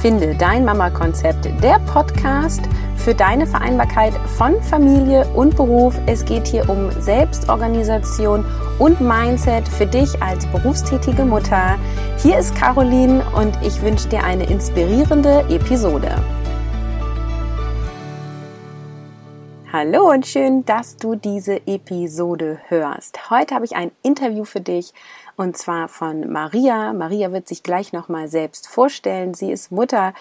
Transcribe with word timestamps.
Finde 0.00 0.34
dein 0.34 0.64
Mama-Konzept, 0.64 1.44
der 1.62 1.78
Podcast 1.80 2.62
für 2.96 3.14
deine 3.14 3.46
Vereinbarkeit 3.46 4.14
von 4.38 4.58
Familie 4.62 5.28
und 5.34 5.56
Beruf. 5.56 5.94
Es 6.06 6.24
geht 6.24 6.46
hier 6.46 6.70
um 6.70 6.90
Selbstorganisation 7.02 8.46
und 8.78 8.98
Mindset 9.02 9.68
für 9.68 9.84
dich 9.84 10.22
als 10.22 10.46
berufstätige 10.46 11.26
Mutter. 11.26 11.78
Hier 12.16 12.38
ist 12.38 12.54
Caroline 12.54 13.22
und 13.36 13.52
ich 13.62 13.82
wünsche 13.82 14.08
dir 14.08 14.24
eine 14.24 14.48
inspirierende 14.48 15.40
Episode. 15.50 16.16
Hallo 19.70 20.10
und 20.10 20.26
schön, 20.26 20.64
dass 20.64 20.96
du 20.96 21.14
diese 21.14 21.64
Episode 21.66 22.58
hörst. 22.68 23.30
Heute 23.30 23.54
habe 23.54 23.66
ich 23.66 23.76
ein 23.76 23.92
Interview 24.02 24.44
für 24.44 24.60
dich 24.60 24.92
und 25.40 25.56
zwar 25.56 25.88
von 25.88 26.30
Maria. 26.30 26.92
Maria 26.92 27.32
wird 27.32 27.48
sich 27.48 27.62
gleich 27.62 27.94
nochmal 27.94 28.28
selbst 28.28 28.68
vorstellen. 28.68 29.32
Sie 29.32 29.50
ist 29.50 29.72
Mutter 29.72 30.12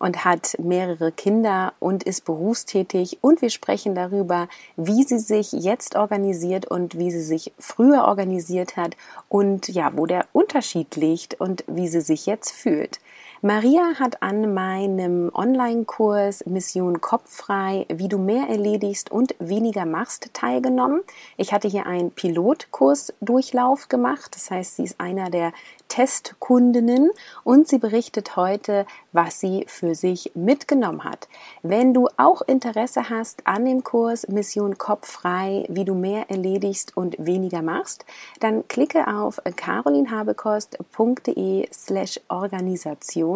und 0.00 0.24
hat 0.24 0.56
mehrere 0.58 1.12
Kinder 1.12 1.74
und 1.78 2.02
ist 2.02 2.24
berufstätig 2.24 3.18
und 3.20 3.40
wir 3.40 3.50
sprechen 3.50 3.94
darüber, 3.94 4.48
wie 4.76 5.04
sie 5.04 5.20
sich 5.20 5.52
jetzt 5.52 5.94
organisiert 5.94 6.66
und 6.66 6.98
wie 6.98 7.12
sie 7.12 7.22
sich 7.22 7.52
früher 7.56 8.02
organisiert 8.02 8.76
hat 8.76 8.96
und 9.28 9.68
ja, 9.68 9.92
wo 9.96 10.06
der 10.06 10.26
Unterschied 10.32 10.96
liegt 10.96 11.40
und 11.40 11.62
wie 11.68 11.86
sie 11.86 12.00
sich 12.00 12.26
jetzt 12.26 12.50
fühlt. 12.50 12.98
Maria 13.46 13.96
hat 14.00 14.22
an 14.22 14.54
meinem 14.54 15.30
Online-Kurs 15.34 16.46
Mission 16.46 17.02
Kopffrei, 17.02 17.84
wie 17.90 18.08
du 18.08 18.16
mehr 18.16 18.48
erledigst 18.48 19.12
und 19.12 19.34
weniger 19.38 19.84
machst, 19.84 20.30
teilgenommen. 20.32 21.02
Ich 21.36 21.52
hatte 21.52 21.68
hier 21.68 21.84
einen 21.84 22.10
Pilotkurs-Durchlauf 22.10 23.90
gemacht. 23.90 24.34
Das 24.34 24.50
heißt, 24.50 24.76
sie 24.76 24.84
ist 24.84 24.98
einer 24.98 25.28
der 25.28 25.52
Testkundinnen 25.88 27.10
und 27.44 27.68
sie 27.68 27.76
berichtet 27.78 28.36
heute, 28.36 28.86
was 29.12 29.40
sie 29.40 29.66
für 29.68 29.94
sich 29.94 30.32
mitgenommen 30.34 31.04
hat. 31.04 31.28
Wenn 31.62 31.92
du 31.92 32.08
auch 32.16 32.40
Interesse 32.42 33.10
hast 33.10 33.46
an 33.46 33.66
dem 33.66 33.84
Kurs 33.84 34.26
Mission 34.26 34.78
Kopf 34.78 35.06
frei, 35.06 35.66
wie 35.68 35.84
du 35.84 35.94
mehr 35.94 36.30
erledigst 36.30 36.96
und 36.96 37.16
weniger 37.18 37.60
machst, 37.60 38.06
dann 38.40 38.66
klicke 38.68 39.06
auf 39.06 39.38
carolinhabekost.de 39.56 41.68
slash 41.72 42.18
Organisation. 42.28 43.33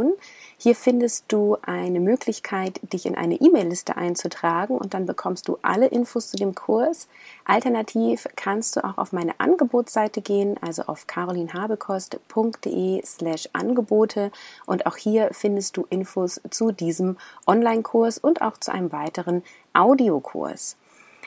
Hier 0.56 0.74
findest 0.74 1.26
du 1.28 1.56
eine 1.62 2.00
Möglichkeit, 2.00 2.80
dich 2.92 3.06
in 3.06 3.14
eine 3.14 3.36
E-Mail-Liste 3.36 3.96
einzutragen 3.96 4.76
und 4.76 4.92
dann 4.94 5.06
bekommst 5.06 5.46
du 5.48 5.58
alle 5.62 5.86
Infos 5.86 6.30
zu 6.30 6.36
dem 6.36 6.54
Kurs. 6.54 7.06
Alternativ 7.44 8.26
kannst 8.34 8.76
du 8.76 8.84
auch 8.84 8.98
auf 8.98 9.12
meine 9.12 9.38
Angebotsseite 9.38 10.20
gehen, 10.20 10.56
also 10.60 10.82
auf 10.82 11.06
carolinhabekost.de 11.06 13.02
slash 13.04 13.48
Angebote 13.52 14.32
und 14.66 14.86
auch 14.86 14.96
hier 14.96 15.30
findest 15.32 15.76
du 15.76 15.86
Infos 15.90 16.40
zu 16.50 16.72
diesem 16.72 17.16
Online-Kurs 17.46 18.18
und 18.18 18.42
auch 18.42 18.58
zu 18.58 18.72
einem 18.72 18.90
weiteren 18.92 19.42
Audiokurs. 19.72 20.76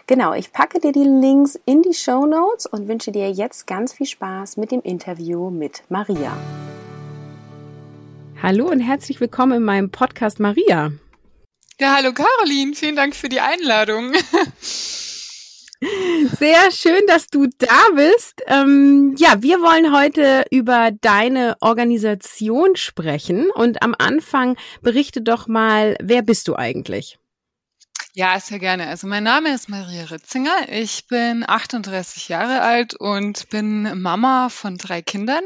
Genau, 0.08 0.34
ich 0.34 0.52
packe 0.52 0.80
dir 0.80 0.92
die 0.92 1.06
Links 1.06 1.58
in 1.66 1.84
die 1.84 1.94
Show 1.94 2.26
Notes 2.26 2.66
und 2.66 2.88
wünsche 2.88 3.12
dir 3.12 3.32
jetzt 3.32 3.66
ganz 3.66 3.94
viel 3.94 4.08
Spaß 4.08 4.58
mit 4.58 4.72
dem 4.72 4.82
Interview 4.82 5.50
mit 5.50 5.84
Maria. 5.90 6.36
Hallo 8.44 8.66
und 8.66 8.80
herzlich 8.80 9.22
willkommen 9.22 9.58
in 9.58 9.64
meinem 9.64 9.92
Podcast 9.92 10.40
Maria. 10.40 10.92
Ja, 11.80 11.98
hallo 11.98 12.12
Caroline, 12.12 12.74
vielen 12.74 12.96
Dank 12.96 13.16
für 13.16 13.30
die 13.30 13.40
Einladung. 13.40 14.14
Sehr 16.40 16.72
schön, 16.72 17.04
dass 17.06 17.28
du 17.28 17.46
da 17.60 17.90
bist. 17.94 18.42
Ähm, 18.48 19.14
ja, 19.20 19.44
wir 19.44 19.60
wollen 19.60 19.96
heute 19.96 20.46
über 20.50 20.90
deine 20.90 21.56
Organisation 21.62 22.76
sprechen 22.76 23.52
und 23.52 23.84
am 23.84 23.94
Anfang 23.96 24.58
berichte 24.82 25.22
doch 25.22 25.46
mal, 25.48 25.96
wer 26.02 26.24
bist 26.24 26.48
du 26.48 26.56
eigentlich? 26.56 27.20
Ja, 28.14 28.40
sehr 28.40 28.58
gerne. 28.58 28.88
Also 28.88 29.06
mein 29.06 29.24
Name 29.24 29.54
ist 29.54 29.70
Maria 29.70 30.06
Ritzinger. 30.06 30.68
Ich 30.70 31.06
bin 31.06 31.46
38 31.48 32.28
Jahre 32.28 32.62
alt 32.62 32.96
und 32.96 33.50
bin 33.50 34.02
Mama 34.02 34.50
von 34.50 34.78
drei 34.78 35.04
Kindern 35.04 35.44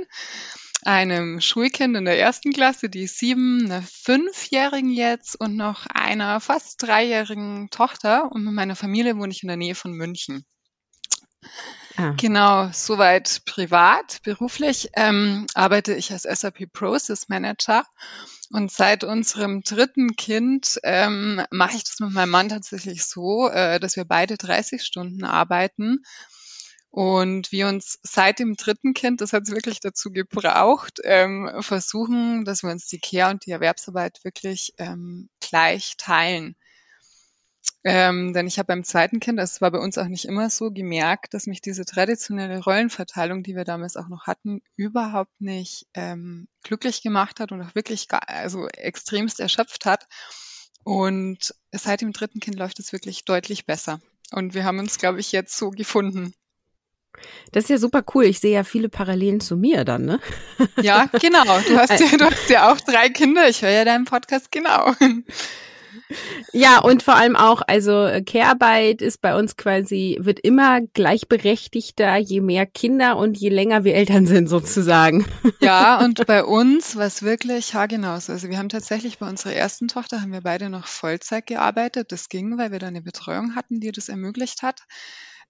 einem 0.85 1.41
Schulkind 1.41 1.97
in 1.97 2.06
der 2.06 2.19
ersten 2.19 2.53
Klasse, 2.53 2.90
die 2.90 3.03
ist 3.03 3.18
sieben, 3.18 3.66
einer 3.66 3.81
Fünfjährigen 3.81 4.91
jetzt 4.91 5.35
und 5.40 5.56
noch 5.56 5.85
einer 5.88 6.40
fast 6.40 6.81
dreijährigen 6.84 7.69
Tochter. 7.72 8.31
Und 8.31 8.44
mit 8.44 8.53
meiner 8.53 8.75
Familie 8.75 9.18
wohne 9.18 9.31
ich 9.31 9.44
in 9.44 9.47
der 9.47 9.57
Nähe 9.57 9.75
von 9.75 9.91
München. 9.94 10.46
Ah. 11.97 12.13
Genau, 12.18 12.69
soweit 12.73 13.41
privat. 13.46 14.19
Beruflich 14.23 14.90
ähm, 14.96 15.47
arbeite 15.53 15.94
ich 15.94 16.12
als 16.12 16.23
SAP 16.23 16.72
Process 16.72 17.29
Manager. 17.29 17.85
Und 18.52 18.72
seit 18.72 19.03
unserem 19.03 19.62
dritten 19.62 20.16
Kind 20.16 20.79
ähm, 20.84 21.41
mache 21.50 21.78
ich 21.78 21.84
das 21.84 22.00
mit 22.00 22.12
meinem 22.12 22.29
Mann 22.29 22.50
tatsächlich 22.50 23.03
so, 23.06 23.50
äh, 23.50 23.79
dass 23.79 23.96
wir 23.96 24.06
beide 24.06 24.38
30 24.38 24.84
Stunden 24.84 25.23
arbeiten 25.23 26.03
und 26.96 27.52
wir 27.52 27.68
uns 27.68 28.00
seit 28.04 28.40
dem 28.40 28.56
dritten 28.56 28.94
Kind, 28.94 29.20
das 29.20 29.34
hat 29.34 29.44
es 29.44 29.52
wirklich 29.52 29.82
dazu 29.82 30.12
gebraucht, 30.12 31.02
ähm, 31.04 31.52
versuchen, 31.60 32.46
dass 32.46 32.64
wir 32.64 32.70
uns 32.70 32.88
die 32.88 33.00
Care- 33.00 33.32
und 33.32 33.46
die 33.46 33.52
Erwerbsarbeit 33.52 34.24
wirklich 34.24 34.74
ähm, 34.78 35.28
gleich 35.42 35.98
teilen. 35.98 36.56
Ähm, 37.84 38.32
denn 38.32 38.48
ich 38.48 38.60
habe 38.60 38.68
beim 38.68 38.86
zweiten 38.86 39.20
Kind, 39.20 39.38
das 39.38 39.60
war 39.60 39.72
bei 39.72 39.80
uns 39.80 39.98
auch 39.98 40.08
nicht 40.08 40.24
immer 40.24 40.50
so, 40.50 40.72
gemerkt, 40.72 41.34
dass 41.34 41.48
mich 41.48 41.60
diese 41.60 41.84
traditionelle 41.84 42.64
Rollenverteilung, 42.64 43.44
die 43.44 43.58
wir 43.58 43.66
damals 43.66 43.98
auch 43.98 44.08
noch 44.08 44.26
hatten, 44.26 44.62
überhaupt 44.78 45.42
nicht 45.42 45.88
ähm, 45.96 46.48
glücklich 46.64 47.02
gemacht 47.02 47.42
hat 47.42 47.52
und 47.52 47.62
auch 47.62 47.76
wirklich 47.76 48.08
also 48.10 48.70
extremst 48.70 49.42
erschöpft 49.42 49.86
hat. 49.86 50.08
Und 50.86 51.54
seit 51.74 52.00
dem 52.00 52.14
dritten 52.14 52.40
Kind 52.40 52.58
läuft 52.58 52.80
es 52.80 52.94
wirklich 52.94 53.26
deutlich 53.26 53.66
besser. 53.66 54.00
Und 54.32 54.54
wir 54.54 54.64
haben 54.64 54.80
uns, 54.80 54.98
glaube 54.98 55.20
ich, 55.20 55.34
jetzt 55.34 55.58
so 55.58 55.72
gefunden. 55.72 56.34
Das 57.52 57.66
ist 57.66 57.70
ja 57.70 57.78
super 57.78 58.03
cool. 58.14 58.26
Ich 58.26 58.40
sehe 58.40 58.53
ja 58.53 58.64
viele 58.64 58.90
Parallelen 58.90 59.40
zu 59.40 59.58
mir 59.58 59.86
dann, 59.86 60.06
ne? 60.06 60.20
Ja, 60.81 61.09
genau. 61.20 61.44
Du 61.68 61.78
hast 61.78 62.00
ja, 62.00 62.18
du 62.18 62.26
hast 62.26 62.50
ja 62.50 62.72
auch 62.72 62.80
drei 62.80 63.09
Kinder. 63.09 63.48
Ich 63.50 63.62
höre 63.62 63.72
ja 63.72 63.86
deinen 63.86 64.06
Podcast 64.06 64.52
genau. 64.52 64.94
Ja, 66.53 66.80
und 66.80 67.03
vor 67.03 67.16
allem 67.16 67.36
auch, 67.36 67.62
also 67.68 68.09
Care-Arbeit 68.26 69.02
ist 69.02 69.22
bei 69.22 69.36
uns 69.36 69.58
quasi, 69.58 70.18
wird 70.20 70.40
immer 70.40 70.81
gleichberechtigter, 70.81 72.18
je 72.18 72.42
mehr 72.42 72.66
Kinder 72.66 73.18
und 73.18 73.38
je 73.38 73.50
länger 73.50 73.84
wir 73.84 73.96
Eltern 73.96 74.28
sind 74.28 74.47
sozusagen. 74.47 75.26
Ja, 75.59 76.00
und 76.03 76.26
bei 76.28 76.44
uns 76.44 76.96
war 76.96 77.06
es 77.06 77.24
wirklich 77.24 77.74
haargenau. 77.74 78.14
Also 78.14 78.50
wir 78.50 78.58
haben 78.58 78.70
tatsächlich 78.70 79.18
bei 79.18 79.28
unserer 79.28 79.53
ersten 79.53 79.88
Tochter, 79.88 80.22
haben 80.22 80.32
wir 80.32 80.42
beide 80.42 80.70
noch 80.70 80.88
Vollzeit 80.88 81.47
gearbeitet. 81.47 82.12
Das 82.12 82.30
ging, 82.30 82.58
weil 82.58 82.72
wir 82.72 82.80
da 82.80 82.88
eine 82.88 83.02
Betreuung 83.02 83.56
hatten, 83.56 83.80
die 83.80 83.92
das 83.92 84.09
ermöglicht 84.09 84.62
hat. 84.62 84.82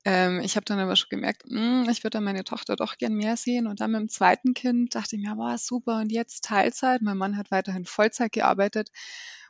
Ähm, 0.06 0.40
ich 0.40 0.56
habe 0.56 0.66
dann 0.66 0.80
aber 0.80 0.96
schon 0.96 1.10
gemerkt, 1.10 1.44
mh, 1.48 1.84
hm, 1.84 1.90
ich 1.90 2.04
würde 2.04 2.22
meine 2.22 2.44
Tochter 2.44 2.76
doch 2.76 2.98
gern 2.98 3.14
mehr 3.14 3.36
sehen. 3.38 3.66
Und 3.66 3.82
dann 3.82 3.92
mit 3.92 4.02
dem 4.02 4.10
zweiten 4.10 4.54
Kind 4.54 4.94
dachte 4.94 5.16
ich 5.16 5.24
mir, 5.24 5.36
wow, 5.36 5.60
super, 5.60 6.00
und 6.00 6.12
jetzt 6.12 6.46
Teilzeit. 6.46 7.02
Mein 7.02 7.18
Mann 7.18 7.38
hat 7.38 7.50
weiterhin 7.50 7.86
Vollzeit 7.86 8.32
gearbeitet. 8.32 8.92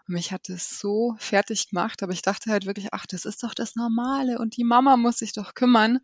Und 0.07 0.13
mich 0.13 0.31
hat 0.31 0.49
es 0.49 0.79
so 0.79 1.15
fertig 1.19 1.69
gemacht, 1.69 2.03
aber 2.03 2.13
ich 2.13 2.21
dachte 2.21 2.51
halt 2.51 2.65
wirklich, 2.65 2.93
ach, 2.93 3.05
das 3.05 3.25
ist 3.25 3.43
doch 3.43 3.53
das 3.53 3.75
Normale 3.75 4.39
und 4.39 4.55
die 4.55 4.63
Mama 4.63 4.97
muss 4.97 5.17
sich 5.17 5.33
doch 5.33 5.55
kümmern. 5.55 5.99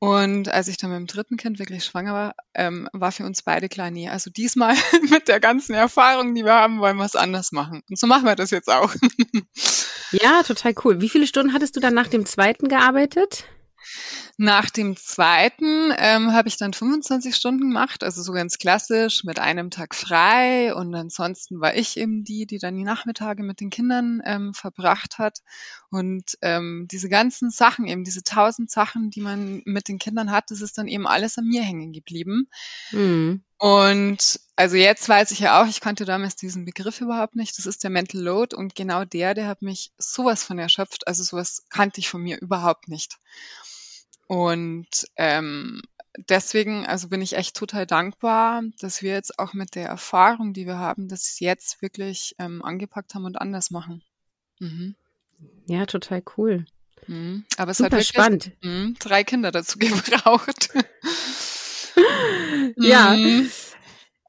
Und 0.00 0.48
als 0.48 0.68
ich 0.68 0.76
dann 0.76 0.90
mit 0.90 1.00
dem 1.00 1.06
dritten 1.08 1.36
Kind 1.36 1.58
wirklich 1.58 1.84
schwanger 1.84 2.12
war, 2.14 2.34
ähm, 2.54 2.88
war 2.92 3.10
für 3.10 3.24
uns 3.24 3.42
beide 3.42 3.68
klar, 3.68 3.90
nee, 3.90 4.08
also 4.08 4.30
diesmal 4.30 4.76
mit 5.10 5.26
der 5.26 5.40
ganzen 5.40 5.74
Erfahrung, 5.74 6.36
die 6.36 6.44
wir 6.44 6.54
haben, 6.54 6.78
wollen 6.78 6.96
wir 6.96 7.04
es 7.04 7.16
anders 7.16 7.50
machen. 7.50 7.82
Und 7.90 7.98
so 7.98 8.06
machen 8.06 8.24
wir 8.24 8.36
das 8.36 8.52
jetzt 8.52 8.70
auch. 8.70 8.94
ja, 10.12 10.44
total 10.44 10.74
cool. 10.84 11.00
Wie 11.00 11.08
viele 11.08 11.26
Stunden 11.26 11.52
hattest 11.52 11.74
du 11.74 11.80
dann 11.80 11.94
nach 11.94 12.06
dem 12.06 12.24
zweiten 12.24 12.68
gearbeitet? 12.68 13.44
Nach 14.36 14.70
dem 14.70 14.96
zweiten 14.96 15.92
ähm, 15.96 16.32
habe 16.32 16.48
ich 16.48 16.56
dann 16.56 16.72
25 16.72 17.34
Stunden 17.34 17.62
gemacht, 17.62 18.04
also 18.04 18.22
so 18.22 18.32
ganz 18.32 18.58
klassisch 18.58 19.24
mit 19.24 19.38
einem 19.38 19.70
Tag 19.70 19.94
frei 19.94 20.74
und 20.74 20.94
ansonsten 20.94 21.60
war 21.60 21.74
ich 21.74 21.96
eben 21.96 22.22
die, 22.22 22.46
die 22.46 22.58
dann 22.58 22.76
die 22.76 22.84
Nachmittage 22.84 23.42
mit 23.42 23.60
den 23.60 23.70
Kindern 23.70 24.22
ähm, 24.24 24.54
verbracht 24.54 25.18
hat 25.18 25.38
und 25.90 26.38
ähm, 26.42 26.86
diese 26.90 27.08
ganzen 27.08 27.50
Sachen, 27.50 27.86
eben 27.86 28.04
diese 28.04 28.22
tausend 28.22 28.70
Sachen, 28.70 29.10
die 29.10 29.20
man 29.20 29.62
mit 29.64 29.88
den 29.88 29.98
Kindern 29.98 30.30
hat, 30.30 30.50
das 30.50 30.60
ist 30.60 30.78
dann 30.78 30.86
eben 30.86 31.06
alles 31.06 31.38
an 31.38 31.46
mir 31.46 31.62
hängen 31.62 31.92
geblieben. 31.92 32.48
Mhm. 32.92 33.42
Und 33.58 34.40
also 34.54 34.76
jetzt 34.76 35.08
weiß 35.08 35.32
ich 35.32 35.40
ja 35.40 35.60
auch, 35.60 35.66
ich 35.66 35.80
kannte 35.80 36.04
damals 36.04 36.36
diesen 36.36 36.64
Begriff 36.64 37.00
überhaupt 37.00 37.34
nicht. 37.34 37.58
Das 37.58 37.66
ist 37.66 37.82
der 37.82 37.90
Mental 37.90 38.20
Load 38.20 38.54
und 38.54 38.76
genau 38.76 39.04
der, 39.04 39.34
der 39.34 39.48
hat 39.48 39.62
mich 39.62 39.92
sowas 39.98 40.44
von 40.44 40.60
erschöpft. 40.60 41.08
Also 41.08 41.24
sowas 41.24 41.64
kannte 41.68 41.98
ich 42.00 42.08
von 42.08 42.22
mir 42.22 42.40
überhaupt 42.40 42.88
nicht. 42.88 43.18
Und 44.28 44.86
ähm, 45.16 45.82
deswegen, 46.28 46.86
also 46.86 47.08
bin 47.08 47.22
ich 47.22 47.34
echt 47.36 47.56
total 47.56 47.86
dankbar, 47.86 48.62
dass 48.80 49.02
wir 49.02 49.12
jetzt 49.12 49.38
auch 49.38 49.54
mit 49.54 49.74
der 49.74 49.88
Erfahrung, 49.88 50.52
die 50.52 50.66
wir 50.66 50.78
haben, 50.78 51.08
das 51.08 51.40
jetzt 51.40 51.82
wirklich 51.82 52.34
ähm, 52.38 52.62
angepackt 52.62 53.14
haben 53.14 53.24
und 53.24 53.40
anders 53.40 53.70
machen. 53.70 54.02
Mhm. 54.60 54.94
Ja, 55.66 55.86
total 55.86 56.22
cool. 56.36 56.66
Mhm. 57.06 57.44
Aber 57.56 57.70
es 57.70 57.78
Super 57.78 57.86
hat 57.86 57.92
wirklich 57.92 58.08
spannend. 58.08 58.52
Mh, 58.62 58.92
drei 58.98 59.24
Kinder 59.24 59.50
dazu 59.50 59.78
gebraucht. 59.78 60.70
ja. 62.76 63.14
Mhm. 63.14 63.50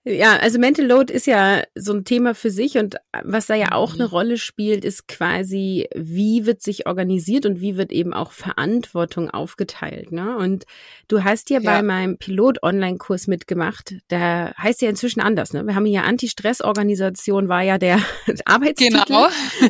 Ja, 0.10 0.38
also 0.38 0.58
Mental 0.58 0.86
Load 0.86 1.14
ist 1.14 1.28
ja 1.28 1.62
so 1.76 1.94
ein 1.94 2.04
Thema 2.04 2.34
für 2.34 2.50
sich 2.50 2.80
und 2.80 2.96
was 3.24 3.46
da 3.46 3.54
ja 3.54 3.74
auch 3.74 3.94
eine 3.94 4.06
mhm. 4.06 4.10
Rolle 4.10 4.38
spielt, 4.38 4.84
ist 4.84 5.08
quasi, 5.08 5.88
wie 5.96 6.48
wird 6.48 6.64
sich 6.64 6.88
organisiert 6.88 7.46
und 7.46 7.62
wie 7.62 7.78
wird 7.78 7.92
eben 7.92 8.14
auch 8.14 8.32
Verantwortung 8.32 9.30
aufgeteilt. 9.30 10.12
Ne? 10.12 10.36
Und 10.36 10.66
du 11.10 11.24
hast 11.24 11.52
ja, 11.52 11.60
ja. 11.60 11.72
bei 11.72 11.84
meinem 11.84 12.18
Pilot-Online-Kurs 12.18 13.28
mitgemacht, 13.28 13.98
da 14.08 14.52
heißt 14.58 14.82
ja 14.82 14.90
inzwischen 14.90 15.22
anders. 15.22 15.54
Ne? 15.54 15.64
Wir 15.68 15.76
haben 15.76 15.86
ja 15.86 16.02
Anti-Stress-Organisation 16.02 17.48
war 17.48 17.62
ja 17.62 17.78
der 17.78 18.00
Arbeitstitel. 18.46 19.04
Genau. 19.06 19.28
Äh, 19.28 19.70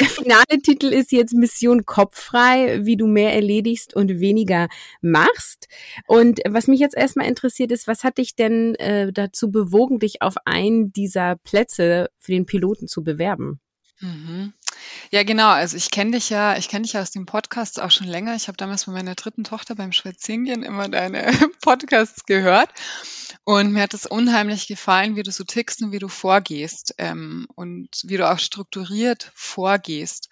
der 0.00 0.06
finale 0.06 0.62
Titel 0.62 0.86
ist 0.86 1.12
jetzt 1.12 1.34
Mission 1.34 1.84
Kopffrei, 1.84 2.80
wie 2.82 2.96
du 2.96 3.06
mehr 3.06 3.34
erledigst 3.34 3.94
und 3.94 4.20
weniger 4.20 4.68
machst. 5.02 5.68
Und 6.06 6.40
was 6.48 6.66
mich 6.66 6.80
jetzt 6.80 6.96
erstmal 6.96 7.26
interessiert 7.26 7.72
ist, 7.72 7.86
was 7.86 8.04
hat 8.04 8.16
dich 8.16 8.36
denn 8.36 8.74
äh, 8.76 9.12
dazu 9.12 9.50
bewogen, 9.66 9.98
dich 9.98 10.22
auf 10.22 10.34
einen 10.44 10.92
dieser 10.92 11.36
Plätze 11.36 12.10
für 12.18 12.32
den 12.32 12.46
Piloten 12.46 12.88
zu 12.88 13.04
bewerben? 13.04 13.60
Mhm. 14.00 14.52
Ja, 15.10 15.22
genau. 15.22 15.48
Also 15.48 15.76
ich 15.76 15.90
kenne 15.90 16.12
dich 16.12 16.30
ja, 16.30 16.56
ich 16.56 16.68
kenne 16.68 16.82
dich 16.82 16.92
ja 16.92 17.00
aus 17.00 17.10
dem 17.10 17.26
Podcast 17.26 17.80
auch 17.80 17.90
schon 17.90 18.06
länger. 18.06 18.34
Ich 18.36 18.48
habe 18.48 18.56
damals 18.56 18.86
mit 18.86 18.94
meiner 18.94 19.14
dritten 19.14 19.44
Tochter 19.44 19.74
beim 19.74 19.92
Spazierengehen 19.92 20.62
immer 20.62 20.88
deine 20.88 21.32
Podcasts 21.62 22.26
gehört. 22.26 22.70
Und 23.44 23.72
mir 23.72 23.82
hat 23.82 23.94
es 23.94 24.06
unheimlich 24.06 24.66
gefallen, 24.66 25.16
wie 25.16 25.22
du 25.22 25.30
so 25.30 25.44
tickst 25.44 25.82
und 25.82 25.92
wie 25.92 25.98
du 25.98 26.08
vorgehst 26.08 26.94
ähm, 26.98 27.46
und 27.54 27.88
wie 28.04 28.16
du 28.16 28.30
auch 28.30 28.38
strukturiert 28.38 29.30
vorgehst. 29.34 30.28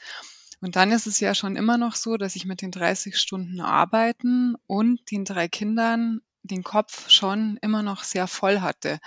Und 0.60 0.76
dann 0.76 0.92
ist 0.92 1.06
es 1.06 1.20
ja 1.20 1.34
schon 1.34 1.56
immer 1.56 1.78
noch 1.78 1.94
so, 1.94 2.16
dass 2.16 2.36
ich 2.36 2.46
mit 2.46 2.62
den 2.62 2.70
30 2.70 3.16
Stunden 3.16 3.60
Arbeiten 3.60 4.56
und 4.66 5.10
den 5.10 5.24
drei 5.24 5.48
Kindern 5.48 6.20
den 6.44 6.62
Kopf 6.62 7.10
schon 7.10 7.58
immer 7.62 7.82
noch 7.82 8.04
sehr 8.04 8.26
voll 8.26 8.60
hatte 8.60 9.00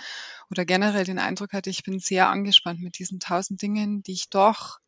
oder 0.50 0.64
generell 0.64 1.04
den 1.04 1.18
Eindruck 1.18 1.52
hatte, 1.52 1.70
ich 1.70 1.84
bin 1.84 2.00
sehr 2.00 2.28
angespannt 2.28 2.80
mit 2.80 2.98
diesen 2.98 3.20
tausend 3.20 3.62
Dingen, 3.62 4.02
die 4.02 4.12
ich 4.12 4.28
doch, 4.28 4.78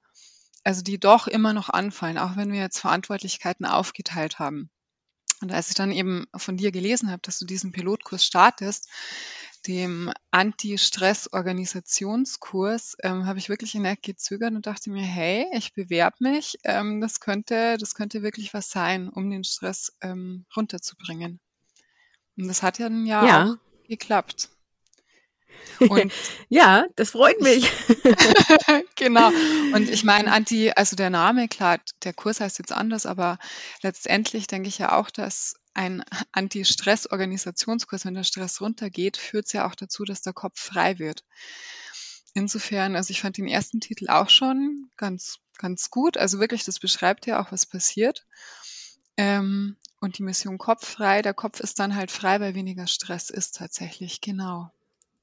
also 0.65 0.83
die 0.83 0.99
doch 0.99 1.29
immer 1.29 1.53
noch 1.53 1.69
anfallen, 1.69 2.19
auch 2.19 2.37
wenn 2.37 2.53
wir 2.53 2.61
jetzt 2.61 2.81
Verantwortlichkeiten 2.81 3.67
aufgeteilt 3.67 4.39
haben. 4.39 4.71
Und 5.41 5.53
als 5.53 5.69
ich 5.69 5.75
dann 5.75 5.93
eben 5.93 6.27
von 6.37 6.59
dir 6.59 6.71
gelesen 6.71 7.11
habe, 7.11 7.23
dass 7.23 7.39
du 7.39 7.47
diesen 7.47 7.73
Pilotkurs 7.73 8.27
startest, 8.27 8.91
dem 9.67 10.13
Anti-Stress-Organisationskurs, 10.31 12.97
ähm, 13.03 13.27
habe 13.27 13.39
ich 13.39 13.49
wirklich 13.49 13.75
in 13.75 13.85
der 13.85 13.93
Ecke 13.93 14.13
gezögert 14.13 14.55
und 14.55 14.67
dachte 14.67 14.91
mir, 14.91 15.05
hey, 15.05 15.47
ich 15.53 15.73
bewerbe 15.73 16.17
mich, 16.21 16.59
ähm, 16.65 17.01
das 17.01 17.21
könnte, 17.21 17.79
das 17.79 17.95
könnte 17.95 18.23
wirklich 18.23 18.53
was 18.55 18.71
sein, 18.71 19.09
um 19.09 19.31
den 19.31 19.45
Stress 19.45 19.93
ähm, 20.03 20.45
runterzubringen. 20.55 21.41
Und 22.41 22.49
das 22.49 22.63
hat 22.63 22.79
ja 22.79 22.89
dann 22.89 23.07
ja, 23.07 23.27
ja. 23.27 23.45
auch 23.45 23.89
geklappt. 23.89 24.49
Und 25.79 26.13
ja, 26.49 26.87
das 26.97 27.11
freut 27.11 27.41
mich. 27.41 27.71
genau. 28.97 29.29
Und 29.75 29.89
ich 29.89 30.05
meine, 30.05 30.33
Anti, 30.33 30.71
also 30.71 30.97
der 30.97 31.11
Name, 31.11 31.49
klar, 31.49 31.79
der 32.03 32.13
Kurs 32.13 32.41
heißt 32.41 32.59
jetzt 32.59 32.73
anders, 32.73 33.07
aber 33.07 33.39
letztendlich 33.83 34.47
denke 34.47 34.69
ich 34.69 34.79
ja 34.79 34.97
auch, 34.97 35.11
dass 35.11 35.55
ein 35.73 36.05
Anti-Stress-Organisationskurs, 36.33 38.05
wenn 38.05 38.15
der 38.15 38.25
Stress 38.25 38.61
runtergeht, 38.61 39.17
führt 39.17 39.47
es 39.47 39.53
ja 39.53 39.67
auch 39.67 39.75
dazu, 39.75 40.05
dass 40.05 40.23
der 40.23 40.33
Kopf 40.33 40.61
frei 40.61 40.99
wird. 40.99 41.25
Insofern, 42.35 42.97
also 42.97 43.11
ich 43.11 43.21
fand 43.21 43.39
den 43.39 43.49
ersten 43.49 43.81
Titel 43.81 44.09
auch 44.09 44.29
schon 44.29 44.91
ganz, 44.97 45.39
ganz 45.59 45.91
gut. 45.91 46.17
Also 46.17 46.41
wirklich, 46.41 46.65
das 46.65 46.79
beschreibt 46.79 47.27
ja 47.27 47.41
auch, 47.41 47.53
was 47.53 47.67
passiert. 47.67 48.27
Ähm, 49.17 49.77
und 50.01 50.19
die 50.19 50.23
Mission 50.23 50.59
Kopf 50.59 50.87
frei, 50.87 51.23
der 51.23 51.35
Kopf 51.35 51.61
ist 51.61 51.79
dann 51.79 51.95
halt 51.95 52.11
frei, 52.11 52.41
weil 52.41 52.55
weniger 52.55 52.87
Stress 52.87 53.31
ist 53.31 53.57
tatsächlich, 53.57 54.21
genau. 54.21 54.71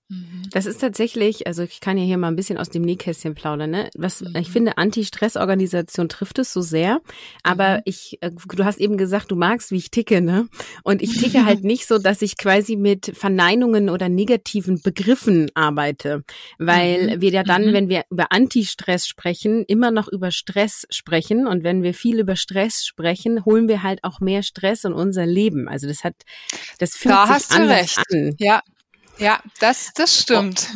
Mhm. 0.09 0.44
Das 0.51 0.65
ist 0.65 0.80
tatsächlich, 0.80 1.48
also 1.48 1.63
ich 1.63 1.81
kann 1.81 1.98
ja 1.98 2.04
hier 2.06 2.18
mal 2.18 2.30
ein 2.30 2.38
bisschen 2.38 2.57
aus 2.57 2.69
dem 2.69 2.81
Nähkästchen 2.81 3.36
plaudern, 3.36 3.71
ne? 3.71 3.89
Was 3.95 4.21
mhm. 4.21 4.36
ich 4.38 4.50
finde, 4.50 4.77
Anti-Stress-Organisation 4.77 6.07
trifft 6.07 6.39
es 6.39 6.54
so 6.54 6.62
sehr. 6.62 7.01
Aber 7.44 7.77
mhm. 7.77 7.81
ich, 7.83 8.18
äh, 8.21 8.31
du 8.31 8.63
hast 8.63 8.80
eben 8.80 8.98
gesagt, 8.98 9.31
du 9.31 9.36
magst, 9.36 9.71
wie 9.71 9.77
ich 9.77 9.92
ticke, 9.92 10.21
ne? 10.21 10.48
Und 10.83 11.01
ich 11.01 11.18
ticke 11.18 11.44
halt 11.45 11.63
nicht 11.65 11.88
so, 11.88 11.98
dass 11.98 12.21
ich 12.21 12.38
quasi 12.38 12.77
mit 12.77 13.12
Verneinungen 13.18 13.89
oder 13.89 14.07
negativen 14.07 14.81
Begriffen 14.81 15.51
arbeite. 15.56 16.24
Weil 16.57 17.18
mhm. 17.18 17.21
wir 17.21 17.31
ja 17.31 17.44
dann, 17.44 17.65
mhm. 17.65 17.74
wenn 17.74 17.89
wir 17.89 18.04
über 18.09 18.31
Anti-Stress 18.31 19.07
sprechen, 19.07 19.65
immer 19.68 19.92
noch 19.92 20.07
über 20.07 20.31
Stress 20.31 20.88
sprechen. 20.89 21.48
Und 21.48 21.63
wenn 21.63 21.83
wir 21.83 21.94
viel 21.94 22.19
über 22.19 22.38
Stress 22.38 22.86
sprechen, 22.86 23.44
holen 23.44 23.68
wir 23.68 23.83
halt 23.83 24.06
auch 24.06 24.21
mehr 24.21 24.42
Stress 24.42 24.86
in 24.86 24.94
unser 24.94 25.25
Leben. 25.25 25.68
Also 25.68 25.86
das 25.86 26.06
hat, 26.06 26.15
das 26.80 26.95
fühlt 26.95 27.13
da 27.13 27.38
sich 27.38 27.51
anders 27.51 27.98
an. 28.09 28.33
Ja, 28.39 28.62
ja, 29.18 29.40
das, 29.60 29.92
das 29.96 30.19
stimmt. 30.19 30.68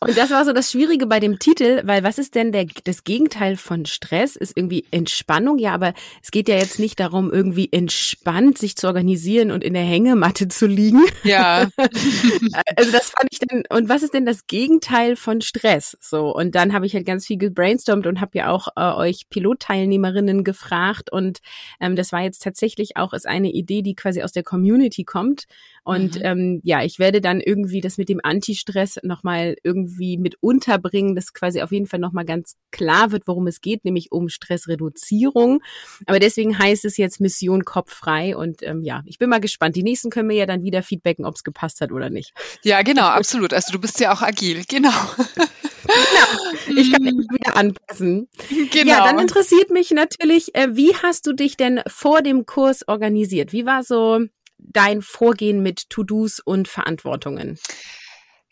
Und 0.00 0.16
das 0.16 0.30
war 0.30 0.44
so 0.44 0.52
das 0.52 0.70
Schwierige 0.70 1.06
bei 1.06 1.20
dem 1.20 1.38
Titel, 1.38 1.82
weil 1.84 2.04
was 2.04 2.18
ist 2.18 2.34
denn 2.34 2.52
der, 2.52 2.66
das 2.84 3.04
Gegenteil 3.04 3.56
von 3.56 3.86
Stress? 3.86 4.36
Ist 4.36 4.56
irgendwie 4.56 4.84
Entspannung, 4.90 5.58
ja, 5.58 5.74
aber 5.74 5.94
es 6.22 6.30
geht 6.30 6.48
ja 6.48 6.56
jetzt 6.56 6.78
nicht 6.78 7.00
darum, 7.00 7.32
irgendwie 7.32 7.68
entspannt 7.72 8.58
sich 8.58 8.76
zu 8.76 8.86
organisieren 8.86 9.50
und 9.50 9.64
in 9.64 9.74
der 9.74 9.82
Hängematte 9.82 10.48
zu 10.48 10.66
liegen. 10.66 11.02
Ja. 11.24 11.68
also 12.76 12.92
das 12.92 13.10
fand 13.10 13.28
ich 13.30 13.38
dann, 13.40 13.64
und 13.70 13.88
was 13.88 14.02
ist 14.02 14.14
denn 14.14 14.26
das 14.26 14.46
Gegenteil 14.46 15.16
von 15.16 15.40
Stress? 15.40 15.96
So, 16.00 16.34
und 16.34 16.54
dann 16.54 16.72
habe 16.72 16.86
ich 16.86 16.94
halt 16.94 17.06
ganz 17.06 17.26
viel 17.26 17.38
gebrainstormt 17.38 18.06
und 18.06 18.20
habe 18.20 18.38
ja 18.38 18.50
auch 18.50 18.68
äh, 18.76 18.92
euch 18.92 19.28
Pilotteilnehmerinnen 19.30 20.44
gefragt 20.44 21.10
und 21.10 21.40
ähm, 21.80 21.96
das 21.96 22.12
war 22.12 22.22
jetzt 22.22 22.42
tatsächlich 22.42 22.96
auch 22.96 23.12
ist 23.12 23.26
eine 23.26 23.50
Idee, 23.50 23.82
die 23.82 23.94
quasi 23.94 24.22
aus 24.22 24.32
der 24.32 24.42
Community 24.42 25.04
kommt 25.04 25.44
und 25.84 26.16
mhm. 26.16 26.22
ähm, 26.24 26.60
ja, 26.64 26.82
ich 26.82 26.98
werde 26.98 27.20
dann 27.20 27.42
irgendwie 27.42 27.82
das 27.82 27.98
mit 27.98 28.08
dem 28.08 28.18
Anti-Stress 28.22 29.00
nochmal 29.02 29.56
irgendwie 29.62 30.16
mit 30.16 30.36
unterbringen, 30.40 31.14
dass 31.14 31.34
quasi 31.34 31.60
auf 31.60 31.72
jeden 31.72 31.86
Fall 31.86 32.00
nochmal 32.00 32.24
ganz 32.24 32.56
klar 32.70 33.12
wird, 33.12 33.26
worum 33.26 33.46
es 33.46 33.60
geht, 33.60 33.84
nämlich 33.84 34.10
um 34.10 34.30
Stressreduzierung. 34.30 35.60
Aber 36.06 36.18
deswegen 36.18 36.58
heißt 36.58 36.86
es 36.86 36.96
jetzt 36.96 37.20
Mission 37.20 37.66
kopffrei. 37.66 38.34
Und 38.34 38.62
ähm, 38.62 38.82
ja, 38.82 39.02
ich 39.04 39.18
bin 39.18 39.28
mal 39.28 39.40
gespannt. 39.40 39.76
Die 39.76 39.82
nächsten 39.82 40.08
können 40.08 40.28
mir 40.28 40.36
ja 40.36 40.46
dann 40.46 40.62
wieder 40.62 40.82
feedbacken, 40.82 41.26
ob 41.26 41.34
es 41.34 41.44
gepasst 41.44 41.82
hat 41.82 41.92
oder 41.92 42.08
nicht. 42.08 42.32
Ja, 42.62 42.80
genau, 42.80 43.02
absolut. 43.08 43.52
Also 43.52 43.72
du 43.72 43.78
bist 43.78 44.00
ja 44.00 44.14
auch 44.14 44.22
agil, 44.22 44.64
genau. 44.66 44.90
genau. 45.36 46.80
Ich 46.80 46.92
kann 46.92 47.02
mich 47.02 47.12
mm. 47.12 47.34
wieder 47.34 47.56
anpassen. 47.56 48.28
Genau. 48.72 48.90
Ja, 48.90 49.04
dann 49.04 49.18
interessiert 49.18 49.70
mich 49.70 49.90
natürlich, 49.90 50.54
äh, 50.54 50.68
wie 50.74 50.94
hast 50.94 51.26
du 51.26 51.34
dich 51.34 51.58
denn 51.58 51.82
vor 51.86 52.22
dem 52.22 52.46
Kurs 52.46 52.88
organisiert? 52.88 53.52
Wie 53.52 53.66
war 53.66 53.82
so 53.82 54.20
dein 54.64 55.02
Vorgehen 55.02 55.62
mit 55.62 55.90
To-Dos 55.90 56.40
und 56.40 56.68
Verantwortungen? 56.68 57.58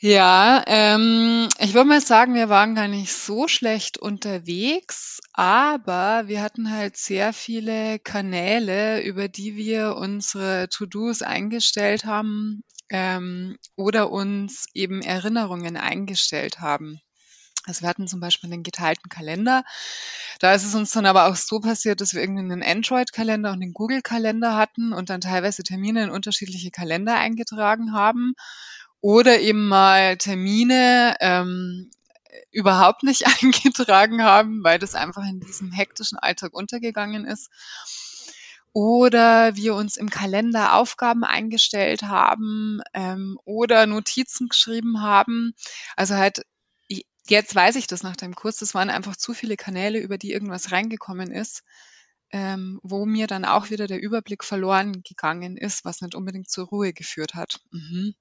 Ja, 0.04 0.64
ähm, 0.66 1.49
ich 1.61 1.75
würde 1.75 1.88
mal 1.88 2.00
sagen, 2.00 2.35
wir 2.35 2.49
waren 2.49 2.75
gar 2.75 2.88
nicht 2.88 3.12
so 3.12 3.47
schlecht 3.47 3.99
unterwegs, 3.99 5.21
aber 5.33 6.25
wir 6.26 6.42
hatten 6.42 6.73
halt 6.73 6.97
sehr 6.97 7.33
viele 7.33 8.00
Kanäle, 8.00 9.00
über 9.02 9.28
die 9.28 9.54
wir 9.54 9.95
unsere 9.95 10.69
To-Dos 10.71 11.23
eingestellt 11.23 12.04
haben 12.04 12.64
ähm, 12.90 13.57
oder 13.76 14.11
uns 14.11 14.66
eben 14.75 15.02
Erinnerungen 15.02 15.76
eingestellt 15.76 16.59
haben. 16.59 17.00
Also 17.66 17.83
wir 17.83 17.88
hatten 17.88 18.09
zum 18.09 18.21
Beispiel 18.21 18.52
einen 18.52 18.62
geteilten 18.62 19.09
Kalender. 19.09 19.64
Da 20.40 20.52
ist 20.52 20.64
es 20.64 20.75
uns 20.75 20.90
dann 20.90 21.07
aber 21.07 21.26
auch 21.26 21.37
so 21.37 21.61
passiert, 21.61 22.00
dass 22.00 22.14
wir 22.14 22.21
irgendwie 22.21 22.40
einen 22.40 22.62
Android-Kalender 22.62 23.50
und 23.50 23.62
einen 23.62 23.73
Google-Kalender 23.73 24.57
hatten 24.57 24.92
und 24.92 25.11
dann 25.11 25.21
teilweise 25.21 25.62
Termine 25.62 26.04
in 26.04 26.11
unterschiedliche 26.11 26.71
Kalender 26.71 27.16
eingetragen 27.16 27.92
haben 27.92 28.35
oder 29.00 29.40
eben 29.40 29.69
mal 29.69 30.16
Termine 30.16 31.16
ähm, 31.21 31.90
überhaupt 32.50 33.02
nicht 33.02 33.26
eingetragen 33.42 34.23
haben, 34.23 34.64
weil 34.64 34.78
das 34.78 34.95
einfach 34.95 35.25
in 35.28 35.40
diesem 35.40 35.73
hektischen 35.73 36.19
Alltag 36.19 36.54
untergegangen 36.54 37.25
ist. 37.26 37.50
Oder 38.75 39.54
wir 39.54 39.75
uns 39.75 39.99
im 39.99 40.09
Kalender 40.09 40.75
Aufgaben 40.76 41.25
eingestellt 41.25 42.04
haben 42.04 42.81
ähm, 42.95 43.38
oder 43.45 43.85
Notizen 43.87 44.49
geschrieben 44.49 45.02
haben. 45.02 45.52
Also 45.95 46.14
halt 46.14 46.42
Jetzt 47.29 47.55
weiß 47.55 47.77
ich 47.77 47.87
das 47.87 48.03
nach 48.03 48.17
dem 48.17 48.35
Kurs. 48.35 48.57
Das 48.59 48.75
waren 48.75 48.91
einfach 48.91 49.17
zu 49.17 49.33
viele 49.35 49.57
Kanäle, 49.57 50.01
über 50.01 50.19
die 50.19 50.33
irgendwas 50.33 50.73
reingekommen 50.73 51.31
ist, 51.31 51.63
ähm, 52.31 52.81
wo 52.83 53.07
mir 53.07 53.27
dann 53.27 53.45
auch 53.45 53.71
wieder 53.71 53.87
der 53.87 54.01
Überblick 54.03 54.45
verloren 54.45 55.03
gegangen 55.03 55.57
ist, 55.57 55.85
was 55.85 56.01
nicht 56.01 56.15
unbedingt 56.15 56.51
zur 56.51 56.67
Ruhe 56.67 56.93
geführt 56.93 57.35
hat. 57.35 57.61
Mhm. 57.71 58.15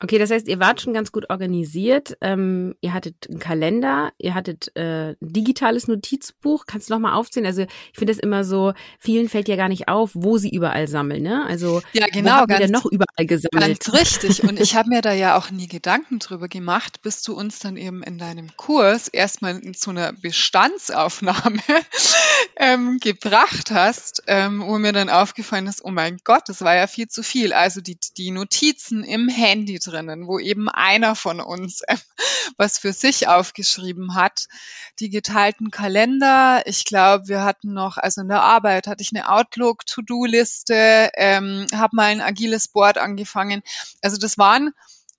Okay, 0.00 0.18
das 0.18 0.30
heißt, 0.30 0.48
ihr 0.48 0.58
wart 0.58 0.80
schon 0.80 0.92
ganz 0.92 1.12
gut 1.12 1.30
organisiert. 1.30 2.16
Ähm, 2.20 2.74
ihr 2.80 2.92
hattet 2.92 3.28
einen 3.28 3.38
Kalender, 3.38 4.12
ihr 4.18 4.34
hattet 4.34 4.74
äh, 4.76 5.10
ein 5.10 5.16
digitales 5.20 5.86
Notizbuch. 5.86 6.66
Kannst 6.66 6.90
du 6.90 6.94
noch 6.94 7.00
mal 7.00 7.14
aufzählen? 7.14 7.46
Also 7.46 7.62
ich 7.62 7.98
finde 7.98 8.12
das 8.12 8.20
immer 8.20 8.44
so, 8.44 8.72
vielen 8.98 9.28
fällt 9.28 9.48
ja 9.48 9.56
gar 9.56 9.68
nicht 9.68 9.88
auf, 9.88 10.10
wo 10.14 10.36
sie 10.36 10.50
überall 10.50 10.88
sammeln. 10.88 11.22
Ne? 11.22 11.46
Also 11.46 11.80
ja, 11.92 12.06
genau, 12.12 12.42
wo 12.42 12.46
ganz, 12.46 12.60
denn 12.60 12.72
noch 12.72 12.86
überall 12.86 13.24
gesammelt? 13.24 13.84
Ganz 13.84 13.92
richtig. 13.92 14.42
Und 14.42 14.60
ich 14.60 14.74
habe 14.74 14.88
mir 14.88 15.00
da 15.00 15.12
ja 15.12 15.38
auch 15.38 15.50
nie 15.50 15.68
Gedanken 15.68 16.18
drüber 16.18 16.48
gemacht, 16.48 17.00
bis 17.02 17.22
du 17.22 17.34
uns 17.34 17.60
dann 17.60 17.76
eben 17.76 18.02
in 18.02 18.18
deinem 18.18 18.54
Kurs 18.56 19.06
erstmal 19.06 19.62
zu 19.72 19.90
einer 19.90 20.12
Bestandsaufnahme 20.12 21.60
ähm, 22.56 22.98
gebracht 23.00 23.70
hast, 23.70 24.24
ähm, 24.26 24.62
wo 24.66 24.76
mir 24.78 24.92
dann 24.92 25.08
aufgefallen 25.08 25.68
ist, 25.68 25.84
oh 25.84 25.90
mein 25.90 26.18
Gott, 26.24 26.48
das 26.48 26.62
war 26.62 26.74
ja 26.74 26.88
viel 26.88 27.06
zu 27.06 27.22
viel. 27.22 27.52
Also 27.52 27.80
die, 27.80 27.96
die 28.16 28.32
Notizen 28.32 29.04
im 29.04 29.28
Handy 29.28 29.78
drinnen, 29.86 30.26
wo 30.26 30.38
eben 30.38 30.68
einer 30.68 31.14
von 31.14 31.40
uns 31.40 31.82
was 32.56 32.78
für 32.78 32.92
sich 32.92 33.28
aufgeschrieben 33.28 34.14
hat. 34.14 34.46
Die 35.00 35.10
geteilten 35.10 35.70
Kalender. 35.70 36.62
Ich 36.66 36.84
glaube, 36.84 37.28
wir 37.28 37.42
hatten 37.42 37.72
noch, 37.72 37.96
also 37.96 38.20
in 38.20 38.28
der 38.28 38.42
Arbeit 38.42 38.86
hatte 38.86 39.02
ich 39.02 39.12
eine 39.14 39.28
Outlook-To-Do-Liste, 39.28 41.10
ähm, 41.14 41.66
habe 41.74 41.96
mal 41.96 42.06
ein 42.06 42.20
agiles 42.20 42.68
Board 42.68 42.98
angefangen. 42.98 43.62
Also 44.02 44.16
das 44.16 44.38
waren 44.38 44.72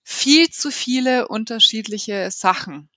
viel 0.03 0.49
zu 0.49 0.71
viele 0.71 1.27
unterschiedliche 1.27 2.29
Sachen. 2.31 2.89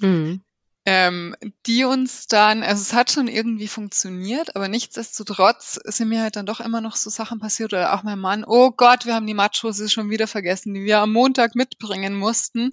Mhm 0.00 0.42
ähm, 0.86 1.36
die 1.66 1.84
uns 1.84 2.26
dann, 2.26 2.62
also 2.62 2.80
es 2.80 2.94
hat 2.94 3.12
schon 3.12 3.28
irgendwie 3.28 3.68
funktioniert, 3.68 4.56
aber 4.56 4.66
nichtsdestotrotz 4.66 5.78
sind 5.84 6.08
mir 6.08 6.22
halt 6.22 6.36
dann 6.36 6.46
doch 6.46 6.60
immer 6.60 6.80
noch 6.80 6.96
so 6.96 7.10
Sachen 7.10 7.38
passiert 7.38 7.74
oder 7.74 7.94
auch 7.94 8.02
mein 8.02 8.18
Mann, 8.18 8.44
oh 8.46 8.70
Gott, 8.70 9.04
wir 9.04 9.14
haben 9.14 9.26
die 9.26 9.34
Matschhose 9.34 9.90
schon 9.90 10.08
wieder 10.08 10.26
vergessen, 10.26 10.72
die 10.72 10.84
wir 10.84 11.00
am 11.00 11.12
Montag 11.12 11.54
mitbringen 11.54 12.14
mussten, 12.14 12.72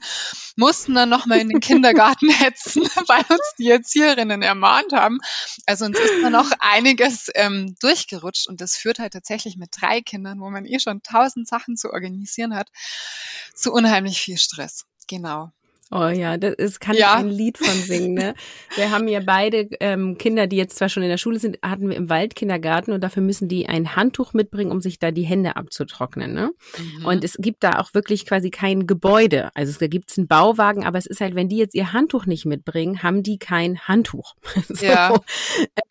mussten 0.56 0.96
dann 0.96 1.10
nochmal 1.10 1.40
in 1.40 1.50
den 1.50 1.60
Kindergarten 1.60 2.30
hetzen, 2.32 2.84
weil 3.08 3.26
uns 3.30 3.54
die 3.60 3.70
Erzieherinnen 3.70 4.42
ermahnt 4.42 4.94
haben. 4.94 5.20
Also 5.66 5.86
uns 5.86 6.00
ist 6.00 6.24
dann 6.24 6.32
noch 6.32 6.52
einiges 6.60 7.30
ähm, 7.36 7.76
durchgerutscht 7.82 8.48
und 8.48 8.62
das 8.62 8.78
führt 8.78 9.00
halt 9.00 9.14
tatsächlich 9.14 9.58
mit 9.58 9.72
drei 9.82 10.02
Kindern, 10.02 10.40
wo 10.40 10.50
man 10.50 10.66
eh 10.66 10.80
schon 10.80 11.04
tausend 11.04 11.48
Sachen 11.48 11.76
zu 11.76 11.92
organisieren 11.92 12.56
hat, 12.56 12.70
zu 13.54 13.74
unheimlich 13.74 14.22
viel 14.22 14.38
Stress. 14.38 14.86
Genau. 15.08 15.52
Oh 15.90 16.08
ja, 16.08 16.36
das 16.38 16.56
ist, 16.56 16.80
kann 16.82 16.96
ja. 16.96 17.14
ich 17.14 17.26
ein 17.26 17.30
Lied 17.30 17.58
von 17.58 17.76
singen. 17.76 18.14
Ne? 18.14 18.34
Wir 18.76 18.92
haben 18.92 19.08
ja 19.08 19.22
beide 19.26 19.70
ähm, 19.80 20.18
Kinder, 20.18 20.46
die 20.48 20.58
jetzt 20.58 20.78
zwar 20.78 20.90
schon 20.90 21.04
in 21.04 21.10
der 21.10 21.18
Schule 21.18 21.40
sind, 21.40 21.60
hatten 21.64 21.90
wir 21.90 21.96
im 21.96 22.10
Waldkindergarten 22.10 22.94
und 22.94 23.02
dafür 23.02 23.24
müssen 23.24 23.48
die 23.48 23.68
ein 23.68 23.96
Handtuch 23.96 24.34
mitbringen, 24.34 24.72
um 24.72 24.82
sich 24.82 25.00
da 25.00 25.12
die 25.12 25.24
Hände 25.24 25.56
abzutrocknen. 25.56 26.34
Ne? 26.34 26.52
Mhm. 26.78 27.06
Und 27.06 27.24
es 27.24 27.38
gibt 27.40 27.64
da 27.64 27.80
auch 27.80 27.94
wirklich 27.94 28.26
quasi 28.26 28.50
kein 28.50 28.86
Gebäude. 28.86 29.50
Also 29.54 29.72
es 29.72 29.90
gibt 29.90 30.12
einen 30.18 30.28
Bauwagen, 30.28 30.86
aber 30.86 30.98
es 30.98 31.06
ist 31.06 31.22
halt, 31.22 31.36
wenn 31.36 31.48
die 31.48 31.58
jetzt 31.58 31.74
ihr 31.74 31.94
Handtuch 31.94 32.26
nicht 32.26 32.46
mitbringen, 32.46 33.02
haben 33.02 33.24
die 33.24 33.38
kein 33.38 33.80
Handtuch. 33.80 34.36
so. 34.68 34.86
Ja. 34.86 35.16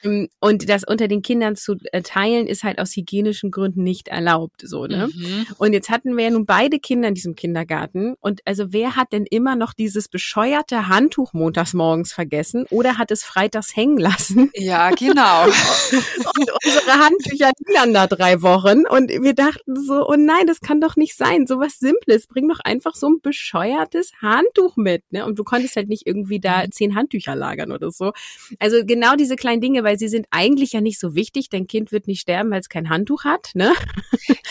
Ähm, 0.02 0.28
und 0.40 0.68
das 0.68 0.84
unter 0.84 1.08
den 1.08 1.22
Kindern 1.22 1.56
zu 1.56 1.76
äh, 1.92 2.02
teilen, 2.02 2.46
ist 2.46 2.64
halt 2.64 2.78
aus 2.78 2.94
hygienischen 2.94 3.50
Gründen 3.50 3.82
nicht 3.82 4.08
erlaubt. 4.08 4.62
So, 4.62 4.86
ne? 4.86 5.08
Mhm. 5.12 5.46
Und 5.56 5.72
jetzt 5.72 5.88
hatten 5.88 6.16
wir 6.16 6.24
ja 6.24 6.30
nun 6.30 6.44
beide 6.44 6.78
Kinder 6.78 7.08
in 7.08 7.14
diesem 7.14 7.34
Kindergarten. 7.34 8.14
Und 8.20 8.42
also 8.44 8.72
wer 8.72 8.96
hat 8.96 9.12
denn 9.12 9.24
immer 9.24 9.56
noch 9.56 9.72
die 9.72 9.85
dieses 9.86 10.08
bescheuerte 10.08 10.88
Handtuch 10.88 11.32
montags 11.32 11.72
morgens 11.72 12.12
vergessen 12.12 12.66
oder 12.70 12.98
hat 12.98 13.12
es 13.12 13.22
freitags 13.22 13.76
hängen 13.76 13.98
lassen. 13.98 14.50
Ja, 14.54 14.90
genau. 14.90 15.44
und 15.46 16.50
unsere 16.64 16.92
Handtücher 16.98 17.52
liegen 17.68 17.94
da 17.94 18.08
drei 18.08 18.42
Wochen 18.42 18.84
und 18.84 19.10
wir 19.10 19.32
dachten 19.32 19.76
so, 19.76 20.08
oh 20.08 20.16
nein, 20.16 20.48
das 20.48 20.60
kann 20.60 20.80
doch 20.80 20.96
nicht 20.96 21.16
sein. 21.16 21.46
So 21.46 21.60
was 21.60 21.78
Simples. 21.78 22.26
Bring 22.26 22.48
doch 22.48 22.58
einfach 22.64 22.96
so 22.96 23.08
ein 23.08 23.20
bescheuertes 23.22 24.10
Handtuch 24.20 24.76
mit. 24.76 25.04
Ne? 25.12 25.24
Und 25.24 25.38
du 25.38 25.44
konntest 25.44 25.76
halt 25.76 25.88
nicht 25.88 26.04
irgendwie 26.04 26.40
da 26.40 26.64
mhm. 26.64 26.72
zehn 26.72 26.94
Handtücher 26.96 27.36
lagern 27.36 27.70
oder 27.70 27.92
so. 27.92 28.12
Also 28.58 28.84
genau 28.84 29.14
diese 29.14 29.36
kleinen 29.36 29.60
Dinge, 29.60 29.84
weil 29.84 30.00
sie 30.00 30.08
sind 30.08 30.26
eigentlich 30.32 30.72
ja 30.72 30.80
nicht 30.80 30.98
so 30.98 31.14
wichtig. 31.14 31.48
Dein 31.48 31.68
Kind 31.68 31.92
wird 31.92 32.08
nicht 32.08 32.22
sterben, 32.22 32.50
weil 32.50 32.60
es 32.60 32.68
kein 32.68 32.88
Handtuch 32.88 33.22
hat. 33.22 33.50
Ne? 33.54 33.72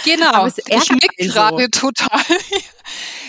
Genau. 0.06 0.48
ich 0.48 0.92
nick 0.92 1.18
gerade 1.18 1.68
so. 1.74 1.90
total. 1.90 2.22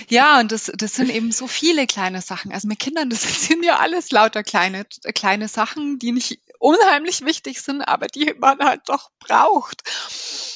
Ja, 0.09 0.41
und 0.41 0.53
das, 0.53 0.71
das 0.75 0.95
sind 0.95 1.11
eben 1.11 1.33
so 1.33 1.47
viele 1.47 1.87
kleine 1.87 2.23
Sachen. 2.23 2.53
Also 2.53 2.69
mit 2.69 2.79
Kindern, 2.79 3.11
das 3.11 3.23
sind 3.47 3.65
ja 3.65 3.79
alles 3.79 4.11
lauter 4.11 4.43
kleine, 4.43 4.87
kleine 5.15 5.49
Sachen, 5.49 5.99
die 5.99 6.13
nicht 6.13 6.41
unheimlich 6.59 7.25
wichtig 7.25 7.61
sind, 7.61 7.83
aber 7.83 8.07
die 8.07 8.35
man 8.39 8.59
halt 8.61 8.83
doch 8.87 9.11
braucht. 9.19 9.83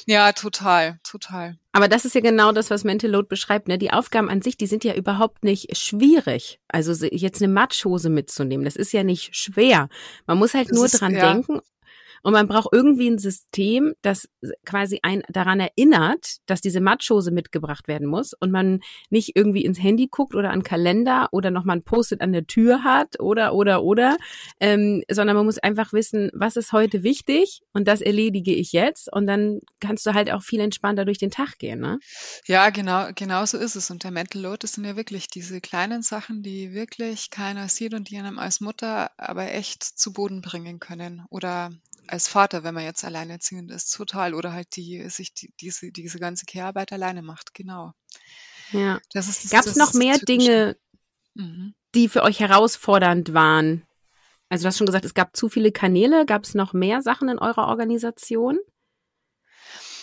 Ja, 0.07 0.33
total, 0.33 0.99
total. 1.05 1.59
Aber 1.73 1.89
das 1.89 2.05
ist 2.05 2.15
ja 2.15 2.21
genau 2.21 2.53
das, 2.53 2.71
was 2.71 2.85
Mental 2.85 3.11
Load 3.11 3.29
beschreibt. 3.29 3.69
Ne? 3.69 3.79
Die 3.79 3.93
Aufgaben 3.93 4.29
an 4.29 4.43
sich, 4.43 4.57
die 4.57 4.67
sind 4.67 4.83
ja 4.83 4.95
überhaupt 4.95 5.45
nicht 5.45 5.77
schwierig. 5.77 6.59
Also 6.69 6.93
jetzt 7.07 7.43
eine 7.43 7.53
Matschhose 7.53 8.09
mitzunehmen, 8.09 8.65
das 8.65 8.77
ist 8.77 8.93
ja 8.93 9.05
nicht 9.05 9.37
schwer. 9.37 9.89
Man 10.27 10.39
muss 10.39 10.55
halt 10.55 10.71
das 10.71 10.77
nur 10.77 10.87
ist, 10.87 11.01
dran 11.01 11.15
ja. 11.15 11.33
denken 11.33 11.61
und 12.23 12.33
man 12.33 12.49
braucht 12.49 12.69
irgendwie 12.73 13.09
ein 13.09 13.19
System, 13.19 13.95
das 14.03 14.29
quasi 14.65 15.01
ein 15.03 15.23
daran 15.29 15.61
erinnert, 15.61 16.39
dass 16.47 16.61
diese 16.61 16.81
Matschhose 16.81 17.31
mitgebracht 17.31 17.89
werden 17.89 18.07
muss 18.07 18.33
und 18.35 18.51
man 18.51 18.81
nicht 19.09 19.37
irgendwie 19.37 19.65
ins 19.65 19.83
Handy 19.83 20.09
guckt 20.11 20.35
oder 20.35 20.51
an 20.51 20.63
Kalender 20.63 21.29
oder 21.33 21.51
nochmal 21.51 21.77
ein 21.77 21.83
Post-it 21.83 22.21
an 22.21 22.33
der 22.33 22.47
Tür 22.47 22.85
hat 22.85 23.21
oder 23.21 23.55
oder 23.55 23.83
oder, 23.83 24.17
ähm, 24.61 25.03
sondern 25.11 25.37
man 25.37 25.47
muss 25.47 25.59
einfach 25.59 25.93
wissen, 25.93 26.31
was 26.35 26.57
ist 26.57 26.73
heute 26.73 27.03
wichtig 27.03 27.63
und 27.73 27.89
das 27.89 28.01
erledige 28.01 28.55
ich 28.55 28.73
jetzt 28.73 29.13
und 29.13 29.27
dann 29.27 29.61
kannst 29.81 30.07
du 30.07 30.15
halt 30.15 30.31
auch 30.31 30.43
viel 30.43 30.61
entspannter 30.61 31.05
durch 31.05 31.19
den 31.19 31.31
Tag 31.31 31.59
gehen, 31.59 31.81
ne? 31.81 31.99
Ja, 32.47 32.71
genau, 32.71 33.09
genau 33.15 33.45
so 33.45 33.59
ist 33.59 33.77
es. 33.77 33.91
Und 33.91 34.05
der 34.05 34.11
Mental 34.11 34.43
Load, 34.43 34.59
das 34.61 34.73
sind 34.73 34.85
ja 34.85 34.97
wirklich 34.97 35.29
diese 35.29 35.61
kleinen 35.61 36.03
Sachen, 36.03 36.43
die 36.43 36.73
wirklich 36.73 37.31
keiner 37.31 37.69
sieht 37.69 37.95
und 37.95 38.11
die 38.11 38.19
einem 38.19 38.39
als 38.39 38.61
Mutter 38.61 39.11
aber 39.17 39.53
echt 39.53 39.83
zu 39.83 40.13
Boden 40.13 40.41
bringen 40.41 40.81
können 40.81 41.25
oder 41.31 41.71
als 42.07 42.29
Vater, 42.29 42.65
wenn 42.65 42.75
man 42.75 42.85
jetzt 42.85 43.05
alleinerziehend 43.05 43.71
ist, 43.71 43.91
total. 43.91 44.35
Oder 44.35 44.53
halt 44.53 44.77
die 44.77 45.09
sich 45.09 45.35
die, 45.35 45.53
diese, 45.61 45.93
diese 45.93 46.19
ganze 46.19 46.47
Care-Arbeit 46.47 46.93
alleine 46.93 47.23
macht, 47.23 47.55
genau. 47.55 47.93
Ja. 48.73 49.01
Gab 49.51 49.67
es 49.67 49.77
noch 49.77 49.95
mehr 49.95 50.19
Dinge, 50.19 50.77
mhm. 51.35 51.75
die 51.95 52.09
für 52.09 52.23
euch 52.23 52.41
herausfordernd 52.41 53.35
waren? 53.35 53.87
Also 54.49 54.65
du 54.65 54.69
hast 54.69 54.79
schon 54.79 54.87
gesagt, 54.87 55.05
es 55.05 55.15
gab 55.15 55.37
zu 55.37 55.49
viele 55.49 55.73
Kanäle. 55.73 56.27
Gab 56.27 56.45
es 56.45 56.55
noch 56.55 56.73
mehr 56.73 57.03
Sachen 57.03 57.29
in 57.29 57.39
eurer 57.39 57.69
Organisation? 57.69 58.59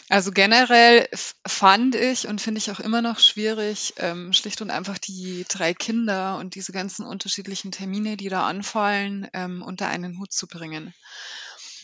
Also 0.09 0.31
generell 0.31 1.09
fand 1.45 1.93
ich 1.95 2.29
und 2.29 2.39
finde 2.39 2.59
ich 2.59 2.71
auch 2.71 2.79
immer 2.79 3.01
noch 3.01 3.19
schwierig, 3.19 3.93
ähm, 3.97 4.31
schlicht 4.31 4.61
und 4.61 4.71
einfach 4.71 4.97
die 4.97 5.45
drei 5.49 5.73
Kinder 5.73 6.37
und 6.37 6.55
diese 6.55 6.71
ganzen 6.71 7.05
unterschiedlichen 7.05 7.73
Termine, 7.73 8.15
die 8.15 8.29
da 8.29 8.47
anfallen, 8.47 9.27
ähm, 9.33 9.61
unter 9.61 9.89
einen 9.89 10.17
Hut 10.17 10.31
zu 10.31 10.47
bringen. 10.47 10.93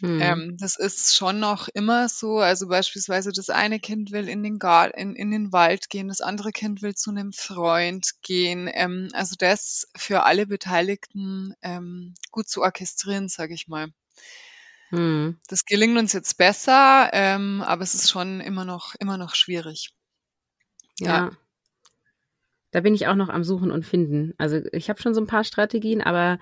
Mhm. 0.02 0.20
Ähm, 0.22 0.58
das 0.58 0.78
ist 0.78 1.16
schon 1.16 1.40
noch 1.40 1.68
immer 1.74 2.10
so. 2.10 2.40
Also 2.40 2.68
beispielsweise 2.68 3.32
das 3.32 3.50
eine 3.50 3.80
Kind 3.80 4.12
will 4.12 4.28
in 4.28 4.44
den, 4.44 4.60
Gar 4.60 4.96
in, 4.98 5.16
in 5.16 5.32
den 5.32 5.52
Wald 5.52 5.90
gehen, 5.90 6.08
das 6.08 6.22
andere 6.22 6.52
Kind 6.52 6.82
will 6.82 6.96
zu 6.96 7.12
einem 7.12 7.34
Freund 7.34 8.12
gehen. 8.22 8.70
Ähm, 8.74 9.10
also 9.14 9.36
das 9.38 9.88
für 9.96 10.24
alle 10.24 10.46
Beteiligten 10.46 11.54
ähm, 11.62 12.14
gut 12.32 12.48
zu 12.50 12.62
orchestrieren, 12.62 13.30
sage 13.30 13.54
ich 13.54 13.68
mal. 13.68 13.88
Mhm. 14.92 15.38
Das 15.48 15.66
gelingt 15.66 15.98
uns 15.98 16.14
jetzt 16.14 16.38
besser, 16.38 17.10
ähm, 17.14 17.62
aber 17.62 17.84
es 17.84 17.96
ist 17.96 18.10
schon 18.10 18.42
immer 18.42 18.66
noch, 18.66 18.96
immer 18.96 19.18
noch 19.18 19.36
schwierig. 19.36 19.94
ja. 21.00 21.08
ja. 21.08 21.32
Da 22.74 22.82
bin 22.82 22.96
ich 22.96 23.06
auch 23.06 23.16
noch 23.16 23.30
am 23.30 23.44
Suchen 23.44 23.70
und 23.70 23.86
finden. 23.86 24.34
Also 24.40 24.60
ich 24.72 24.90
habe 24.90 25.00
schon 25.00 25.14
so 25.14 25.22
ein 25.22 25.28
paar 25.28 25.44
Strategien, 25.44 26.02
aber 26.02 26.40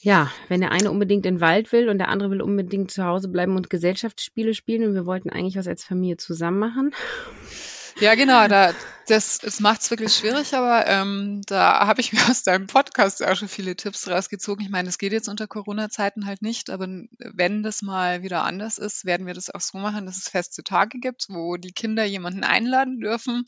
ja, 0.00 0.30
wenn 0.48 0.60
der 0.60 0.72
eine 0.72 0.90
unbedingt 0.90 1.26
in 1.26 1.36
den 1.36 1.40
Wald 1.40 1.72
will 1.72 1.88
und 1.88 1.98
der 1.98 2.08
andere 2.08 2.30
will 2.30 2.42
unbedingt 2.42 2.90
zu 2.90 3.04
Hause 3.04 3.28
bleiben 3.28 3.56
und 3.56 3.70
Gesellschaftsspiele 3.70 4.54
spielen 4.54 4.88
und 4.88 4.94
wir 4.94 5.06
wollten 5.06 5.30
eigentlich 5.30 5.56
was 5.56 5.66
als 5.66 5.84
Familie 5.84 6.16
zusammen 6.16 6.58
machen. 6.58 6.94
Ja, 8.00 8.14
genau, 8.14 8.46
da, 8.46 8.72
das, 9.08 9.38
das 9.38 9.60
macht 9.60 9.80
es 9.80 9.90
wirklich 9.90 10.14
schwierig, 10.14 10.54
aber 10.54 10.86
ähm, 10.86 11.40
da 11.46 11.86
habe 11.86 12.00
ich 12.00 12.12
mir 12.12 12.28
aus 12.28 12.42
deinem 12.42 12.66
Podcast 12.66 13.24
auch 13.24 13.36
schon 13.36 13.48
viele 13.48 13.74
Tipps 13.74 14.08
rausgezogen. 14.08 14.64
Ich 14.64 14.70
meine, 14.70 14.88
es 14.88 14.98
geht 14.98 15.12
jetzt 15.12 15.28
unter 15.28 15.46
Corona-Zeiten 15.46 16.26
halt 16.26 16.42
nicht, 16.42 16.70
aber 16.70 16.86
wenn 17.18 17.62
das 17.62 17.82
mal 17.82 18.22
wieder 18.22 18.44
anders 18.44 18.78
ist, 18.78 19.04
werden 19.04 19.26
wir 19.26 19.34
das 19.34 19.50
auch 19.50 19.60
so 19.60 19.78
machen, 19.78 20.06
dass 20.06 20.18
es 20.18 20.28
feste 20.28 20.62
Tage 20.62 20.98
gibt, 20.98 21.26
wo 21.28 21.56
die 21.56 21.72
Kinder 21.72 22.04
jemanden 22.04 22.44
einladen 22.44 23.00
dürfen 23.00 23.44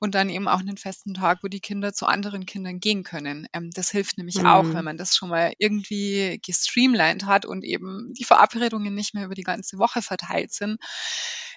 und 0.00 0.14
dann 0.14 0.30
eben 0.30 0.48
auch 0.48 0.60
einen 0.60 0.76
festen 0.76 1.14
Tag, 1.14 1.40
wo 1.42 1.48
die 1.48 1.60
Kinder 1.60 1.92
zu 1.92 2.06
anderen 2.06 2.46
Kindern 2.46 2.78
gehen 2.78 3.02
können. 3.02 3.48
Ähm, 3.52 3.70
das 3.74 3.90
hilft 3.90 4.18
nämlich 4.18 4.38
mhm. 4.38 4.46
auch, 4.46 4.64
wenn 4.64 4.84
man 4.84 4.96
das 4.96 5.16
schon 5.16 5.28
mal 5.28 5.52
irgendwie 5.58 6.40
gestreamlined 6.44 7.26
hat 7.26 7.46
und 7.46 7.64
eben 7.64 8.12
die 8.14 8.24
Verabredungen 8.24 8.94
nicht 8.94 9.14
mehr 9.14 9.24
über 9.24 9.34
die 9.34 9.42
ganze 9.42 9.78
Woche 9.78 10.02
verteilt 10.02 10.52
sind. 10.52 10.78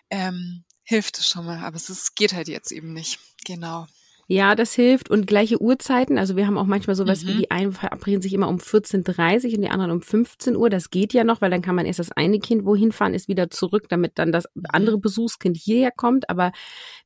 Ähm, 0.10 0.64
hilft 0.88 1.20
es 1.20 1.28
schon 1.28 1.46
mal, 1.46 1.60
aber 1.64 1.76
es 1.76 1.90
ist, 1.90 2.16
geht 2.16 2.34
halt 2.34 2.48
jetzt 2.48 2.72
eben 2.72 2.94
nicht. 2.94 3.20
Genau. 3.46 3.88
Ja, 4.30 4.56
das 4.56 4.74
hilft 4.74 5.10
und 5.10 5.26
gleiche 5.26 5.62
Uhrzeiten. 5.62 6.18
Also 6.18 6.36
wir 6.36 6.48
haben 6.48 6.58
auch 6.58 6.66
manchmal 6.66 6.96
sowas 6.96 7.24
mhm. 7.24 7.28
wie 7.28 7.34
die 7.36 7.52
einen 7.52 7.72
verabreden 7.74 8.22
sich 8.22 8.34
immer 8.34 8.48
um 8.48 8.58
14.30 8.58 9.48
Uhr 9.48 9.56
und 9.56 9.62
die 9.62 9.70
anderen 9.70 9.92
um 9.92 10.02
15 10.02 10.56
Uhr. 10.56 10.70
Das 10.70 10.90
geht 10.90 11.14
ja 11.14 11.24
noch, 11.26 11.42
weil 11.42 11.50
dann 11.50 11.62
kann 11.62 11.76
man 11.76 11.86
erst 11.86 12.00
das 12.00 12.12
eine 12.14 12.40
Kind 12.40 12.66
wohin 12.66 12.92
fahren, 12.94 13.14
ist 13.14 13.28
wieder 13.28 13.50
zurück, 13.50 13.88
damit 13.90 14.14
dann 14.16 14.32
das 14.32 14.46
mhm. 14.54 14.64
andere 14.70 14.98
Besuchskind 14.98 15.58
hierher 15.58 15.92
kommt. 15.92 16.30
Aber 16.30 16.54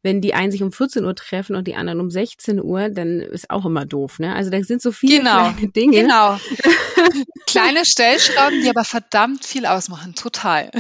wenn 0.04 0.22
die 0.22 0.36
einen 0.36 0.52
sich 0.52 0.62
um 0.62 0.72
14 0.72 1.04
Uhr 1.04 1.16
treffen 1.16 1.56
und 1.56 1.68
die 1.68 1.76
anderen 1.76 2.02
um 2.02 2.12
16 2.12 2.62
Uhr, 2.62 2.90
dann 2.90 3.20
ist 3.20 3.50
auch 3.50 3.66
immer 3.66 3.86
doof. 3.86 4.20
Ne? 4.20 4.36
Also 4.36 4.52
da 4.52 4.62
sind 4.64 4.82
so 4.82 4.92
viele 4.92 5.20
genau. 5.20 5.52
kleine 5.52 5.72
Dinge. 5.72 6.02
Genau. 6.02 6.40
Kleine 7.48 7.84
Stellschrauben, 7.84 8.62
die 8.62 8.70
aber 8.70 8.84
verdammt 8.84 9.44
viel 9.44 9.66
ausmachen. 9.66 10.14
Total. 10.16 10.72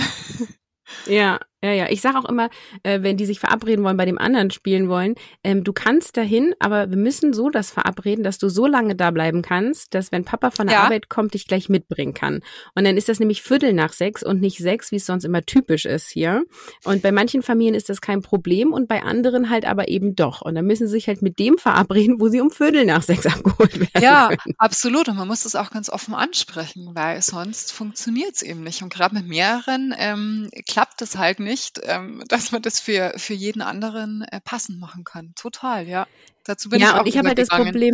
Ja, 1.07 1.39
Ja, 1.63 1.71
ja. 1.71 1.85
Ich 1.89 2.01
sage 2.01 2.17
auch 2.17 2.25
immer, 2.25 2.49
äh, 2.83 3.01
wenn 3.03 3.17
die 3.17 3.25
sich 3.25 3.39
verabreden 3.39 3.83
wollen, 3.85 3.97
bei 3.97 4.05
dem 4.05 4.17
anderen 4.17 4.49
spielen 4.49 4.89
wollen, 4.89 5.15
ähm, 5.43 5.63
du 5.63 5.73
kannst 5.73 6.17
dahin, 6.17 6.55
aber 6.59 6.89
wir 6.89 6.97
müssen 6.97 7.33
so 7.33 7.49
das 7.49 7.69
verabreden, 7.69 8.23
dass 8.23 8.39
du 8.39 8.49
so 8.49 8.65
lange 8.65 8.95
da 8.95 9.11
bleiben 9.11 9.43
kannst, 9.43 9.93
dass 9.93 10.11
wenn 10.11 10.25
Papa 10.25 10.49
von 10.49 10.65
der 10.65 10.77
ja. 10.77 10.83
Arbeit 10.83 11.09
kommt, 11.09 11.35
dich 11.35 11.47
gleich 11.47 11.69
mitbringen 11.69 12.15
kann. 12.15 12.41
Und 12.73 12.85
dann 12.85 12.97
ist 12.97 13.09
das 13.09 13.19
nämlich 13.19 13.43
Viertel 13.43 13.73
nach 13.73 13.93
sechs 13.93 14.23
und 14.23 14.41
nicht 14.41 14.57
sechs, 14.57 14.91
wie 14.91 14.95
es 14.95 15.05
sonst 15.05 15.23
immer 15.23 15.43
typisch 15.43 15.85
ist 15.85 16.09
hier. 16.09 16.43
Und 16.83 17.03
bei 17.03 17.11
manchen 17.11 17.43
Familien 17.43 17.75
ist 17.75 17.89
das 17.89 18.01
kein 18.01 18.23
Problem 18.23 18.73
und 18.73 18.87
bei 18.87 19.03
anderen 19.03 19.51
halt 19.51 19.65
aber 19.65 19.87
eben 19.87 20.15
doch. 20.15 20.41
Und 20.41 20.55
dann 20.55 20.65
müssen 20.65 20.87
sie 20.87 20.93
sich 20.93 21.07
halt 21.07 21.21
mit 21.21 21.37
dem 21.37 21.59
verabreden, 21.59 22.19
wo 22.19 22.27
sie 22.27 22.41
um 22.41 22.49
Viertel 22.49 22.85
nach 22.85 23.03
sechs 23.03 23.25
abgeholt 23.27 23.79
werden. 23.79 24.01
Ja, 24.01 24.29
können. 24.29 24.55
absolut. 24.57 25.09
Und 25.09 25.17
man 25.17 25.27
muss 25.27 25.43
das 25.43 25.55
auch 25.55 25.69
ganz 25.69 25.89
offen 25.89 26.15
ansprechen, 26.15 26.89
weil 26.95 27.21
sonst 27.21 27.71
funktioniert 27.71 28.35
es 28.35 28.41
eben 28.41 28.63
nicht. 28.63 28.81
Und 28.81 28.91
gerade 28.91 29.13
mit 29.13 29.27
mehreren 29.27 29.93
ähm, 29.95 30.49
klappt 30.67 31.03
es 31.03 31.17
halt 31.17 31.39
nicht 31.39 31.50
nicht, 31.51 31.81
ähm, 31.83 32.23
dass 32.27 32.51
man 32.51 32.61
das 32.61 32.79
für, 32.79 33.13
für 33.17 33.33
jeden 33.33 33.61
anderen 33.61 34.23
äh, 34.31 34.39
passend 34.39 34.79
machen 34.79 35.03
kann. 35.03 35.33
Total, 35.35 35.87
ja. 35.87 36.07
Dazu 36.45 36.69
bin 36.69 36.79
ja, 36.79 36.87
ich 36.87 36.93
auch 36.93 36.99
und 37.01 37.07
ich 37.07 37.17
habe 37.17 37.27
halt 37.27 37.37
das 37.37 37.49
Problem, 37.49 37.93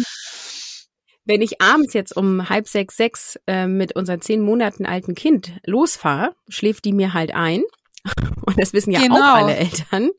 wenn 1.25 1.41
ich 1.41 1.59
abends 1.59 1.93
jetzt 1.93 2.15
um 2.15 2.49
halb 2.49 2.67
sechs, 2.67 2.95
sechs 2.95 3.39
äh, 3.47 3.67
mit 3.67 3.95
unserem 3.95 4.21
zehn 4.21 4.41
Monaten 4.41 4.85
alten 4.85 5.15
Kind 5.15 5.53
losfahre, 5.65 6.35
schläft 6.47 6.85
die 6.85 6.93
mir 6.93 7.13
halt 7.13 7.33
ein. 7.33 7.63
Und 8.45 8.57
das 8.57 8.71
wissen 8.71 8.91
ja 8.91 9.01
genau. 9.01 9.15
auch 9.15 9.35
alle 9.35 9.55
Eltern. 9.57 10.11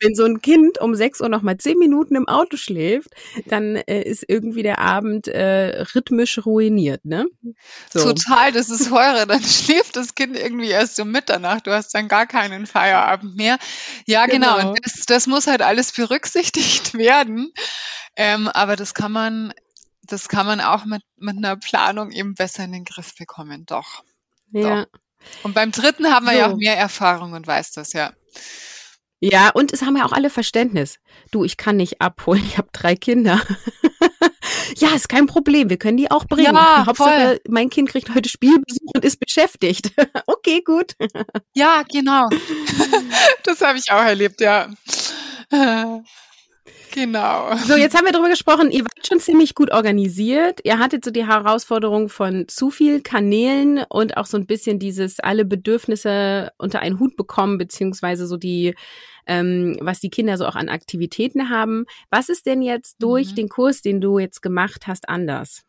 Wenn 0.00 0.14
so 0.14 0.24
ein 0.24 0.40
Kind 0.40 0.80
um 0.80 0.94
sechs 0.94 1.20
Uhr 1.20 1.28
noch 1.28 1.42
mal 1.42 1.58
zehn 1.58 1.78
Minuten 1.78 2.16
im 2.16 2.28
Auto 2.28 2.56
schläft, 2.56 3.10
dann 3.46 3.76
äh, 3.76 4.02
ist 4.02 4.24
irgendwie 4.28 4.62
der 4.62 4.78
Abend 4.78 5.28
äh, 5.28 5.82
rhythmisch 5.94 6.44
ruiniert, 6.44 7.04
ne? 7.04 7.26
So. 7.92 8.12
Total, 8.12 8.52
das 8.52 8.70
ist 8.70 8.90
Heure. 8.90 9.26
Dann 9.26 9.42
schläft 9.42 9.96
das 9.96 10.14
Kind 10.14 10.36
irgendwie 10.36 10.68
erst 10.68 10.98
um 11.00 11.10
Mitternacht. 11.10 11.66
Du 11.66 11.72
hast 11.72 11.94
dann 11.94 12.08
gar 12.08 12.26
keinen 12.26 12.66
Feierabend 12.66 13.36
mehr. 13.36 13.58
Ja, 14.06 14.26
genau. 14.26 14.56
genau. 14.56 14.74
Das, 14.82 15.06
das 15.06 15.26
muss 15.26 15.46
halt 15.46 15.62
alles 15.62 15.92
berücksichtigt 15.92 16.94
werden. 16.98 17.52
Ähm, 18.16 18.48
aber 18.48 18.76
das 18.76 18.94
kann 18.94 19.12
man, 19.12 19.52
das 20.02 20.28
kann 20.28 20.46
man 20.46 20.60
auch 20.60 20.84
mit, 20.84 21.02
mit 21.16 21.36
einer 21.36 21.56
Planung 21.56 22.10
eben 22.10 22.34
besser 22.34 22.64
in 22.64 22.72
den 22.72 22.84
Griff 22.84 23.14
bekommen. 23.16 23.66
Doch. 23.66 24.02
Ja. 24.52 24.84
Doch. 24.84 25.00
Und 25.42 25.54
beim 25.54 25.72
dritten 25.72 26.06
haben 26.12 26.26
wir 26.26 26.32
so. 26.32 26.38
ja 26.38 26.50
auch 26.50 26.56
mehr 26.56 26.76
Erfahrung 26.76 27.32
und 27.32 27.46
weiß 27.46 27.72
das, 27.72 27.92
ja. 27.92 28.12
Ja, 29.20 29.50
und 29.50 29.72
es 29.72 29.82
haben 29.82 29.96
ja 29.96 30.04
auch 30.04 30.12
alle 30.12 30.30
Verständnis. 30.30 30.98
Du, 31.30 31.44
ich 31.44 31.56
kann 31.56 31.76
nicht 31.76 32.00
abholen, 32.00 32.44
ich 32.46 32.58
habe 32.58 32.68
drei 32.72 32.96
Kinder. 32.96 33.40
ja, 34.76 34.94
ist 34.94 35.08
kein 35.08 35.26
Problem, 35.26 35.70
wir 35.70 35.78
können 35.78 35.96
die 35.96 36.10
auch 36.10 36.26
bringen. 36.26 36.54
Ja, 36.54 36.84
Hauptsache, 36.86 37.26
voll. 37.26 37.40
mein 37.48 37.70
Kind 37.70 37.88
kriegt 37.88 38.14
heute 38.14 38.28
Spielbesuch 38.28 38.90
und 38.94 39.04
ist 39.04 39.18
beschäftigt. 39.18 39.92
okay, 40.26 40.62
gut. 40.62 40.92
ja, 41.54 41.82
genau. 41.90 42.28
das 43.44 43.60
habe 43.62 43.78
ich 43.78 43.90
auch 43.90 44.02
erlebt, 44.02 44.40
ja. 44.40 44.68
Genau. 46.96 47.54
So, 47.58 47.76
jetzt 47.76 47.94
haben 47.94 48.06
wir 48.06 48.12
darüber 48.12 48.30
gesprochen, 48.30 48.70
ihr 48.70 48.80
wart 48.80 49.06
schon 49.06 49.20
ziemlich 49.20 49.54
gut 49.54 49.70
organisiert. 49.70 50.60
Ihr 50.64 50.78
hattet 50.78 51.04
so 51.04 51.10
die 51.10 51.26
Herausforderung 51.26 52.08
von 52.08 52.48
zu 52.48 52.70
viel 52.70 53.02
Kanälen 53.02 53.84
und 53.90 54.16
auch 54.16 54.24
so 54.24 54.38
ein 54.38 54.46
bisschen 54.46 54.78
dieses 54.78 55.20
alle 55.20 55.44
Bedürfnisse 55.44 56.52
unter 56.56 56.80
einen 56.80 56.98
Hut 56.98 57.14
bekommen, 57.14 57.58
beziehungsweise 57.58 58.26
so 58.26 58.38
die, 58.38 58.74
ähm, 59.26 59.76
was 59.82 60.00
die 60.00 60.08
Kinder 60.08 60.38
so 60.38 60.46
auch 60.46 60.56
an 60.56 60.70
Aktivitäten 60.70 61.50
haben. 61.50 61.84
Was 62.08 62.30
ist 62.30 62.46
denn 62.46 62.62
jetzt 62.62 62.96
durch 62.98 63.32
mhm. 63.32 63.34
den 63.34 63.48
Kurs, 63.50 63.82
den 63.82 64.00
du 64.00 64.18
jetzt 64.18 64.40
gemacht 64.40 64.86
hast, 64.86 65.10
anders? 65.10 65.64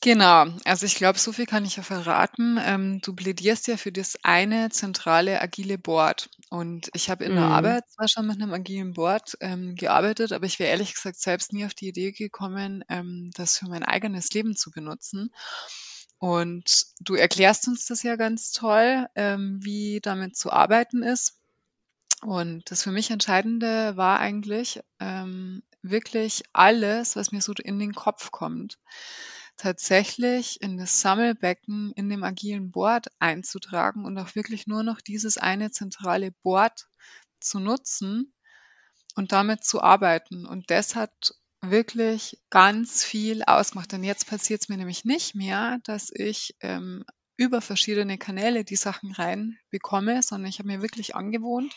Genau, 0.00 0.46
also 0.64 0.84
ich 0.84 0.96
glaube, 0.96 1.20
so 1.20 1.30
viel 1.30 1.46
kann 1.46 1.64
ich 1.64 1.76
ja 1.76 1.84
verraten. 1.84 2.58
Ähm, 2.60 3.00
du 3.02 3.14
plädierst 3.14 3.68
ja 3.68 3.76
für 3.76 3.92
das 3.92 4.18
eine 4.24 4.68
zentrale 4.70 5.40
agile 5.40 5.78
Board. 5.78 6.28
Und 6.52 6.90
ich 6.92 7.08
habe 7.08 7.24
in 7.24 7.34
der 7.34 7.46
mhm. 7.46 7.52
Arbeit 7.52 7.84
zwar 7.88 8.08
schon 8.08 8.26
mit 8.26 8.36
einem 8.36 8.52
agilen 8.52 8.92
Board 8.92 9.38
ähm, 9.40 9.74
gearbeitet, 9.74 10.32
aber 10.32 10.44
ich 10.44 10.58
wäre 10.58 10.68
ehrlich 10.68 10.92
gesagt 10.92 11.18
selbst 11.18 11.54
nie 11.54 11.64
auf 11.64 11.72
die 11.72 11.88
Idee 11.88 12.12
gekommen, 12.12 12.84
ähm, 12.90 13.30
das 13.34 13.56
für 13.56 13.70
mein 13.70 13.82
eigenes 13.82 14.28
Leben 14.34 14.54
zu 14.54 14.70
benutzen. 14.70 15.32
Und 16.18 16.88
du 17.00 17.14
erklärst 17.14 17.68
uns 17.68 17.86
das 17.86 18.02
ja 18.02 18.16
ganz 18.16 18.52
toll, 18.52 19.06
ähm, 19.14 19.60
wie 19.62 20.00
damit 20.02 20.36
zu 20.36 20.52
arbeiten 20.52 21.02
ist. 21.02 21.38
Und 22.20 22.70
das 22.70 22.82
für 22.82 22.92
mich 22.92 23.10
Entscheidende 23.10 23.96
war 23.96 24.20
eigentlich 24.20 24.82
ähm, 25.00 25.62
wirklich 25.80 26.42
alles, 26.52 27.16
was 27.16 27.32
mir 27.32 27.40
so 27.40 27.54
in 27.54 27.78
den 27.78 27.94
Kopf 27.94 28.30
kommt 28.30 28.78
tatsächlich 29.56 30.60
in 30.60 30.76
das 30.76 31.00
Sammelbecken 31.00 31.92
in 31.92 32.08
dem 32.08 32.24
agilen 32.24 32.70
Board 32.70 33.08
einzutragen 33.18 34.04
und 34.04 34.18
auch 34.18 34.34
wirklich 34.34 34.66
nur 34.66 34.82
noch 34.82 35.00
dieses 35.00 35.38
eine 35.38 35.70
zentrale 35.70 36.32
Board 36.42 36.88
zu 37.40 37.60
nutzen 37.60 38.32
und 39.14 39.32
damit 39.32 39.64
zu 39.64 39.82
arbeiten. 39.82 40.46
Und 40.46 40.70
das 40.70 40.96
hat 40.96 41.34
wirklich 41.60 42.40
ganz 42.50 43.04
viel 43.04 43.42
ausgemacht. 43.44 43.92
Denn 43.92 44.04
jetzt 44.04 44.26
passiert 44.26 44.62
es 44.62 44.68
mir 44.68 44.76
nämlich 44.76 45.04
nicht 45.04 45.34
mehr, 45.34 45.78
dass 45.84 46.10
ich 46.12 46.56
ähm, 46.60 47.04
über 47.36 47.60
verschiedene 47.60 48.18
Kanäle 48.18 48.64
die 48.64 48.76
Sachen 48.76 49.12
reinbekomme, 49.12 50.22
sondern 50.22 50.48
ich 50.48 50.58
habe 50.58 50.68
mir 50.68 50.82
wirklich 50.82 51.14
angewohnt, 51.14 51.74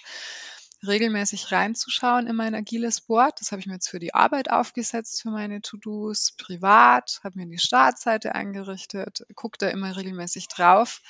regelmäßig 0.87 1.51
reinzuschauen 1.51 2.27
in 2.27 2.35
mein 2.35 2.55
agiles 2.55 3.01
Board. 3.01 3.39
Das 3.39 3.51
habe 3.51 3.59
ich 3.59 3.67
mir 3.67 3.73
jetzt 3.73 3.89
für 3.89 3.99
die 3.99 4.13
Arbeit 4.13 4.49
aufgesetzt, 4.51 5.21
für 5.21 5.31
meine 5.31 5.61
To-Dos, 5.61 6.33
privat, 6.37 7.19
habe 7.23 7.39
mir 7.39 7.47
die 7.47 7.59
Startseite 7.59 8.35
eingerichtet, 8.35 9.25
gucke 9.35 9.57
da 9.57 9.69
immer 9.69 9.95
regelmäßig 9.95 10.47
drauf. 10.47 11.01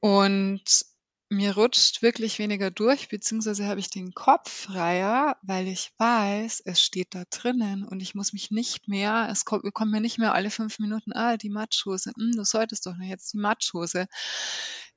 Und 0.00 0.84
mir 1.30 1.54
rutscht 1.54 2.02
wirklich 2.02 2.40
weniger 2.40 2.72
durch, 2.72 3.08
beziehungsweise 3.08 3.66
habe 3.66 3.78
ich 3.78 3.88
den 3.88 4.12
Kopf 4.14 4.50
freier, 4.50 5.36
weil 5.42 5.68
ich 5.68 5.92
weiß, 5.96 6.62
es 6.64 6.82
steht 6.82 7.14
da 7.14 7.22
drinnen 7.30 7.84
und 7.84 8.00
ich 8.00 8.16
muss 8.16 8.32
mich 8.32 8.50
nicht 8.50 8.88
mehr, 8.88 9.28
es 9.30 9.44
kommt, 9.44 9.72
kommt 9.72 9.92
mir 9.92 10.00
nicht 10.00 10.18
mehr 10.18 10.34
alle 10.34 10.50
fünf 10.50 10.80
Minuten, 10.80 11.12
ah, 11.12 11.36
die 11.36 11.48
Matschhose, 11.48 12.10
hm, 12.18 12.32
du 12.32 12.44
solltest 12.44 12.84
doch 12.86 12.96
noch 12.96 13.06
jetzt 13.06 13.32
die 13.32 13.38
Matschhose. 13.38 14.06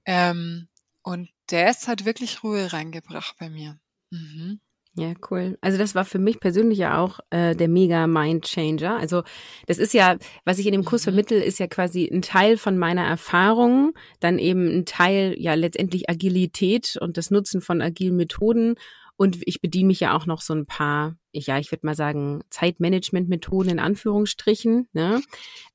Ähm, 0.05 0.67
und 1.03 1.29
das 1.53 1.87
hat 1.87 2.05
wirklich 2.05 2.43
Ruhe 2.43 2.73
reingebracht 2.73 3.35
bei 3.39 3.49
mir. 3.49 3.79
Mhm. 4.09 4.59
Ja, 4.95 5.13
cool. 5.31 5.57
Also 5.61 5.79
das 5.79 5.95
war 5.95 6.05
für 6.05 6.19
mich 6.19 6.39
persönlich 6.39 6.77
ja 6.77 6.99
auch 6.99 7.19
äh, 7.31 7.55
der 7.55 7.67
mega 7.67 8.05
Mind 8.05 8.45
Changer. 8.45 8.97
Also 8.97 9.23
das 9.65 9.79
ist 9.79 9.93
ja, 9.93 10.17
was 10.45 10.59
ich 10.59 10.67
in 10.67 10.71
dem 10.71 10.85
Kurs 10.85 11.01
mhm. 11.01 11.11
vermittel, 11.11 11.41
ist 11.41 11.59
ja 11.59 11.65
quasi 11.67 12.07
ein 12.11 12.21
Teil 12.21 12.57
von 12.57 12.77
meiner 12.77 13.03
Erfahrung, 13.03 13.93
dann 14.19 14.37
eben 14.37 14.67
ein 14.67 14.85
Teil 14.85 15.35
ja 15.37 15.55
letztendlich 15.55 16.09
Agilität 16.09 16.97
und 16.99 17.17
das 17.17 17.31
Nutzen 17.31 17.61
von 17.61 17.81
agilen 17.81 18.15
Methoden. 18.15 18.75
Und 19.15 19.37
ich 19.41 19.61
bediene 19.61 19.87
mich 19.87 19.99
ja 19.99 20.15
auch 20.15 20.25
noch 20.25 20.41
so 20.41 20.53
ein 20.53 20.65
paar, 20.65 21.15
ja, 21.31 21.59
ich 21.59 21.71
würde 21.71 21.85
mal 21.85 21.95
sagen, 21.95 22.41
Zeitmanagement-Methoden 22.49 23.69
in 23.69 23.79
Anführungsstrichen, 23.79 24.89
ne? 24.91 25.21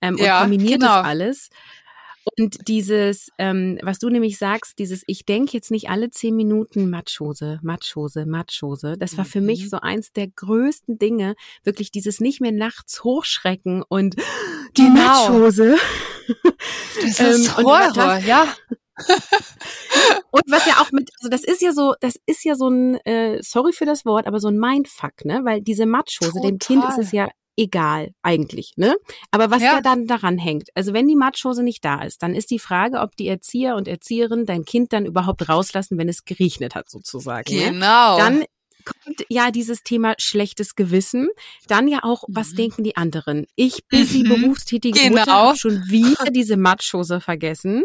Ähm, 0.00 0.14
und 0.14 0.20
ja, 0.20 0.40
kombiniert 0.40 0.80
genau. 0.80 0.96
das 0.96 1.06
alles. 1.06 1.48
Und 2.36 2.68
dieses, 2.68 3.30
ähm, 3.38 3.78
was 3.82 3.98
du 3.98 4.08
nämlich 4.08 4.38
sagst, 4.38 4.78
dieses, 4.78 5.02
ich 5.06 5.24
denke 5.24 5.52
jetzt 5.52 5.70
nicht 5.70 5.88
alle 5.88 6.10
zehn 6.10 6.36
Minuten 6.36 6.90
Matschhose, 6.90 7.58
Matschhose, 7.62 8.26
Matschhose, 8.26 8.96
das 8.98 9.16
war 9.16 9.24
für 9.24 9.40
mich 9.40 9.64
mhm. 9.64 9.68
so 9.68 9.80
eins 9.80 10.12
der 10.12 10.28
größten 10.28 10.98
Dinge, 10.98 11.34
wirklich 11.64 11.90
dieses 11.90 12.20
nicht 12.20 12.40
mehr 12.40 12.52
nachts 12.52 13.02
hochschrecken 13.04 13.82
und 13.88 14.16
die 14.76 14.82
genau. 14.82 14.94
Matschhose. 14.94 15.76
Das 17.00 17.20
ist 17.20 17.46
ähm, 17.46 17.56
Horror, 17.56 17.90
das, 17.94 18.26
ja. 18.26 18.54
und 20.30 20.42
was 20.48 20.66
ja 20.66 20.74
auch 20.80 20.90
mit, 20.90 21.10
also 21.20 21.30
das 21.30 21.44
ist 21.44 21.62
ja 21.62 21.72
so, 21.72 21.94
das 22.00 22.18
ist 22.26 22.44
ja 22.44 22.54
so 22.54 22.68
ein, 22.68 22.96
äh, 23.06 23.42
sorry 23.42 23.72
für 23.72 23.86
das 23.86 24.04
Wort, 24.04 24.26
aber 24.26 24.40
so 24.40 24.48
ein 24.48 24.58
Mindfuck, 24.58 25.24
ne? 25.24 25.40
Weil 25.44 25.62
diese 25.62 25.86
Matschhose, 25.86 26.32
Total. 26.32 26.50
dem 26.50 26.58
Kind 26.58 26.84
ist 26.88 26.98
es 26.98 27.12
ja 27.12 27.28
egal 27.58 28.14
eigentlich, 28.22 28.74
ne? 28.76 28.96
Aber 29.30 29.50
was 29.50 29.60
ja. 29.60 29.74
ja 29.74 29.80
dann 29.80 30.06
daran 30.06 30.38
hängt, 30.38 30.68
also 30.74 30.92
wenn 30.92 31.08
die 31.08 31.16
Matschhose 31.16 31.62
nicht 31.62 31.84
da 31.84 32.02
ist, 32.02 32.22
dann 32.22 32.34
ist 32.34 32.50
die 32.50 32.58
Frage, 32.58 33.00
ob 33.00 33.16
die 33.16 33.26
Erzieher 33.26 33.74
und 33.74 33.88
Erzieherinnen 33.88 34.46
dein 34.46 34.64
Kind 34.64 34.92
dann 34.92 35.04
überhaupt 35.04 35.48
rauslassen, 35.48 35.98
wenn 35.98 36.08
es 36.08 36.24
geregnet 36.24 36.74
hat 36.74 36.88
sozusagen. 36.88 37.52
Genau. 37.52 38.16
Ne? 38.16 38.22
Dann 38.22 38.44
kommt 39.08 39.24
ja 39.28 39.50
dieses 39.50 39.82
Thema 39.82 40.14
schlechtes 40.18 40.76
Gewissen. 40.76 41.28
Dann 41.66 41.88
ja 41.88 42.00
auch, 42.02 42.24
was 42.28 42.52
mhm. 42.52 42.56
denken 42.56 42.84
die 42.84 42.96
anderen? 42.96 43.46
Ich 43.56 43.86
busy 43.88 44.22
mhm. 44.24 44.28
berufstätige 44.28 44.98
genau. 44.98 45.20
Mutter 45.20 45.32
habe 45.32 45.58
schon 45.58 45.82
wieder 45.88 46.30
diese 46.30 46.56
Matschhose 46.56 47.20
vergessen. 47.20 47.84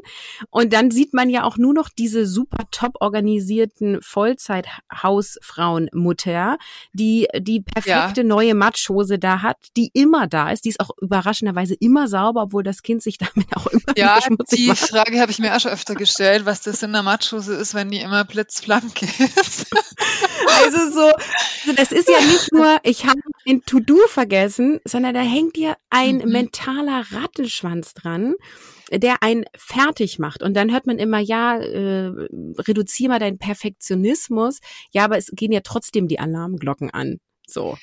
Und 0.50 0.72
dann 0.74 0.90
sieht 0.92 1.14
man 1.14 1.30
ja 1.30 1.44
auch 1.44 1.58
nur 1.58 1.74
noch 1.74 1.90
diese 1.90 2.26
super 2.26 2.66
top 2.72 2.94
organisierten 3.00 4.02
Vollzeit-Hausfrauenmutter, 4.02 6.58
die 6.94 7.28
die 7.40 7.62
perfekte 7.62 8.22
ja. 8.22 8.28
neue 8.28 8.56
Matschhose 8.56 9.20
da 9.20 9.42
hat, 9.42 9.58
die 9.78 9.92
immer 9.94 10.28
da 10.28 10.52
ist. 10.52 10.66
Die 10.66 10.70
ist 10.70 10.80
auch 10.80 10.92
überraschenderweise 11.02 11.76
immer 11.76 12.08
sauber, 12.08 12.44
obwohl 12.44 12.64
das 12.64 12.82
Kind 12.84 13.04
sich 13.04 13.18
damit 13.36 13.48
auch 13.56 13.68
immer 13.68 13.98
ja, 13.98 14.20
schmutzig 14.22 14.60
die 14.60 14.68
macht. 14.68 14.80
Frage 14.80 15.20
habe 15.20 15.32
ich 15.32 15.40
mir 15.40 15.56
auch 15.56 15.60
schon 15.60 15.72
öfter 15.72 15.96
gestellt, 15.96 16.46
was 16.46 16.62
das 16.62 16.84
in 16.84 16.94
der 16.94 17.04
Matschhose 17.04 17.56
ist, 17.56 17.74
wenn 17.74 17.90
die 17.90 18.00
immer 18.00 18.24
blitzblank 18.26 19.02
ist. 19.02 19.68
Also 20.64 20.92
so, 20.92 21.12
also 21.16 21.76
das 21.76 21.92
ist 21.92 22.10
ja 22.10 22.20
nicht 22.20 22.52
nur, 22.52 22.78
ich 22.84 23.06
habe 23.06 23.20
ein 23.48 23.64
To-Do 23.66 23.98
vergessen, 24.08 24.80
sondern 24.86 25.14
da 25.14 25.22
hängt 25.22 25.56
dir 25.56 25.76
ein 25.90 26.18
mhm. 26.18 26.32
mentaler 26.32 27.06
Rattenschwanz 27.12 27.94
dran, 27.94 28.36
der 28.92 29.24
einen 29.24 29.46
fertig 29.56 30.20
macht. 30.20 30.44
Und 30.44 30.54
dann 30.56 30.72
hört 30.72 30.86
man 30.88 31.00
immer, 31.00 31.20
ja, 31.20 31.58
äh, 31.58 32.12
reduzier 32.60 33.10
mal 33.10 33.20
deinen 33.20 33.40
Perfektionismus. 33.40 34.60
Ja, 34.92 35.06
aber 35.06 35.18
es 35.18 35.32
gehen 35.34 35.52
ja 35.52 35.62
trotzdem 35.62 36.08
die 36.08 36.20
Alarmglocken 36.20 36.92
an. 36.92 37.20
So. 37.48 37.78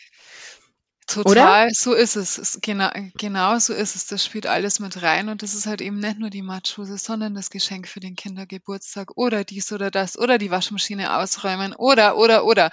Total, 1.11 1.67
Oder? 1.67 1.75
so 1.75 1.93
ist 1.93 2.15
es. 2.15 2.39
es. 2.39 2.61
Genau, 2.63 2.89
genau 3.19 3.59
so 3.59 3.75
ist 3.75 3.97
es. 3.97 4.07
Das 4.07 4.25
spielt 4.25 4.47
alles 4.47 4.79
mit 4.79 5.03
rein 5.03 5.29
und 5.29 5.43
das 5.43 5.55
ist 5.55 5.67
halt 5.67 5.81
eben 5.81 5.99
nicht 5.99 6.21
nur 6.21 6.31
die 6.31 6.41
Matschhose, 6.41 6.99
sondern 6.99 7.35
das 7.35 7.51
Geschenk 7.51 7.89
für 7.89 7.99
den 7.99 8.15
Kindergeburtstag 8.15 9.17
oder 9.17 9.43
dies 9.43 9.73
oder 9.73 9.91
das 9.91 10.17
oder 10.17 10.39
die 10.39 10.53
Waschmaschine 10.53 11.17
ausräumen 11.17 11.75
oder, 11.75 12.17
oder, 12.17 12.45
oder. 12.45 12.71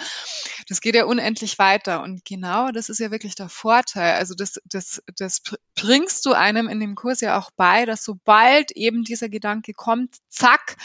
Das 0.69 0.81
geht 0.81 0.93
ja 0.93 1.05
unendlich 1.05 1.57
weiter 1.57 2.03
und 2.03 2.25
genau 2.25 2.69
das 2.69 2.89
ist 2.89 2.99
ja 2.99 3.09
wirklich 3.09 3.33
der 3.33 3.49
Vorteil. 3.49 4.13
Also 4.17 4.35
das, 4.35 4.61
das, 4.65 5.01
das 5.17 5.41
bringst 5.73 6.23
du 6.27 6.33
einem 6.33 6.67
in 6.67 6.79
dem 6.79 6.93
Kurs 6.93 7.21
ja 7.21 7.39
auch 7.39 7.49
bei, 7.55 7.85
dass 7.85 8.03
sobald 8.03 8.69
eben 8.71 9.03
dieser 9.03 9.29
Gedanke 9.29 9.73
kommt, 9.73 10.17
zack, 10.29 10.77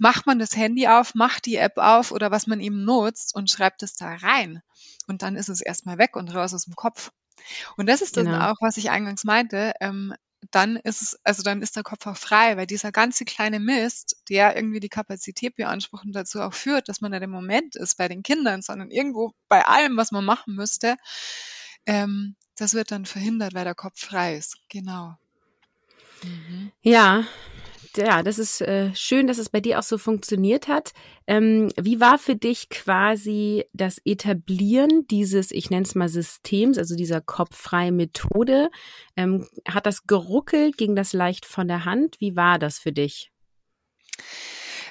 macht 0.00 0.26
man 0.26 0.40
das 0.40 0.56
Handy 0.56 0.88
auf, 0.88 1.14
macht 1.14 1.46
die 1.46 1.56
App 1.56 1.76
auf 1.76 2.10
oder 2.10 2.32
was 2.32 2.48
man 2.48 2.58
eben 2.58 2.84
nutzt 2.84 3.36
und 3.36 3.50
schreibt 3.50 3.84
es 3.84 3.94
da 3.94 4.16
rein 4.16 4.62
und 5.08 5.22
dann 5.22 5.36
ist 5.36 5.48
es 5.48 5.60
erstmal 5.60 5.98
weg 5.98 6.16
und 6.16 6.34
raus 6.34 6.54
aus 6.54 6.64
dem 6.64 6.76
Kopf. 6.76 7.10
Und 7.76 7.88
das 7.88 8.02
ist 8.02 8.14
genau. 8.14 8.32
dann 8.32 8.42
auch, 8.42 8.56
was 8.60 8.76
ich 8.76 8.90
eingangs 8.90 9.24
meinte, 9.24 9.72
ähm, 9.80 10.14
dann 10.50 10.76
ist 10.76 11.02
es, 11.02 11.20
also 11.24 11.42
dann 11.42 11.62
ist 11.62 11.76
der 11.76 11.82
Kopf 11.82 12.06
auch 12.06 12.16
frei, 12.16 12.56
weil 12.56 12.66
dieser 12.66 12.92
ganze 12.92 13.24
kleine 13.24 13.58
Mist, 13.58 14.16
der 14.28 14.56
irgendwie 14.56 14.80
die 14.80 14.88
Kapazität 14.88 15.56
beansprucht 15.56 16.04
und 16.04 16.12
dazu 16.12 16.40
auch 16.40 16.54
führt, 16.54 16.88
dass 16.88 17.00
man 17.00 17.10
nicht 17.10 17.22
im 17.22 17.30
Moment 17.30 17.74
ist 17.76 17.96
bei 17.96 18.08
den 18.08 18.22
Kindern, 18.22 18.62
sondern 18.62 18.90
irgendwo 18.90 19.32
bei 19.48 19.64
allem, 19.66 19.96
was 19.96 20.12
man 20.12 20.24
machen 20.24 20.54
müsste, 20.54 20.96
ähm, 21.86 22.36
das 22.56 22.74
wird 22.74 22.90
dann 22.90 23.06
verhindert, 23.06 23.54
weil 23.54 23.64
der 23.64 23.74
Kopf 23.74 24.00
frei 24.00 24.36
ist. 24.36 24.58
Genau. 24.68 25.16
Mhm. 26.22 26.72
Ja, 26.82 27.24
ja, 27.96 28.22
das 28.22 28.38
ist 28.38 28.60
äh, 28.60 28.94
schön, 28.94 29.26
dass 29.26 29.38
es 29.38 29.48
bei 29.48 29.60
dir 29.60 29.78
auch 29.78 29.82
so 29.82 29.98
funktioniert 29.98 30.68
hat. 30.68 30.92
Ähm, 31.26 31.70
wie 31.80 32.00
war 32.00 32.18
für 32.18 32.36
dich 32.36 32.68
quasi 32.68 33.64
das 33.72 34.00
Etablieren 34.04 35.06
dieses, 35.08 35.50
ich 35.50 35.70
nenne 35.70 35.84
es 35.84 35.94
mal 35.94 36.08
Systems, 36.08 36.78
also 36.78 36.96
dieser 36.96 37.20
kopffreie 37.20 37.92
Methode? 37.92 38.70
Ähm, 39.16 39.46
hat 39.66 39.86
das 39.86 40.06
geruckelt? 40.06 40.76
Ging 40.76 40.94
das 40.94 41.12
leicht 41.12 41.46
von 41.46 41.68
der 41.68 41.84
Hand? 41.84 42.16
Wie 42.20 42.36
war 42.36 42.58
das 42.58 42.78
für 42.78 42.92
dich? 42.92 43.30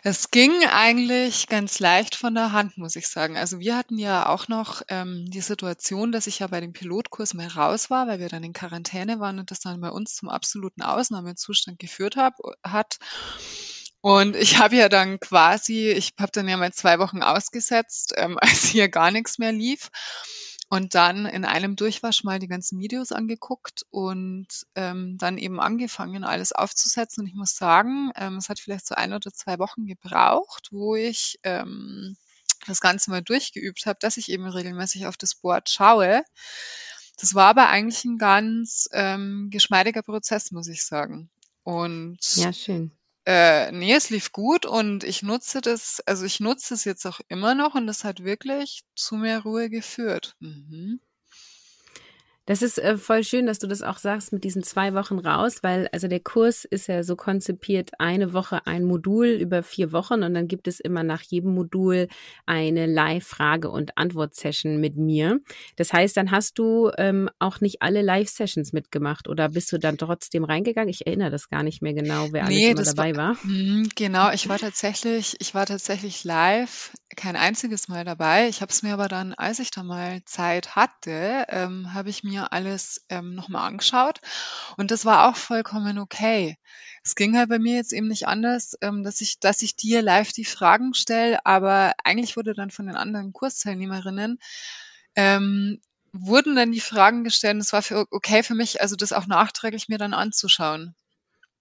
Es 0.09 0.31
ging 0.31 0.63
eigentlich 0.63 1.49
ganz 1.49 1.79
leicht 1.79 2.15
von 2.15 2.33
der 2.33 2.53
Hand, 2.53 2.77
muss 2.77 2.95
ich 2.95 3.09
sagen. 3.09 3.35
Also 3.35 3.59
wir 3.59 3.75
hatten 3.75 3.99
ja 3.99 4.29
auch 4.29 4.47
noch 4.47 4.81
ähm, 4.87 5.29
die 5.29 5.41
Situation, 5.41 6.13
dass 6.13 6.27
ich 6.27 6.39
ja 6.39 6.47
bei 6.47 6.61
dem 6.61 6.71
Pilotkurs 6.71 7.33
mal 7.33 7.47
raus 7.47 7.89
war, 7.89 8.07
weil 8.07 8.19
wir 8.19 8.29
dann 8.29 8.41
in 8.41 8.53
Quarantäne 8.53 9.19
waren 9.19 9.37
und 9.37 9.51
das 9.51 9.59
dann 9.59 9.81
bei 9.81 9.89
uns 9.89 10.15
zum 10.15 10.29
absoluten 10.29 10.81
Ausnahmezustand 10.81 11.77
geführt 11.77 12.15
hab, 12.15 12.35
hat. 12.63 12.99
Und 13.99 14.37
ich 14.37 14.59
habe 14.59 14.77
ja 14.77 14.87
dann 14.87 15.19
quasi, 15.19 15.89
ich 15.89 16.13
habe 16.17 16.31
dann 16.31 16.47
ja 16.47 16.55
mal 16.55 16.71
zwei 16.71 16.99
Wochen 16.99 17.21
ausgesetzt, 17.21 18.13
ähm, 18.15 18.37
als 18.41 18.63
hier 18.63 18.87
gar 18.87 19.11
nichts 19.11 19.39
mehr 19.39 19.51
lief 19.51 19.89
und 20.69 20.95
dann 20.95 21.25
in 21.25 21.45
einem 21.45 21.75
Durchwasch 21.75 22.23
mal 22.23 22.39
die 22.39 22.47
ganzen 22.47 22.79
Videos 22.79 23.11
angeguckt 23.11 23.85
und 23.89 24.47
ähm, 24.75 25.17
dann 25.17 25.37
eben 25.37 25.59
angefangen, 25.59 26.23
alles 26.23 26.51
aufzusetzen. 26.51 27.21
Und 27.21 27.27
ich 27.27 27.35
muss 27.35 27.55
sagen, 27.55 28.11
ähm, 28.15 28.37
es 28.37 28.49
hat 28.49 28.59
vielleicht 28.59 28.85
so 28.85 28.95
ein 28.95 29.13
oder 29.13 29.31
zwei 29.31 29.59
Wochen 29.59 29.85
gebraucht, 29.85 30.69
wo 30.71 30.95
ich 30.95 31.39
ähm, 31.43 32.17
das 32.65 32.81
Ganze 32.81 33.11
mal 33.11 33.21
durchgeübt 33.21 33.85
habe, 33.85 33.99
dass 34.01 34.17
ich 34.17 34.29
eben 34.29 34.45
regelmäßig 34.45 35.05
auf 35.05 35.15
das 35.15 35.35
Board 35.35 35.69
schaue. 35.69 36.23
Das 37.19 37.33
war 37.33 37.47
aber 37.47 37.69
eigentlich 37.69 38.03
ein 38.03 38.17
ganz 38.17 38.89
ähm, 38.91 39.47
geschmeidiger 39.49 40.03
Prozess, 40.03 40.51
muss 40.51 40.67
ich 40.67 40.85
sagen. 40.85 41.29
Und 41.63 42.19
ja, 42.35 42.51
schön. 42.51 42.91
Äh, 43.27 43.71
ne, 43.73 43.93
es 43.93 44.09
lief 44.09 44.31
gut 44.31 44.65
und 44.65 45.03
ich 45.03 45.21
nutze 45.21 45.59
das 45.59 45.99
also, 46.05 46.23
ich 46.25 46.39
nutze 46.39 46.73
es 46.73 46.85
jetzt 46.85 47.05
auch 47.05 47.19
immer 47.27 47.55
noch 47.55 47.75
und 47.75 47.85
das 47.85 48.05
hat 48.05 48.23
wirklich 48.23 48.83
zu 48.95 49.15
mehr 49.17 49.41
Ruhe 49.41 49.69
geführt. 49.69 50.35
Mhm. 50.39 51.01
Das 52.47 52.61
ist 52.61 52.79
äh, 52.79 52.97
voll 52.97 53.25
schön, 53.25 53.45
dass 53.45 53.59
du 53.59 53.67
das 53.67 53.81
auch 53.81 53.97
sagst 53.97 54.31
mit 54.31 54.45
diesen 54.45 54.63
zwei 54.63 54.93
Wochen 54.93 55.19
raus, 55.19 55.57
weil 55.63 55.89
also 55.91 56.07
der 56.07 56.21
Kurs 56.21 56.63
ist 56.63 56.87
ja 56.87 57.03
so 57.03 57.17
konzipiert, 57.17 57.91
eine 57.99 58.31
Woche 58.31 58.65
ein 58.65 58.85
Modul 58.85 59.27
über 59.27 59.63
vier 59.63 59.91
Wochen 59.91 60.23
und 60.23 60.33
dann 60.33 60.47
gibt 60.47 60.69
es 60.69 60.79
immer 60.79 61.03
nach 61.03 61.21
jedem 61.21 61.53
Modul 61.53 62.07
eine 62.45 62.85
Live-Frage- 62.85 63.69
und 63.69 63.97
Antwort-Session 63.97 64.79
mit 64.79 64.95
mir. 64.95 65.41
Das 65.75 65.91
heißt, 65.91 66.15
dann 66.15 66.31
hast 66.31 66.57
du 66.57 66.89
ähm, 66.97 67.29
auch 67.37 67.59
nicht 67.59 67.81
alle 67.81 68.01
Live-Sessions 68.01 68.71
mitgemacht 68.71 69.27
oder 69.27 69.49
bist 69.49 69.69
du 69.73 69.77
dann 69.77 69.97
trotzdem 69.97 70.45
reingegangen? 70.45 70.89
Ich 70.89 71.05
erinnere 71.05 71.31
das 71.31 71.49
gar 71.49 71.63
nicht 71.63 71.81
mehr 71.81 71.93
genau, 71.93 72.29
wer 72.31 72.45
nee, 72.45 72.69
alles 72.69 72.93
dabei 72.93 73.15
war. 73.17 73.35
war. 73.35 73.37
Mh, 73.43 73.89
genau, 73.95 74.31
ich 74.31 74.47
war 74.47 74.57
tatsächlich, 74.57 75.35
ich 75.39 75.53
war 75.53 75.65
tatsächlich 75.65 76.23
live 76.23 76.93
kein 77.17 77.35
einziges 77.35 77.87
Mal 77.87 78.05
dabei. 78.05 78.47
Ich 78.47 78.61
habe 78.61 78.71
es 78.71 78.83
mir 78.83 78.93
aber 78.93 79.07
dann, 79.07 79.33
als 79.33 79.59
ich 79.59 79.71
da 79.71 79.83
mal 79.83 80.23
Zeit 80.25 80.75
hatte, 80.75 81.45
ähm, 81.49 81.93
habe 81.93 82.09
ich 82.09 82.23
mir 82.23 82.36
alles 82.45 83.05
ähm, 83.09 83.35
nochmal 83.35 83.67
angeschaut 83.67 84.19
und 84.77 84.91
das 84.91 85.05
war 85.05 85.29
auch 85.29 85.35
vollkommen 85.35 85.99
okay. 85.99 86.57
Es 87.03 87.15
ging 87.15 87.37
halt 87.37 87.49
bei 87.49 87.59
mir 87.59 87.75
jetzt 87.75 87.93
eben 87.93 88.07
nicht 88.07 88.27
anders, 88.27 88.77
ähm, 88.81 89.03
dass 89.03 89.21
ich, 89.21 89.39
dass 89.39 89.61
ich 89.61 89.75
dir 89.75 90.01
live 90.01 90.31
die 90.33 90.45
Fragen 90.45 90.93
stelle, 90.93 91.45
aber 91.45 91.93
eigentlich 92.03 92.35
wurde 92.37 92.53
dann 92.53 92.71
von 92.71 92.87
den 92.87 92.95
anderen 92.95 93.33
Kursteilnehmerinnen 93.33 94.39
ähm, 95.15 95.81
wurden 96.13 96.55
dann 96.55 96.71
die 96.71 96.79
Fragen 96.79 97.23
gestellt. 97.23 97.57
Es 97.59 97.73
war 97.73 97.81
für, 97.81 98.05
okay 98.11 98.43
für 98.43 98.55
mich, 98.55 98.81
also 98.81 98.95
das 98.95 99.13
auch 99.13 99.27
nachträglich 99.27 99.89
mir 99.89 99.97
dann 99.97 100.13
anzuschauen. 100.13 100.95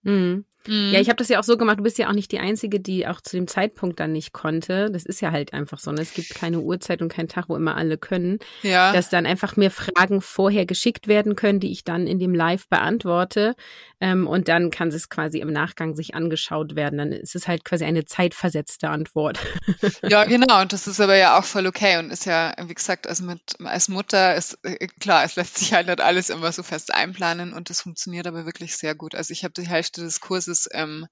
Mhm. 0.03 0.45
Mhm. 0.67 0.93
Ja, 0.93 1.01
ich 1.01 1.09
habe 1.09 1.17
das 1.17 1.29
ja 1.29 1.39
auch 1.39 1.45
so 1.45 1.57
gemacht. 1.57 1.79
Du 1.79 1.83
bist 1.83 1.99
ja 1.99 2.09
auch 2.09 2.13
nicht 2.13 2.33
die 2.33 2.39
Einzige, 2.39 2.81
die 2.81 3.07
auch 3.07 3.21
zu 3.21 3.37
dem 3.37 3.47
Zeitpunkt 3.47 4.01
dann 4.01 4.13
nicht 4.13 4.33
konnte. 4.33 4.91
Das 4.91 5.05
ist 5.05 5.21
ja 5.21 5.33
halt 5.33 5.53
einfach 5.53 5.79
so. 5.79 5.93
Ne? 5.93 6.03
Es 6.03 6.15
gibt 6.15 6.35
keine 6.35 6.61
Uhrzeit 6.61 7.03
und 7.03 7.09
keinen 7.09 7.29
Tag, 7.29 7.49
wo 7.49 7.57
immer 7.57 7.77
alle 7.77 7.99
können. 7.99 8.39
Ja. 8.63 8.93
Dass 8.93 9.09
dann 9.09 9.27
einfach 9.27 9.57
mir 9.57 9.71
Fragen 9.71 10.21
vorher 10.21 10.67
geschickt 10.67 11.09
werden 11.09 11.37
können, 11.37 11.61
die 11.61 11.71
ich 11.71 11.85
dann 11.85 12.07
in 12.07 12.19
dem 12.19 12.35
Live 12.35 12.69
beantworte. 12.69 13.55
Ähm, 14.01 14.27
und 14.27 14.49
dann 14.49 14.71
kann 14.71 14.89
es 14.89 15.09
quasi 15.09 15.39
im 15.39 15.53
Nachgang 15.53 15.95
sich 15.95 16.15
angeschaut 16.15 16.77
werden. 16.77 16.99
Dann 16.99 17.13
ist 17.13 17.35
es 17.35 17.49
halt 17.49 17.65
quasi 17.65 17.85
eine 17.85 18.05
zeitversetzte 18.05 18.89
Antwort. 18.89 19.39
Ja, 20.03 20.25
genau. 20.25 20.61
Und 20.61 20.73
das 20.73 20.87
ist 20.87 21.01
aber 21.01 21.17
ja 21.17 21.39
auch 21.39 21.45
voll 21.45 21.67
okay 21.67 21.99
und 21.99 22.11
ist 22.11 22.27
ja, 22.27 22.55
wie 22.67 22.75
gesagt, 22.75 23.07
also 23.07 23.25
mit 23.25 23.41
als 23.65 23.89
Mutter 23.89 24.35
ist 24.35 24.59
äh, 24.63 24.87
klar, 25.01 25.25
es 25.25 25.37
lässt 25.37 25.59
sich 25.59 25.73
halt 25.73 25.87
nicht 25.87 26.01
alles 26.01 26.31
immer 26.31 26.53
so 26.53 26.63
fest 26.63 26.93
einplanen 26.93 27.53
und 27.53 27.71
das 27.71 27.81
funktioniert 27.81 28.27
aber 28.27 28.47
wirklich 28.47 28.77
sehr 28.77 28.95
gut. 28.95 29.15
Also 29.15 29.33
ich 29.33 29.45
habe 29.45 29.55
die 29.55 29.67
Hälfte 29.67 30.03
des 30.03 30.21
Kurses 30.21 30.56
es 30.57 30.69
ähm, 30.73 31.07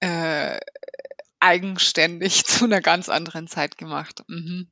äh, 0.00 0.58
eigenständig 1.40 2.44
zu 2.46 2.64
einer 2.64 2.80
ganz 2.80 3.08
anderen 3.08 3.46
Zeit 3.48 3.78
gemacht. 3.78 4.22
Mhm. 4.28 4.70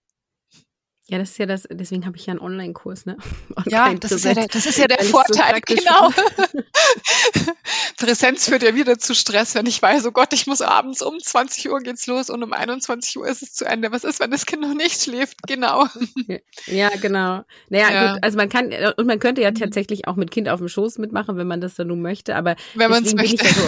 Ja, 1.09 1.19
das 1.19 1.31
ist 1.31 1.38
ja 1.38 1.47
das, 1.47 1.67
deswegen 1.69 2.07
habe 2.07 2.17
ich 2.17 2.27
ja 2.27 2.31
einen 2.31 2.41
Online-Kurs, 2.41 3.07
ne? 3.07 3.17
Und 3.57 3.67
ja, 3.71 3.93
das 3.93 4.12
ist 4.12 4.25
ja, 4.25 4.35
der, 4.35 4.47
das 4.47 4.67
ist 4.67 4.79
ja 4.79 4.87
der 4.87 5.05
Vorteil, 5.05 5.61
so 5.69 5.75
genau. 5.75 6.11
Präsenz 7.97 8.49
führt 8.49 8.62
ja 8.62 8.75
wieder 8.77 8.99
zu 8.99 9.15
Stress, 9.15 9.57
wenn 9.57 9.67
ich 9.67 9.83
weiß, 9.83 10.07
oh 10.07 10.12
Gott, 10.12 10.33
ich 10.33 10.47
muss 10.47 10.61
abends 10.61 11.03
um 11.03 11.19
20 11.19 11.71
Uhr 11.71 11.81
geht's 11.81 12.07
los 12.07 12.31
und 12.31 12.43
um 12.45 12.53
21 12.53 13.19
Uhr 13.19 13.27
ist 13.27 13.43
es 13.43 13.53
zu 13.53 13.65
Ende. 13.65 13.91
Was 13.91 14.05
ist, 14.05 14.21
wenn 14.21 14.31
das 14.31 14.47
Kind 14.47 14.62
noch 14.62 14.75
nicht 14.75 15.03
schläft? 15.03 15.38
Genau. 15.47 15.87
Ja, 16.67 16.91
genau. 17.01 17.43
Naja, 17.69 17.91
ja. 17.91 18.12
gut, 18.12 18.25
also 18.25 18.37
man 18.37 18.49
kann, 18.49 18.73
und 18.97 19.07
man 19.07 19.19
könnte 19.19 19.43
ja 19.43 19.51
tatsächlich 19.51 20.07
auch 20.07 20.17
mit 20.17 20.31
Kind 20.31 20.49
auf 20.49 20.61
dem 20.61 20.69
Schoß 20.69 20.99
mitmachen, 20.99 21.37
wenn 21.37 21.47
man 21.47 21.61
das 21.61 21.75
dann 21.75 21.88
nun 21.88 22.01
möchte, 22.01 22.37
aber 22.37 22.57
wenn 22.75 22.91
man 22.91 23.05
es 23.05 23.15
möchte. 23.15 23.45
Ja 23.45 23.53
so, 23.53 23.62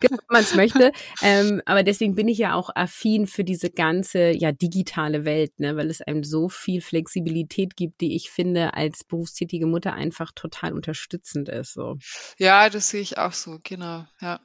genau, 0.00 0.18
wenn 0.28 0.34
man 0.34 0.42
es 0.42 0.54
möchte. 0.54 0.92
Ähm, 1.22 1.60
aber 1.66 1.82
deswegen 1.82 2.14
bin 2.14 2.28
ich 2.28 2.38
ja 2.38 2.54
auch 2.54 2.70
affin 2.74 3.26
für 3.26 3.42
diese 3.42 3.70
ganze, 3.70 4.30
ja, 4.30 4.52
digitale 4.52 5.24
Welt, 5.24 5.58
ne, 5.58 5.76
weil 5.76 5.90
es 5.90 6.00
einem 6.00 6.24
so 6.24 6.48
viel 6.60 6.80
Flexibilität 6.80 7.76
gibt, 7.76 8.00
die 8.00 8.14
ich 8.14 8.30
finde 8.30 8.74
als 8.74 9.02
berufstätige 9.02 9.66
Mutter 9.66 9.94
einfach 9.94 10.30
total 10.32 10.72
unterstützend 10.72 11.48
ist. 11.48 11.72
So. 11.72 11.96
Ja, 12.38 12.68
das 12.70 12.90
sehe 12.90 13.00
ich 13.00 13.18
auch 13.18 13.32
so, 13.32 13.58
genau, 13.62 14.06
ja. 14.20 14.40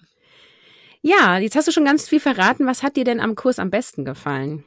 Ja, 1.02 1.38
jetzt 1.38 1.56
hast 1.56 1.68
du 1.68 1.72
schon 1.72 1.86
ganz 1.86 2.10
viel 2.10 2.20
verraten. 2.20 2.66
Was 2.66 2.82
hat 2.82 2.96
dir 2.96 3.04
denn 3.04 3.20
am 3.20 3.36
Kurs 3.36 3.60
am 3.60 3.70
besten 3.70 4.06
gefallen? 4.06 4.66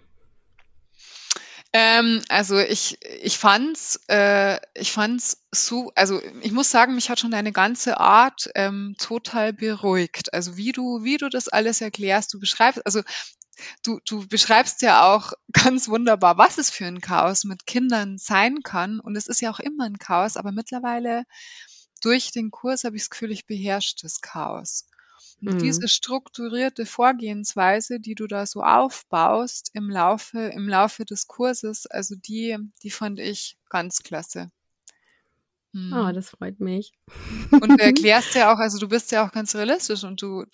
Ähm, 1.72 2.22
also 2.28 2.58
ich, 2.58 2.98
ich 3.20 3.36
fand's, 3.36 4.00
äh, 4.08 4.58
ich 4.74 4.90
fand's 4.92 5.44
so, 5.50 5.92
also 5.94 6.20
ich 6.40 6.52
muss 6.52 6.70
sagen, 6.70 6.94
mich 6.94 7.10
hat 7.10 7.20
schon 7.20 7.30
deine 7.30 7.52
ganze 7.52 7.98
Art 7.98 8.48
ähm, 8.54 8.94
total 8.98 9.52
beruhigt. 9.52 10.32
Also 10.32 10.56
wie 10.56 10.72
du, 10.72 11.04
wie 11.04 11.18
du 11.18 11.28
das 11.28 11.48
alles 11.48 11.80
erklärst, 11.80 12.32
du 12.32 12.40
beschreibst, 12.40 12.86
also 12.86 13.02
du, 13.84 14.00
du 14.06 14.26
beschreibst 14.26 14.82
ja 14.82 15.14
auch 15.14 15.32
ganz 15.52 15.88
wunderbar, 15.88 16.38
was 16.38 16.58
es 16.58 16.70
für 16.70 16.86
ein 16.86 17.00
Chaos 17.00 17.44
mit 17.44 17.66
Kindern 17.66 18.18
sein 18.18 18.62
kann. 18.62 19.00
Und 19.00 19.16
es 19.16 19.26
ist 19.26 19.40
ja 19.40 19.50
auch 19.50 19.60
immer 19.60 19.84
ein 19.84 19.98
Chaos, 19.98 20.36
aber 20.36 20.52
mittlerweile 20.52 21.24
durch 22.00 22.30
den 22.30 22.50
Kurs 22.50 22.84
habe 22.84 22.96
ich 22.96 23.02
das 23.02 23.10
Gefühl, 23.10 23.32
ich 23.32 23.46
beherrsche 23.46 23.96
das 24.00 24.20
Chaos. 24.20 24.86
Und 25.40 25.54
mhm. 25.54 25.58
diese 25.58 25.88
strukturierte 25.88 26.84
Vorgehensweise, 26.84 28.00
die 28.00 28.14
du 28.14 28.26
da 28.26 28.44
so 28.44 28.62
aufbaust 28.62 29.70
im 29.72 29.88
Laufe, 29.88 30.38
im 30.38 30.68
Laufe 30.68 31.04
des 31.04 31.28
Kurses, 31.28 31.86
also 31.86 32.16
die, 32.16 32.56
die 32.82 32.90
fand 32.90 33.20
ich 33.20 33.56
ganz 33.68 34.02
klasse. 34.02 34.50
Mhm. 35.72 35.92
Oh, 35.92 36.12
das 36.12 36.30
freut 36.30 36.58
mich. 36.58 36.92
Und 37.52 37.68
du 37.68 37.76
erklärst 37.78 38.34
ja 38.34 38.52
auch, 38.52 38.58
also 38.58 38.78
du 38.78 38.88
bist 38.88 39.12
ja 39.12 39.26
auch 39.26 39.32
ganz 39.32 39.54
realistisch 39.54 40.02
und 40.02 40.20
du, 40.22 40.44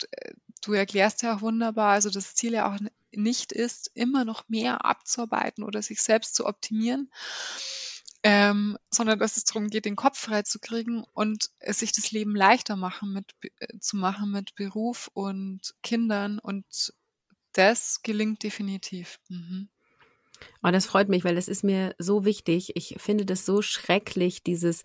du 0.63 0.73
erklärst 0.73 1.23
ja 1.23 1.35
auch 1.35 1.41
wunderbar, 1.41 1.93
also 1.93 2.09
das 2.09 2.35
Ziel 2.35 2.53
ja 2.53 2.71
auch 2.71 2.77
nicht 3.17 3.51
ist, 3.51 3.91
immer 3.93 4.25
noch 4.25 4.47
mehr 4.49 4.85
abzuarbeiten 4.85 5.63
oder 5.63 5.81
sich 5.81 6.01
selbst 6.01 6.35
zu 6.35 6.45
optimieren, 6.45 7.11
ähm, 8.23 8.77
sondern 8.91 9.19
dass 9.19 9.37
es 9.37 9.43
darum 9.45 9.69
geht, 9.69 9.85
den 9.85 9.95
Kopf 9.95 10.17
frei 10.19 10.41
zu 10.41 10.59
kriegen 10.59 11.03
und 11.13 11.51
es 11.59 11.79
sich 11.79 11.91
das 11.91 12.11
Leben 12.11 12.35
leichter 12.35 12.75
machen 12.75 13.13
mit, 13.13 13.35
äh, 13.59 13.79
zu 13.79 13.97
machen 13.97 14.31
mit 14.31 14.55
Beruf 14.55 15.09
und 15.13 15.75
Kindern 15.83 16.39
und 16.39 16.65
das 17.53 18.01
gelingt 18.03 18.43
definitiv. 18.43 19.19
Mhm. 19.29 19.69
Oh, 20.63 20.71
das 20.71 20.85
freut 20.85 21.09
mich, 21.09 21.23
weil 21.23 21.35
das 21.35 21.47
ist 21.47 21.63
mir 21.63 21.95
so 21.97 22.25
wichtig. 22.25 22.71
Ich 22.75 22.95
finde 22.97 23.25
das 23.25 23.45
so 23.45 23.61
schrecklich, 23.61 24.43
dieses, 24.43 24.83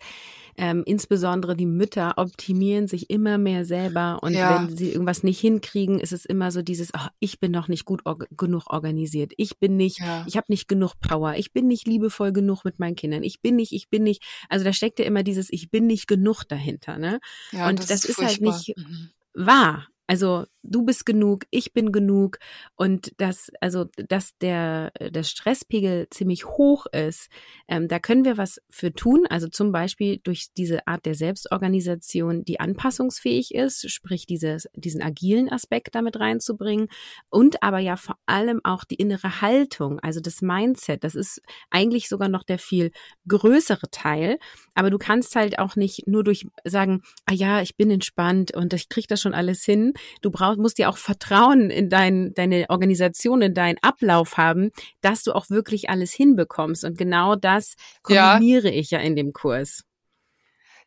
ähm, 0.57 0.83
insbesondere 0.85 1.57
die 1.57 1.67
Mütter 1.67 2.15
optimieren 2.17 2.87
sich 2.87 3.11
immer 3.11 3.39
mehr 3.39 3.65
selber 3.65 4.19
und 4.23 4.35
ja. 4.35 4.67
wenn 4.67 4.77
sie 4.77 4.91
irgendwas 4.91 5.23
nicht 5.23 5.41
hinkriegen, 5.41 5.99
ist 5.99 6.13
es 6.13 6.25
immer 6.25 6.51
so 6.51 6.63
dieses, 6.63 6.93
oh, 6.95 7.07
ich 7.19 7.41
bin 7.41 7.51
noch 7.51 7.69
nicht 7.69 7.85
gut 7.85 8.05
or 8.05 8.19
genug 8.37 8.67
organisiert, 8.69 9.33
ich 9.37 9.59
bin 9.59 9.77
nicht, 9.77 10.01
ja. 10.01 10.25
ich 10.27 10.37
habe 10.37 10.47
nicht 10.49 10.69
genug 10.69 10.95
Power, 11.01 11.35
ich 11.37 11.53
bin 11.53 11.67
nicht 11.67 11.87
liebevoll 11.87 12.33
genug 12.33 12.65
mit 12.65 12.79
meinen 12.79 12.97
Kindern, 12.97 13.23
ich 13.23 13.41
bin 13.41 13.57
nicht, 13.57 13.73
ich 13.73 13.89
bin 13.89 14.03
nicht, 14.03 14.23
also 14.49 14.65
da 14.65 14.73
steckt 14.73 14.99
ja 14.99 15.05
immer 15.05 15.23
dieses, 15.23 15.51
ich 15.51 15.71
bin 15.71 15.87
nicht 15.87 16.07
genug 16.07 16.45
dahinter, 16.45 16.99
ne? 16.99 17.21
Ja, 17.53 17.69
und 17.69 17.79
das, 17.79 17.87
das 17.87 18.05
ist, 18.05 18.19
ist 18.19 18.25
halt 18.25 18.41
nicht 18.41 18.77
mhm. 18.77 19.11
wahr. 19.35 19.87
Also 20.07 20.45
du 20.63 20.85
bist 20.85 21.07
genug, 21.07 21.45
ich 21.51 21.73
bin 21.73 21.93
genug 21.93 22.39
und 22.77 23.13
dass 23.19 23.51
also 23.61 23.87
dass 24.09 24.37
der 24.39 24.91
der 25.01 25.23
Stresspegel 25.23 26.09
ziemlich 26.11 26.47
hoch 26.47 26.87
ist, 26.87 27.29
ähm, 27.69 27.89
da 27.89 27.99
können 27.99 28.25
wir 28.25 28.37
was 28.37 28.61
für 28.71 28.93
tun. 28.93 29.27
Also 29.29 29.49
zum 29.49 29.73
Beispiel 29.73 30.19
durch 30.23 30.49
diese 30.57 30.87
Art 30.87 31.07
der 31.07 31.15
Selbstorganisation, 31.15 32.45
die 32.45 32.61
anpassungsfähig 32.61 33.55
ist, 33.55 33.91
sprich 33.91 34.27
dieses 34.27 34.69
diesen 34.75 35.03
agilen 35.03 35.51
Aspekt 35.51 35.95
damit 35.95 36.19
reinzubringen 36.19 36.89
und 37.31 37.63
aber 37.63 37.79
ja 37.79 37.97
vor 37.97 38.19
allem 38.27 38.61
auch 38.65 38.85
die 38.85 38.97
innere 38.97 39.41
Haltung, 39.41 40.01
also 40.01 40.21
das 40.21 40.43
Mindset. 40.43 41.05
Das 41.05 41.15
ist 41.15 41.41
eigentlich 41.71 42.09
sogar 42.09 42.29
noch 42.29 42.45
der 42.45 42.59
viel 42.59 42.91
größere 43.29 43.91
Teil, 43.91 44.39
aber 44.75 44.91
du 44.91 44.99
kannst 44.99 45.37
halt 45.37 45.59
auch 45.59 45.77
nicht 45.77 46.07
nur 46.07 46.25
durch 46.25 46.47
sagen, 46.65 47.03
ah 47.27 47.35
ja, 47.35 47.63
ich 47.63 47.77
bin 47.77 47.91
entspannt 47.91 48.55
und 48.55 48.73
ich 48.73 48.89
kriege 48.89 49.07
das 49.09 49.21
schon 49.21 49.35
alles 49.35 49.65
hin 49.65 49.95
Du 50.21 50.31
brauchst, 50.31 50.50
musst 50.59 50.79
ja 50.79 50.89
auch 50.89 50.99
Vertrauen 50.99 51.71
in 51.71 51.89
dein, 51.89 52.35
deine 52.35 52.67
Organisation, 52.69 53.43
in 53.43 53.55
deinen 53.55 53.79
Ablauf 53.83 54.37
haben, 54.37 54.71
dass 55.01 55.23
du 55.23 55.33
auch 55.33 55.51
wirklich 55.51 55.91
alles 55.91 56.13
hinbekommst. 56.13 56.85
Und 56.85 56.99
genau 56.99 57.37
das 57.37 57.75
kombiniere 58.03 58.69
ja. 58.69 58.75
ich 58.75 58.91
ja 58.91 58.99
in 58.99 59.17
dem 59.17 59.33
Kurs. 59.33 59.85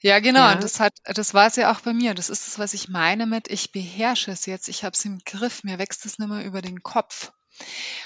Ja, 0.01 0.19
genau. 0.19 0.41
Ja. 0.41 0.53
Und 0.53 0.63
das 0.63 0.81
hat, 0.81 0.93
das 1.05 1.33
war 1.33 1.47
es 1.47 1.55
ja 1.55 1.71
auch 1.71 1.79
bei 1.79 1.93
mir. 1.93 2.13
Das 2.13 2.29
ist 2.29 2.47
es, 2.47 2.59
was 2.59 2.73
ich 2.73 2.89
meine 2.89 3.25
mit, 3.25 3.47
ich 3.47 3.71
beherrsche 3.71 4.31
es 4.31 4.45
jetzt, 4.45 4.67
ich 4.67 4.83
habe 4.83 4.93
es 4.93 5.05
im 5.05 5.19
Griff, 5.25 5.63
mir 5.63 5.79
wächst 5.79 6.05
es 6.05 6.19
nicht 6.19 6.27
mehr 6.29 6.45
über 6.45 6.61
den 6.61 6.83
Kopf. 6.83 7.31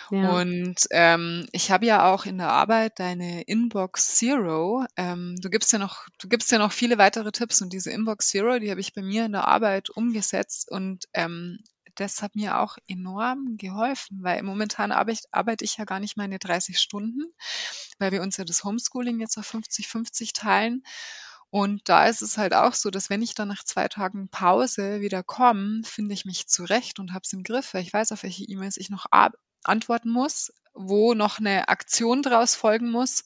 Und 0.09 0.75
ähm, 0.91 1.47
ich 1.51 1.71
habe 1.71 1.85
ja 1.85 2.11
auch 2.11 2.25
in 2.25 2.37
der 2.37 2.49
Arbeit 2.49 2.99
deine 2.99 3.41
Inbox 3.43 4.15
Zero. 4.15 4.85
Ähm, 4.95 5.35
du 5.41 5.49
gibst 5.49 5.71
ja 5.73 5.79
noch, 5.79 6.07
du 6.19 6.27
gibst 6.27 6.51
ja 6.51 6.57
noch 6.59 6.71
viele 6.71 6.97
weitere 6.97 7.31
Tipps 7.31 7.61
und 7.61 7.73
diese 7.73 7.91
Inbox 7.91 8.29
Zero, 8.29 8.59
die 8.59 8.71
habe 8.71 8.79
ich 8.81 8.93
bei 8.93 9.01
mir 9.01 9.25
in 9.25 9.33
der 9.33 9.47
Arbeit 9.47 9.89
umgesetzt 9.89 10.71
und 10.71 11.05
ähm, 11.13 11.59
das 11.95 12.21
hat 12.21 12.35
mir 12.35 12.59
auch 12.59 12.77
enorm 12.87 13.57
geholfen, 13.57 14.19
weil 14.21 14.43
momentan 14.43 14.91
arbeite, 14.91 15.27
arbeite 15.31 15.65
ich 15.65 15.77
ja 15.77 15.85
gar 15.85 15.99
nicht 15.99 16.15
meine 16.15 16.37
30 16.37 16.79
Stunden, 16.79 17.23
weil 17.97 18.11
wir 18.11 18.21
uns 18.21 18.37
ja 18.37 18.45
das 18.45 18.63
Homeschooling 18.63 19.19
jetzt 19.19 19.37
auf 19.37 19.51
50-50 19.51 20.33
teilen. 20.33 20.83
Und 21.49 21.87
da 21.87 22.07
ist 22.07 22.21
es 22.21 22.37
halt 22.37 22.53
auch 22.53 22.73
so, 22.73 22.89
dass 22.89 23.09
wenn 23.09 23.21
ich 23.21 23.33
dann 23.33 23.47
nach 23.47 23.63
zwei 23.63 23.87
Tagen 23.87 24.29
Pause 24.29 24.99
wieder 24.99 25.23
komme, 25.23 25.81
finde 25.85 26.13
ich 26.13 26.25
mich 26.25 26.47
zurecht 26.47 26.99
und 26.99 27.13
habe 27.13 27.21
es 27.23 27.33
im 27.33 27.43
Griff, 27.43 27.73
weil 27.73 27.83
ich 27.83 27.93
weiß, 27.93 28.11
auf 28.11 28.23
welche 28.23 28.43
E-Mails 28.43 28.77
ich 28.77 28.89
noch 28.89 29.05
antworten 29.63 30.09
muss, 30.09 30.53
wo 30.73 31.13
noch 31.13 31.39
eine 31.39 31.69
Aktion 31.69 32.21
draus 32.21 32.53
folgen 32.55 32.91
muss. 32.91 33.23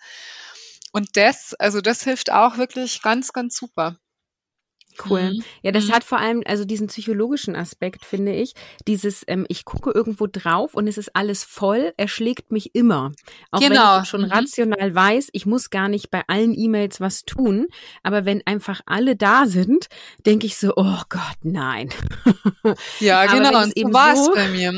Und 0.91 1.17
das, 1.17 1.53
also 1.55 1.81
das 1.81 2.03
hilft 2.03 2.31
auch 2.31 2.57
wirklich 2.57 3.01
ganz, 3.01 3.33
ganz 3.33 3.55
super. 3.55 3.97
Cool. 5.09 5.33
Mhm. 5.33 5.43
Ja, 5.61 5.71
das 5.71 5.87
mhm. 5.87 5.91
hat 5.93 6.03
vor 6.03 6.19
allem 6.19 6.43
also 6.45 6.65
diesen 6.65 6.87
psychologischen 6.87 7.55
Aspekt, 7.55 8.05
finde 8.05 8.33
ich. 8.33 8.53
Dieses, 8.87 9.23
ähm, 9.27 9.45
ich 9.49 9.65
gucke 9.65 9.91
irgendwo 9.91 10.27
drauf 10.27 10.73
und 10.73 10.87
es 10.87 10.97
ist 10.97 11.15
alles 11.15 11.43
voll, 11.43 11.93
er 11.97 12.07
schlägt 12.07 12.51
mich 12.51 12.75
immer. 12.75 13.11
Auch 13.51 13.59
genau. 13.59 13.95
wenn 13.95 14.03
ich 14.03 14.09
schon 14.09 14.21
mhm. 14.21 14.31
rational 14.31 14.95
weiß, 14.95 15.29
ich 15.31 15.45
muss 15.45 15.69
gar 15.69 15.87
nicht 15.87 16.11
bei 16.11 16.23
allen 16.27 16.53
E-Mails 16.57 17.01
was 17.01 17.23
tun. 17.23 17.67
Aber 18.03 18.25
wenn 18.25 18.41
einfach 18.45 18.81
alle 18.85 19.15
da 19.15 19.45
sind, 19.45 19.87
denke 20.25 20.45
ich 20.45 20.57
so, 20.57 20.73
oh 20.75 21.01
Gott, 21.09 21.37
nein. 21.43 21.89
Ja, 22.99 23.25
genau. 23.25 23.63
Und 23.63 23.73
so 23.77 23.93
war 23.93 24.13
es 24.13 24.29
bei 24.33 24.47
mir. 24.49 24.71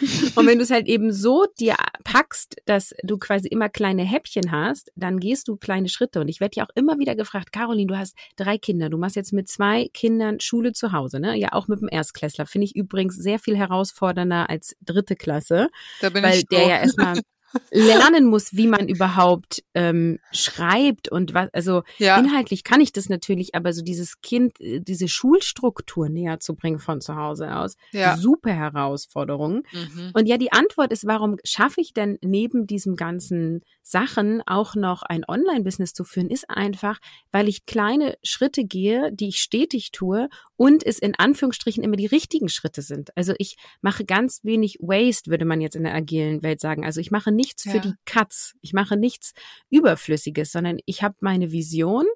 Und 0.34 0.46
wenn 0.46 0.58
du 0.58 0.64
es 0.64 0.70
halt 0.70 0.86
eben 0.86 1.12
so 1.12 1.46
dir 1.58 1.76
packst, 2.04 2.56
dass 2.66 2.94
du 3.02 3.18
quasi 3.18 3.48
immer 3.48 3.68
kleine 3.68 4.02
Häppchen 4.02 4.50
hast, 4.50 4.92
dann 4.96 5.20
gehst 5.20 5.48
du 5.48 5.56
kleine 5.56 5.88
Schritte. 5.88 6.20
Und 6.20 6.28
ich 6.28 6.40
werde 6.40 6.56
ja 6.56 6.64
auch 6.64 6.74
immer 6.74 6.98
wieder 6.98 7.14
gefragt, 7.14 7.52
Caroline, 7.52 7.86
du 7.86 7.96
hast 7.96 8.16
drei 8.36 8.58
Kinder, 8.58 8.88
du 8.90 8.98
machst 8.98 9.16
jetzt 9.16 9.32
mit 9.32 9.48
zwei 9.48 9.88
Kindern 9.92 10.40
Schule 10.40 10.72
zu 10.72 10.92
Hause, 10.92 11.20
ne? 11.20 11.36
Ja, 11.36 11.52
auch 11.52 11.68
mit 11.68 11.80
dem 11.80 11.88
Erstklässler. 11.90 12.46
Finde 12.46 12.66
ich 12.66 12.76
übrigens 12.76 13.16
sehr 13.16 13.38
viel 13.38 13.56
herausfordernder 13.56 14.48
als 14.50 14.76
dritte 14.80 15.16
Klasse. 15.16 15.68
Da 16.00 16.10
bin 16.10 16.22
weil 16.22 16.38
ich 16.38 16.46
der 16.46 16.66
ja 16.66 16.80
erstmal 16.80 17.20
lernen 17.70 18.26
muss, 18.26 18.56
wie 18.56 18.66
man 18.66 18.88
überhaupt 18.88 19.62
ähm, 19.74 20.18
schreibt 20.32 21.08
und 21.08 21.34
was, 21.34 21.48
also 21.52 21.82
ja. 21.98 22.18
inhaltlich 22.18 22.64
kann 22.64 22.80
ich 22.80 22.92
das 22.92 23.08
natürlich, 23.08 23.54
aber 23.54 23.72
so 23.72 23.82
dieses 23.82 24.20
Kind, 24.20 24.60
äh, 24.60 24.80
diese 24.80 25.08
Schulstruktur 25.08 26.08
näher 26.08 26.40
zu 26.40 26.54
bringen 26.54 26.78
von 26.78 27.00
zu 27.00 27.16
Hause 27.16 27.54
aus, 27.56 27.76
ja. 27.92 28.16
super 28.16 28.52
Herausforderung. 28.52 29.62
Mhm. 29.72 30.10
Und 30.14 30.26
ja, 30.26 30.38
die 30.38 30.52
Antwort 30.52 30.92
ist, 30.92 31.06
warum 31.06 31.36
schaffe 31.44 31.80
ich 31.80 31.92
denn 31.92 32.18
neben 32.22 32.66
diesem 32.66 32.96
ganzen 32.96 33.62
Sachen 33.82 34.42
auch 34.46 34.74
noch 34.74 35.02
ein 35.02 35.24
Online-Business 35.26 35.92
zu 35.92 36.04
führen, 36.04 36.30
ist 36.30 36.48
einfach, 36.48 36.98
weil 37.32 37.48
ich 37.48 37.66
kleine 37.66 38.16
Schritte 38.22 38.64
gehe, 38.64 39.10
die 39.12 39.28
ich 39.28 39.40
stetig 39.40 39.92
tue 39.92 40.28
und 40.56 40.84
es 40.84 40.98
in 40.98 41.14
Anführungsstrichen 41.16 41.84
immer 41.84 41.96
die 41.96 42.06
richtigen 42.06 42.48
Schritte 42.48 42.82
sind. 42.82 43.16
Also 43.16 43.34
ich 43.38 43.56
mache 43.82 44.04
ganz 44.04 44.40
wenig 44.42 44.78
Waste, 44.80 45.30
würde 45.30 45.44
man 45.44 45.60
jetzt 45.60 45.76
in 45.76 45.84
der 45.84 45.94
agilen 45.94 46.42
Welt 46.42 46.60
sagen. 46.60 46.84
Also 46.84 47.00
ich 47.00 47.10
mache 47.10 47.32
nichts 47.44 47.64
ja. 47.64 47.72
für 47.72 47.80
die 47.80 47.94
Cuts. 48.06 48.54
Ich 48.60 48.72
mache 48.72 48.96
nichts 48.96 49.32
Überflüssiges, 49.70 50.52
sondern 50.52 50.78
ich 50.86 51.02
habe 51.02 51.16
meine 51.20 51.52
Vision 51.52 52.06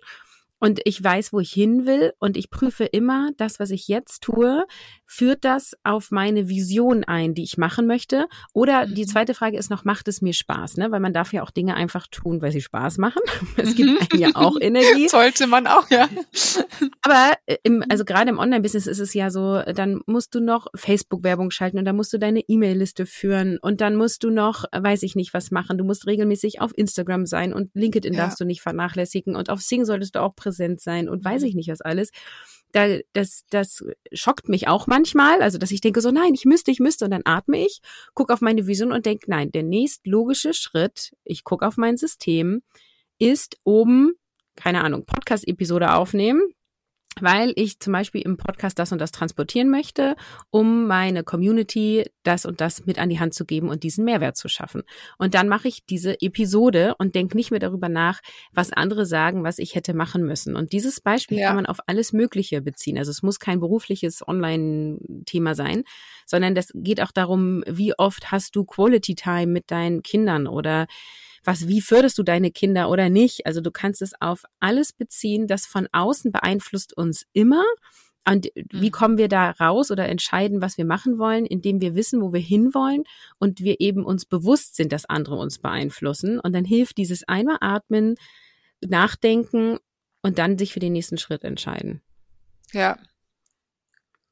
und 0.61 0.81
ich 0.85 1.03
weiß, 1.03 1.33
wo 1.33 1.41
ich 1.41 1.53
hin 1.53 1.87
will 1.87 2.13
und 2.19 2.37
ich 2.37 2.51
prüfe 2.51 2.85
immer, 2.85 3.31
das, 3.37 3.61
was 3.61 3.71
ich 3.71 3.89
jetzt 3.89 4.23
tue, 4.23 4.67
führt 5.07 5.45
das 5.45 5.75
auf 5.85 6.11
meine 6.11 6.49
Vision 6.49 7.05
ein, 7.05 7.35
die 7.35 7.45
ich 7.45 7.59
machen 7.59 7.87
möchte? 7.87 8.27
Oder 8.53 8.87
mhm. 8.87 8.95
die 8.95 9.07
zweite 9.07 9.35
Frage 9.35 9.57
ist 9.57 9.71
noch, 9.71 9.85
macht 9.85 10.09
es 10.09 10.21
mir 10.21 10.35
Spaß? 10.35 10.77
Ne? 10.77 10.91
Weil 10.91 11.01
man 11.01 11.13
darf 11.13 11.33
ja 11.33 11.43
auch 11.43 11.51
Dinge 11.51 11.75
einfach 11.75 12.07
tun, 12.09 12.43
weil 12.43 12.53
sie 12.53 12.61
Spaß 12.61 12.99
machen. 12.99 13.23
Es 13.57 13.75
gibt 13.75 14.13
mhm. 14.13 14.19
ja 14.19 14.31
auch 14.35 14.57
Energie. 14.61 15.09
Sollte 15.09 15.47
man 15.47 15.67
auch, 15.67 15.91
ja. 15.91 16.09
Aber 17.03 17.33
äh, 17.47 17.57
im, 17.63 17.85
also 17.89 18.05
gerade 18.05 18.31
im 18.31 18.39
Online-Business 18.39 18.87
ist 18.87 19.01
es 19.01 19.15
ja 19.15 19.31
so, 19.31 19.63
dann 19.63 20.01
musst 20.07 20.35
du 20.35 20.41
noch 20.41 20.69
Facebook-Werbung 20.75 21.51
schalten 21.51 21.79
und 21.79 21.85
dann 21.85 21.97
musst 21.97 22.13
du 22.13 22.19
deine 22.19 22.41
E-Mail-Liste 22.41 23.07
führen 23.07 23.59
und 23.59 23.81
dann 23.81 23.97
musst 23.97 24.23
du 24.23 24.31
noch, 24.31 24.65
weiß 24.73 25.03
ich 25.03 25.17
nicht, 25.17 25.35
was 25.35 25.51
machen. 25.51 25.79
Du 25.79 25.85
musst 25.85 26.07
regelmäßig 26.07 26.61
auf 26.61 26.77
Instagram 26.77 27.27
sein 27.27 27.53
und 27.53 27.71
LinkedIn 27.75 28.13
ja. 28.15 28.25
darfst 28.25 28.41
du 28.41 28.45
nicht 28.45 28.61
vernachlässigen 28.61 29.35
und 29.35 29.51
auf 29.51 29.61
Sing 29.61 29.85
solltest 29.85 30.15
du 30.15 30.23
auch 30.23 30.35
präsent 30.49 30.81
sein 30.81 31.09
und 31.09 31.25
weiß 31.25 31.43
mhm. 31.43 31.49
ich 31.49 31.55
nicht 31.55 31.69
was 31.69 31.81
alles. 31.81 32.11
Da, 32.73 32.99
das, 33.15 33.45
das 33.49 33.85
schockt 34.13 34.49
mich 34.49 34.69
auch 34.69 34.87
manchmal, 34.87 35.41
also 35.41 35.57
dass 35.57 35.71
ich 35.71 35.81
denke 35.81 36.03
so, 36.03 36.11
nein, 36.11 36.35
ich 36.35 36.45
müsste, 36.45 36.71
ich 36.71 36.81
müsste 36.81 37.07
und 37.07 37.13
dann 37.13 37.23
atme 37.25 37.65
ich, 37.65 37.81
gucke 38.13 38.33
auf 38.33 38.43
meine 38.43 38.67
Vision 38.67 38.93
und 38.93 39.07
denke, 39.07 39.31
nein, 39.31 39.51
der 39.53 39.63
nächst 39.63 40.07
logische 40.07 40.53
Schritt, 40.53 41.15
ich 41.25 41.45
gucke 41.45 41.67
auf 41.67 41.79
mein 41.79 41.97
System, 41.97 42.63
ist 43.19 43.57
oben, 43.65 44.13
keine 44.55 44.85
Ahnung, 44.85 45.07
Podcast-Episode 45.07 45.95
aufnehmen, 45.95 46.43
weil 47.21 47.53
ich 47.57 47.81
zum 47.81 47.93
Beispiel 47.93 48.23
im 48.23 48.37
Podcast 48.37 48.79
das 48.79 48.93
und 48.93 49.01
das 49.01 49.13
transportieren 49.13 49.71
möchte, 49.71 50.17
um 50.51 50.87
meine 50.87 51.25
Community 51.25 52.05
das 52.23 52.45
und 52.47 52.61
das 52.61 52.87
mit 52.87 52.99
an 52.99 53.09
die 53.09 53.21
Hand 53.21 53.35
zu 53.35 53.45
geben 53.45 53.69
und 53.69 53.83
diesen 53.83 54.05
Mehrwert 54.05 54.37
zu 54.37 54.49
schaffen. 54.49 54.83
Und 55.19 55.35
dann 55.35 55.49
mache 55.49 55.69
ich 55.69 55.85
diese 55.85 56.21
Episode 56.21 56.95
und 56.99 57.15
denke 57.15 57.37
nicht 57.37 57.51
mehr 57.51 57.61
darüber 57.61 57.89
nach, 57.89 58.21
was 58.53 58.73
andere 58.73 59.07
sagen, 59.07 59.45
was 59.45 59.59
ich 59.59 59.75
hätte 59.75 59.95
machen 59.95 60.25
müssen. 60.25 60.57
Und 60.57 60.73
dieses 60.73 61.01
Beispiel 61.01 61.39
ja. 61.39 61.49
kann 61.49 61.57
man 61.57 61.67
auf 61.67 61.79
alles 61.87 62.13
Mögliche 62.13 62.61
beziehen. 62.61 62.99
Also 62.99 63.11
es 63.11 63.23
muss 63.23 63.39
kein 63.39 63.61
berufliches 63.61 64.27
Online-Thema 64.27 65.55
sein, 65.55 65.85
sondern 66.27 66.55
das 66.55 66.71
geht 66.75 67.01
auch 67.01 67.13
darum, 67.13 67.65
wie 67.67 67.99
oft 67.99 68.31
hast 68.31 68.55
du 68.57 68.65
Quality 68.65 69.15
Time 69.15 69.47
mit 69.49 69.71
deinen 69.71 70.03
Kindern 70.03 70.47
oder 70.47 70.87
was, 71.49 71.67
wie 71.67 71.81
förderst 71.81 72.19
du 72.19 72.23
deine 72.23 72.51
Kinder 72.51 72.91
oder 72.91 73.09
nicht? 73.09 73.47
Also 73.47 73.63
du 73.63 73.71
kannst 73.71 74.03
es 74.03 74.13
auf 74.21 74.45
alles 74.61 74.93
beziehen, 74.93 75.47
das 75.47 75.65
von 75.65 75.89
außen 75.93 76.31
beeinflusst 76.31 76.95
uns 76.95 77.25
immer. 77.33 77.65
Und 78.29 78.49
wie 78.55 78.89
mhm. 78.89 78.93
kommen 78.93 79.17
wir 79.17 79.29
da 79.29 79.53
raus 79.53 79.91
oder 79.91 80.07
entscheiden, 80.11 80.61
was 80.61 80.77
wir 80.77 80.85
machen 80.85 81.19
wollen, 81.19 81.47
indem 81.47 81.81
wir 81.81 81.95
wissen, 81.95 82.21
wo 82.21 82.35
wir 82.35 82.41
hinwollen 82.41 83.05
und 83.39 83.61
wir 83.61 83.81
eben 83.81 84.05
uns 84.05 84.27
bewusst 84.27 84.77
sind, 84.77 84.93
dass 84.93 85.07
andere 85.07 85.37
uns 85.37 85.59
beeinflussen. 85.59 86.39
Und 86.39 86.53
dann 86.53 86.67
hilft 86.67 86.99
dieses 86.99 87.27
einmal 87.27 87.57
atmen, 87.63 88.17
nachdenken 88.87 89.79
und 90.21 90.39
dann 90.39 90.59
sich 90.59 90.75
für 90.75 90.81
den 90.81 90.93
nächsten 90.93 91.17
Schritt 91.17 91.45
entscheiden. 91.45 92.03
Ja, 92.75 92.99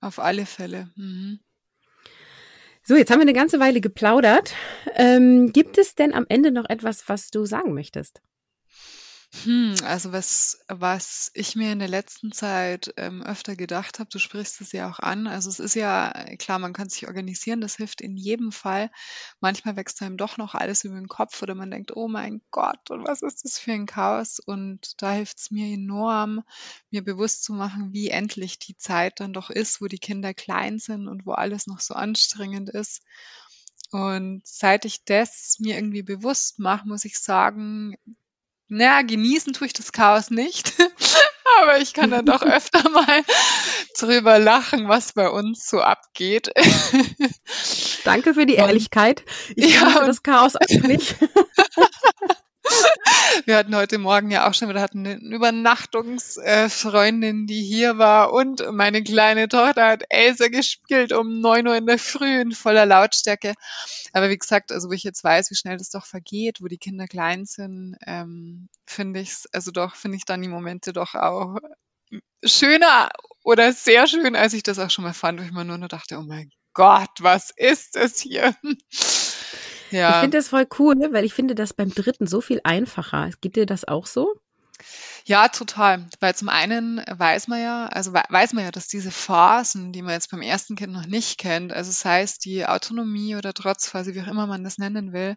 auf 0.02 0.18
alle 0.18 0.44
Fälle. 0.44 0.90
Mhm. 0.96 1.40
So, 2.88 2.94
jetzt 2.94 3.10
haben 3.10 3.18
wir 3.18 3.22
eine 3.22 3.32
ganze 3.32 3.58
Weile 3.58 3.80
geplaudert. 3.80 4.54
Ähm, 4.94 5.50
gibt 5.52 5.76
es 5.76 5.96
denn 5.96 6.14
am 6.14 6.24
Ende 6.28 6.52
noch 6.52 6.70
etwas, 6.70 7.08
was 7.08 7.30
du 7.30 7.44
sagen 7.44 7.74
möchtest? 7.74 8.22
Hm, 9.44 9.74
also 9.84 10.12
was 10.12 10.60
was 10.68 11.30
ich 11.34 11.56
mir 11.56 11.72
in 11.72 11.78
der 11.80 11.88
letzten 11.88 12.30
Zeit, 12.32 12.92
ähm, 12.96 13.22
öfter 13.22 13.56
gedacht 13.56 13.98
habe, 13.98 14.08
du 14.10 14.18
sprichst 14.20 14.60
es 14.60 14.70
ja 14.72 14.88
auch 14.90 14.98
an. 15.00 15.26
Also, 15.26 15.50
es 15.50 15.58
ist 15.58 15.74
ja 15.74 16.10
äh, 16.12 16.36
klar, 16.36 16.58
man 16.60 16.72
kann 16.72 16.88
sich 16.88 17.06
organisieren, 17.08 17.60
das 17.60 17.76
hilft 17.76 18.00
in 18.00 18.16
jedem 18.16 18.52
Fall. 18.52 18.90
Manchmal 19.40 19.76
wächst 19.76 20.00
einem 20.02 20.16
doch 20.16 20.36
noch 20.38 20.54
alles 20.54 20.84
über 20.84 20.94
den 20.94 21.08
Kopf 21.08 21.42
oder 21.42 21.54
man 21.56 21.70
denkt: 21.72 21.94
„Oh 21.96 22.06
mein 22.08 22.40
Gott, 22.52 22.90
und 22.90 23.06
was 23.06 23.22
ist 23.22 23.44
das 23.44 23.58
für 23.58 23.72
ein 23.72 23.86
Chaos?“ 23.86 24.38
Und 24.38 25.00
da 25.02 25.12
hilft 25.12 25.38
es 25.38 25.50
mir 25.50 25.66
enorm, 25.74 26.42
mir 26.90 27.02
bewusst 27.04 27.42
zu 27.44 27.52
machen, 27.52 27.92
wie 27.92 28.08
endlich 28.10 28.58
die 28.60 28.76
Zeit 28.76 29.18
dann 29.20 29.32
doch 29.32 29.50
ist, 29.50 29.80
wo 29.80 29.86
die 29.86 29.98
Kinder 29.98 30.34
klein 30.34 30.78
sind 30.78 31.08
und 31.08 31.26
wo 31.26 31.32
alles 31.32 31.66
noch 31.66 31.80
so 31.80 31.94
anstrengend 31.94 32.70
ist. 32.70 33.02
Und 33.90 34.42
seit 34.46 34.84
ich 34.84 35.04
das 35.04 35.56
mir 35.60 35.76
irgendwie 35.76 36.02
bewusst 36.02 36.58
mache, 36.58 36.86
muss 36.88 37.04
ich 37.04 37.18
sagen 37.18 37.96
na, 38.68 39.02
genießen 39.02 39.52
tue 39.52 39.68
ich 39.68 39.72
das 39.72 39.92
Chaos 39.92 40.30
nicht, 40.30 40.72
aber 41.60 41.78
ich 41.78 41.94
kann 41.94 42.10
dann 42.10 42.26
doch 42.26 42.42
öfter 42.42 42.88
mal 42.90 43.22
drüber 43.98 44.38
lachen, 44.38 44.88
was 44.88 45.12
bei 45.12 45.28
uns 45.28 45.68
so 45.68 45.80
abgeht. 45.80 46.50
Danke 48.04 48.34
für 48.34 48.46
die 48.46 48.54
Ehrlichkeit. 48.54 49.24
Ich 49.54 49.74
ja, 49.74 50.04
das 50.04 50.22
Chaos 50.22 50.56
auch 50.56 50.82
nicht. 50.82 51.16
Wir 53.44 53.56
hatten 53.56 53.76
heute 53.76 53.98
Morgen 53.98 54.30
ja 54.30 54.48
auch 54.48 54.54
schon 54.54 54.68
wieder 54.68 54.80
hatten 54.80 55.06
eine 55.06 55.16
Übernachtungsfreundin, 55.16 57.46
die 57.46 57.62
hier 57.62 57.98
war 57.98 58.32
und 58.32 58.64
meine 58.72 59.02
kleine 59.02 59.48
Tochter 59.48 59.86
hat 59.86 60.04
Elsa 60.08 60.48
gespielt 60.48 61.12
um 61.12 61.40
neun 61.40 61.68
Uhr 61.68 61.76
in 61.76 61.86
der 61.86 61.98
Früh 61.98 62.40
in 62.40 62.52
voller 62.52 62.86
Lautstärke. 62.86 63.54
Aber 64.12 64.30
wie 64.30 64.38
gesagt, 64.38 64.72
also 64.72 64.88
wo 64.88 64.92
ich 64.92 65.04
jetzt 65.04 65.22
weiß, 65.22 65.50
wie 65.50 65.56
schnell 65.56 65.76
das 65.76 65.90
doch 65.90 66.06
vergeht, 66.06 66.60
wo 66.60 66.66
die 66.66 66.78
Kinder 66.78 67.06
klein 67.06 67.44
sind, 67.44 67.96
ähm, 68.06 68.68
finde 68.86 69.20
ich 69.20 69.34
also 69.52 69.70
doch, 69.70 69.94
finde 69.94 70.16
ich 70.16 70.24
dann 70.24 70.42
die 70.42 70.48
Momente 70.48 70.92
doch 70.92 71.14
auch 71.14 71.58
schöner 72.44 73.10
oder 73.42 73.72
sehr 73.72 74.06
schön, 74.06 74.36
als 74.36 74.54
ich 74.54 74.62
das 74.62 74.78
auch 74.78 74.90
schon 74.90 75.04
mal 75.04 75.14
fand, 75.14 75.40
wo 75.40 75.44
ich 75.44 75.52
mir 75.52 75.64
nur 75.64 75.78
noch 75.78 75.88
dachte, 75.88 76.18
oh 76.18 76.22
mein 76.22 76.50
Gott, 76.72 77.10
was 77.20 77.50
ist 77.50 77.96
es 77.96 78.20
hier? 78.20 78.54
Ja. 79.90 80.10
Ich 80.10 80.16
finde 80.16 80.38
das 80.38 80.48
voll 80.48 80.66
cool, 80.78 80.96
weil 81.12 81.24
ich 81.24 81.34
finde 81.34 81.54
das 81.54 81.72
beim 81.72 81.90
dritten 81.90 82.26
so 82.26 82.40
viel 82.40 82.60
einfacher. 82.64 83.30
Gibt 83.40 83.56
dir 83.56 83.66
das 83.66 83.86
auch 83.86 84.06
so? 84.06 84.34
Ja, 85.24 85.48
total. 85.48 86.06
Weil 86.20 86.34
zum 86.34 86.48
einen 86.48 87.02
weiß 87.08 87.48
man 87.48 87.60
ja, 87.60 87.86
also 87.86 88.12
weiß 88.12 88.52
man 88.52 88.64
ja, 88.64 88.70
dass 88.70 88.88
diese 88.88 89.10
Phasen, 89.10 89.92
die 89.92 90.02
man 90.02 90.12
jetzt 90.12 90.30
beim 90.30 90.42
ersten 90.42 90.76
Kind 90.76 90.92
noch 90.92 91.06
nicht 91.06 91.38
kennt, 91.38 91.72
also 91.72 91.90
das 91.90 92.04
heißt 92.04 92.44
die 92.44 92.66
Autonomie 92.66 93.36
oder 93.36 93.52
Trotzphase, 93.52 94.14
wie 94.14 94.22
auch 94.22 94.28
immer 94.28 94.46
man 94.46 94.62
das 94.64 94.78
nennen 94.78 95.12
will, 95.12 95.36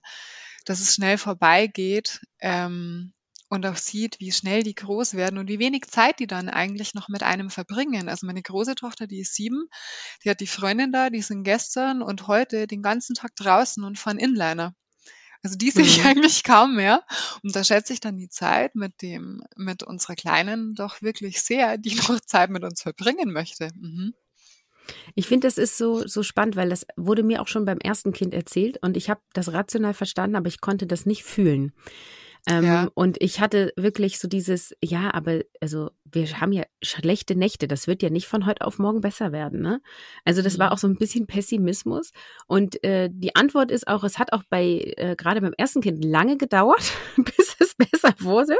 dass 0.66 0.80
es 0.80 0.94
schnell 0.94 1.18
vorbeigeht. 1.18 2.22
Ähm, 2.40 3.14
und 3.50 3.66
auch 3.66 3.76
sieht, 3.76 4.20
wie 4.20 4.32
schnell 4.32 4.64
die 4.64 4.76
groß 4.76 5.16
werden 5.16 5.40
und 5.40 5.50
wie 5.50 5.60
wenig 5.60 5.88
Zeit 5.88 6.20
die 6.20 6.28
dann 6.28 6.50
eigentlich 6.50 6.94
noch 6.94 7.10
mit 7.10 7.24
einem 7.24 7.50
verbringen. 7.50 8.08
Also 8.08 8.26
meine 8.26 8.42
große 8.42 8.76
Tochter, 8.76 9.08
die 9.08 9.20
ist 9.20 9.36
sieben, 9.36 9.68
die 10.24 10.30
hat 10.30 10.40
die 10.40 10.48
Freundin 10.48 10.92
da, 10.92 11.10
die 11.10 11.22
sind 11.22 11.44
gestern 11.44 12.02
und 12.02 12.28
heute 12.28 12.68
den 12.68 12.82
ganzen 12.82 13.16
Tag 13.16 13.36
draußen 13.36 13.84
und 13.84 13.98
fahren 13.98 14.20
Inliner. 14.20 14.76
Also 15.42 15.58
die 15.58 15.72
sehe 15.72 15.84
ich 15.84 16.00
mhm. 16.00 16.08
eigentlich 16.08 16.44
kaum 16.44 16.76
mehr. 16.76 17.04
Und 17.44 17.56
da 17.56 17.64
schätze 17.64 17.94
ich 17.94 18.00
dann 18.00 18.18
die 18.18 18.30
Zeit 18.30 18.76
mit 18.76 19.02
dem, 19.02 19.42
mit 19.56 19.84
unserer 19.84 20.16
Kleinen 20.16 20.76
doch 20.76 21.02
wirklich 21.02 21.42
sehr, 21.42 21.78
die 21.78 21.96
noch 22.08 22.20
Zeit 22.20 22.50
mit 22.50 22.64
uns 22.64 22.82
verbringen 22.82 23.32
möchte. 23.32 23.70
Mhm. 23.76 24.14
Ich 25.16 25.28
finde, 25.28 25.48
das 25.48 25.58
ist 25.58 25.78
so, 25.78 26.08
so 26.08 26.24
spannend, 26.24 26.56
weil 26.56 26.70
das 26.70 26.86
wurde 26.98 27.24
mir 27.24 27.42
auch 27.42 27.48
schon 27.48 27.66
beim 27.66 27.78
ersten 27.78 28.12
Kind 28.12 28.34
erzählt 28.34 28.78
und 28.82 28.98
ich 28.98 29.10
habe 29.10 29.22
das 29.34 29.54
rational 29.54 29.94
verstanden, 29.94 30.36
aber 30.36 30.48
ich 30.48 30.62
konnte 30.62 30.88
das 30.88 31.06
nicht 31.06 31.24
fühlen. 31.24 31.74
Ähm, 32.50 32.66
ja. 32.66 32.90
Und 32.96 33.22
ich 33.22 33.40
hatte 33.40 33.72
wirklich 33.78 34.18
so 34.18 34.28
dieses, 34.28 34.76
ja, 34.84 35.14
aber 35.14 35.42
also 35.62 35.92
wir 36.04 36.26
haben 36.42 36.52
ja 36.52 36.64
schlechte 36.82 37.36
Nächte, 37.36 37.68
das 37.68 37.86
wird 37.86 38.02
ja 38.02 38.10
nicht 38.10 38.28
von 38.28 38.48
heute 38.48 38.66
auf 38.66 38.80
morgen 38.80 39.02
besser 39.02 39.32
werden. 39.32 39.62
Ne? 39.62 39.82
Also 40.26 40.42
das 40.42 40.56
mhm. 40.56 40.62
war 40.62 40.72
auch 40.72 40.80
so 40.80 40.88
ein 40.88 40.96
bisschen 40.96 41.28
Pessimismus. 41.28 42.12
Und 42.48 42.84
äh, 42.84 43.10
die 43.12 43.36
Antwort 43.36 43.70
ist 43.70 43.88
auch, 43.88 44.04
es 44.04 44.18
hat 44.18 44.34
auch 44.34 44.42
bei, 44.50 44.94
äh, 44.98 45.16
gerade 45.16 45.42
beim 45.42 45.54
ersten 45.58 45.82
Kind 45.82 46.04
lange 46.04 46.38
gedauert, 46.38 46.92
bis 47.18 47.56
es 47.60 47.76
besser 47.76 48.16
wurde. 48.18 48.58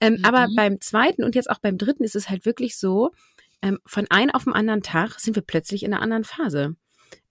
Ähm, 0.00 0.18
mhm. 0.18 0.24
Aber 0.24 0.46
beim 0.54 0.80
zweiten 0.80 1.24
und 1.24 1.34
jetzt 1.34 1.50
auch 1.50 1.58
beim 1.58 1.76
dritten 1.76 2.04
ist 2.04 2.14
es 2.14 2.30
halt 2.30 2.46
wirklich 2.46 2.78
so, 2.78 3.10
ähm, 3.62 3.80
von 3.84 4.06
einem 4.10 4.30
auf 4.30 4.44
den 4.44 4.52
anderen 4.52 4.82
Tag 4.82 5.18
sind 5.18 5.34
wir 5.34 5.42
plötzlich 5.42 5.82
in 5.82 5.92
einer 5.92 6.02
anderen 6.02 6.22
Phase. 6.22 6.76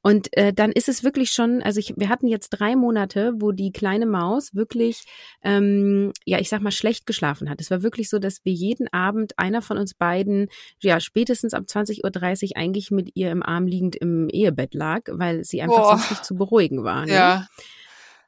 Und 0.08 0.30
äh, 0.38 0.54
dann 0.54 0.72
ist 0.72 0.88
es 0.88 1.04
wirklich 1.04 1.32
schon, 1.32 1.62
also 1.62 1.82
ich, 1.82 1.94
wir 1.98 2.08
hatten 2.08 2.28
jetzt 2.28 2.50
drei 2.52 2.78
Monate, 2.78 3.34
wo 3.40 3.52
die 3.52 3.74
kleine 3.74 4.06
Maus 4.06 4.56
wirklich, 4.56 5.04
ähm, 5.44 6.14
ja, 6.24 6.40
ich 6.40 6.48
sag 6.48 6.62
mal, 6.62 6.72
schlecht 6.72 7.06
geschlafen 7.06 7.50
hat. 7.50 7.60
Es 7.60 7.72
war 7.72 7.84
wirklich 7.84 8.10
so, 8.10 8.18
dass 8.18 8.46
wir 8.46 8.54
jeden 8.54 8.88
Abend 8.94 9.38
einer 9.38 9.62
von 9.62 9.78
uns 9.78 9.94
beiden, 9.94 10.48
ja, 10.80 11.02
spätestens 11.02 11.54
ab 11.54 11.66
20.30 11.68 12.52
Uhr 12.52 12.58
eigentlich 12.58 12.90
mit 12.90 13.12
ihr 13.16 13.32
im 13.32 13.44
Arm 13.44 13.68
liegend 13.68 13.98
im 13.98 14.30
Ehebett 14.30 14.74
lag, 14.74 15.02
weil 15.08 15.44
sie 15.44 15.62
einfach 15.62 15.76
Boah. 15.76 15.98
sonst 15.98 16.12
nicht 16.12 16.26
zu 16.26 16.36
beruhigen 16.36 16.86
war. 16.86 17.06
Ne? 17.06 17.14
Ja. 17.14 17.48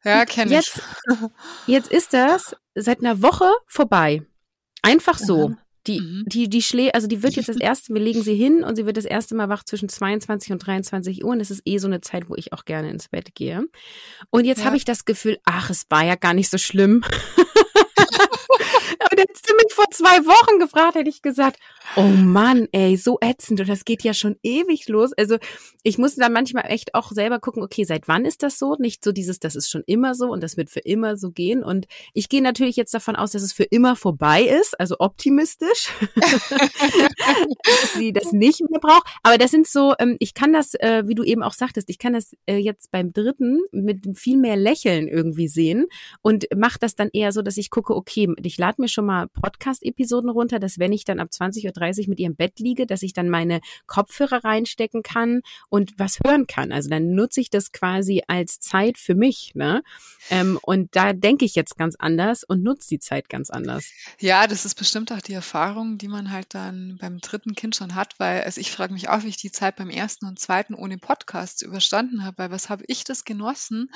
Ja, 0.04 0.26
kenne 0.26 0.52
ich. 0.52 0.58
Jetzt, 0.58 0.82
jetzt 1.68 1.92
ist 1.92 2.14
das 2.14 2.56
seit 2.76 3.00
einer 3.00 3.22
Woche 3.22 3.50
vorbei. 3.68 4.24
Einfach 4.82 5.18
so. 5.18 5.50
Mhm. 5.50 5.58
Die, 5.88 6.02
mhm. 6.02 6.26
die, 6.28 6.50
die 6.50 6.62
Schlä, 6.62 6.92
also 6.92 7.08
die 7.08 7.24
wird 7.24 7.36
jetzt 7.36 7.50
das 7.50 7.58
erste, 7.58 7.94
wir 7.94 8.02
legen 8.02 8.22
sie 8.22 8.36
hin 8.36 8.64
und 8.64 8.76
sie 8.76 8.86
wird 8.86 8.98
das 8.98 9.06
erste 9.06 9.34
Mal 9.34 9.50
wach 9.50 9.64
zwischen 9.64 9.88
22 9.88 10.52
und 10.52 10.60
23 10.66 11.24
Uhr 11.24 11.32
und 11.32 11.40
es 11.40 11.52
ist 11.52 11.62
eh 11.66 11.78
so 11.78 11.88
eine 11.88 12.02
Zeit, 12.02 12.30
wo 12.30 12.36
ich 12.36 12.52
auch 12.54 12.66
gerne 12.66 12.90
ins 12.90 13.08
Bett 13.08 13.34
gehe. 13.34 13.64
Und 14.30 14.46
jetzt 14.46 14.60
ja. 14.60 14.66
habe 14.66 14.78
ich 14.78 14.86
das 14.86 15.06
Gefühl, 15.06 15.40
ach, 15.46 15.70
es 15.70 15.86
war 15.90 16.04
ja 16.04 16.16
gar 16.16 16.34
nicht 16.34 16.50
so 16.50 16.58
schlimm. 16.58 17.04
Aber 19.00 19.22
hättest 19.22 19.50
du 19.50 19.56
mich 19.56 19.74
vor 19.74 19.86
zwei 19.92 20.26
Wochen 20.26 20.60
gefragt, 20.60 20.96
hätte 20.96 21.10
ich 21.10 21.22
gesagt, 21.22 21.58
oh 21.96 22.02
Mann, 22.02 22.68
ey, 22.72 22.98
so 22.98 23.18
ätzend 23.22 23.60
und 23.60 23.70
das 23.70 23.86
geht 23.86 24.04
ja 24.04 24.14
schon 24.14 24.36
ewig 24.44 24.88
los. 24.88 25.12
Also 25.18 25.38
ich 25.84 25.98
muss 25.98 26.16
da 26.16 26.30
manchmal 26.30 26.66
echt 26.68 26.94
auch 26.94 27.12
selber 27.12 27.40
gucken, 27.40 27.64
okay, 27.64 27.84
seit 27.84 28.08
wann 28.08 28.26
ist 28.26 28.44
das 28.44 28.60
so? 28.60 28.76
Nicht 28.80 29.04
so 29.04 29.12
dieses, 29.12 29.40
das 29.40 29.56
ist 29.56 29.70
schon 29.70 29.84
immer 29.86 30.14
so 30.16 30.28
und 30.28 30.44
das 30.44 30.58
wird 30.58 30.70
für 30.70 30.82
immer 30.82 31.18
so 31.18 31.32
gehen. 31.32 31.64
Und 31.64 31.88
ich 32.14 32.30
gehe 32.30 32.42
natürlich 32.42 32.76
jetzt 32.76 32.94
davon 32.94 33.16
aus, 33.16 33.32
dass 33.32 33.42
es 33.42 33.54
für 33.54 33.64
immer 33.64 33.96
vorbei 33.96 34.44
ist, 34.44 34.80
also 34.80 34.98
optimistisch, 35.00 35.90
dass 37.64 37.94
sie 37.96 38.14
das 38.14 38.32
nicht 38.32 38.62
mehr 38.70 38.80
braucht. 38.80 39.08
Aber 39.24 39.38
das 39.38 39.52
sind 39.52 39.68
so, 39.68 39.94
ähm, 40.00 40.18
ich 40.20 40.34
kann 40.34 40.54
das, 40.54 40.74
äh, 40.76 41.04
wie 41.08 41.16
du 41.16 41.24
eben 41.24 41.44
auch 41.44 41.54
sagtest, 41.54 41.90
ich 41.90 41.98
kann 41.98 42.14
das 42.14 42.34
äh, 42.46 42.58
jetzt 42.58 42.92
beim 42.92 43.14
dritten 43.14 43.62
mit 43.72 44.06
viel 44.18 44.38
mehr 44.38 44.58
Lächeln 44.58 45.08
irgendwie 45.08 45.48
sehen 45.48 45.88
und 46.22 46.48
mache 46.56 46.80
das 46.80 46.96
dann 46.96 47.10
eher 47.14 47.32
so, 47.32 47.42
dass 47.42 47.58
ich 47.58 47.70
gucke, 47.70 47.96
okay, 47.96 48.28
ich 48.44 48.58
lade 48.58 48.82
mir 48.82 48.90
schon 48.90 49.06
mal 49.06 49.28
Podcast-Episoden 49.28 50.30
runter, 50.30 50.60
dass 50.60 50.80
wenn 50.80 50.92
ich 50.92 51.06
dann 51.06 51.20
ab 51.20 51.30
20.30 51.32 51.66
Uhr 51.66 51.72
mit 52.08 52.20
ihr 52.20 52.28
im 52.28 52.36
Bett 52.36 52.60
liege, 52.60 52.86
dass 52.86 53.04
ich 53.04 53.14
dann 53.14 53.30
meine 53.30 53.62
Kopfhörer 53.88 54.44
reinstecken 54.44 55.04
kann 55.04 55.42
und 55.70 55.94
was 55.98 56.20
hören 56.26 56.48
kann. 56.48 56.72
Also 56.72 56.90
dann 56.90 57.14
nutze 57.16 57.42
ich 57.42 57.50
das 57.50 57.72
quasi 57.72 58.24
als 58.28 58.60
Zeit 58.60 58.98
für 58.98 59.16
mich. 59.16 59.52
Ne? 59.56 59.84
Ähm, 60.30 60.60
und 60.62 60.96
da 60.96 61.14
denke 61.14 61.46
ich 61.46 61.56
jetzt 61.56 61.78
ganz 61.78 61.96
anders 61.98 62.44
und 62.44 62.64
nutze 62.64 62.90
die 62.90 63.00
Zeit 63.00 63.30
ganz 63.30 63.50
anders. 63.50 63.92
Ja, 64.20 64.48
das 64.48 64.66
ist 64.66 64.76
bestimmt 64.76 65.12
auch 65.12 65.22
die 65.22 65.34
Erfahrung, 65.34 65.98
die 65.98 66.08
man 66.08 66.32
halt 66.32 66.54
dann 66.54 66.98
beim 67.00 67.20
dritten 67.20 67.56
Kind 67.56 67.76
schon 67.76 67.96
hat, 67.96 68.20
weil 68.20 68.44
also 68.44 68.62
ich 68.62 68.72
frage 68.72 68.94
mich 68.94 69.10
auch, 69.10 69.24
wie 69.24 69.30
ich 69.30 69.38
die 69.38 69.52
Zeit 69.52 69.76
beim 69.76 69.90
ersten 69.90 70.26
und 70.26 70.40
zweiten 70.40 70.74
ohne 70.74 70.98
Podcasts 70.98 71.62
überstanden 71.62 72.24
habe, 72.24 72.38
weil 72.38 72.52
was 72.52 72.70
habe 72.70 72.84
ich 72.88 73.04
das 73.04 73.26
genossen, 73.26 73.92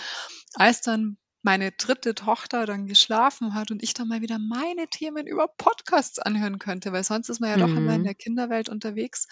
als 0.54 0.82
dann 0.82 1.18
meine 1.44 1.74
dritte 1.74 2.16
Tochter 2.16 2.66
dann 2.66 2.88
geschlafen 2.88 3.54
hat 3.54 3.70
und 3.70 3.84
ich 3.84 3.94
dann 3.94 4.08
mal 4.08 4.22
wieder 4.22 4.40
meine 4.40 4.88
Themen 4.88 5.28
über 5.28 5.48
Podcasts 5.48 6.18
anhören 6.18 6.58
könnte, 6.58 6.94
weil 6.94 7.04
sonst 7.04 7.30
ist 7.30 7.42
man 7.42 7.50
ja 7.50 7.58
doch 7.58 7.68
immer 7.68 7.94
in 7.94 8.02
mhm. 8.02 8.06
der 8.06 8.16
Kinderwelt 8.16 8.70
unterwegs. 8.70 9.28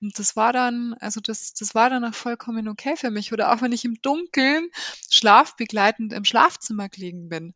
Und 0.00 0.18
das 0.18 0.34
war 0.34 0.52
dann, 0.52 0.94
also 0.94 1.20
das, 1.20 1.54
das 1.54 1.74
war 1.74 1.88
dann 1.88 2.04
auch 2.04 2.14
vollkommen 2.14 2.68
okay 2.68 2.96
für 2.96 3.10
mich. 3.10 3.32
Oder 3.32 3.52
auch 3.52 3.62
wenn 3.62 3.72
ich 3.72 3.84
im 3.84 3.94
Dunkeln 4.02 4.68
schlafbegleitend 5.08 6.12
im 6.12 6.24
Schlafzimmer 6.24 6.88
gelegen 6.88 7.28
bin. 7.28 7.54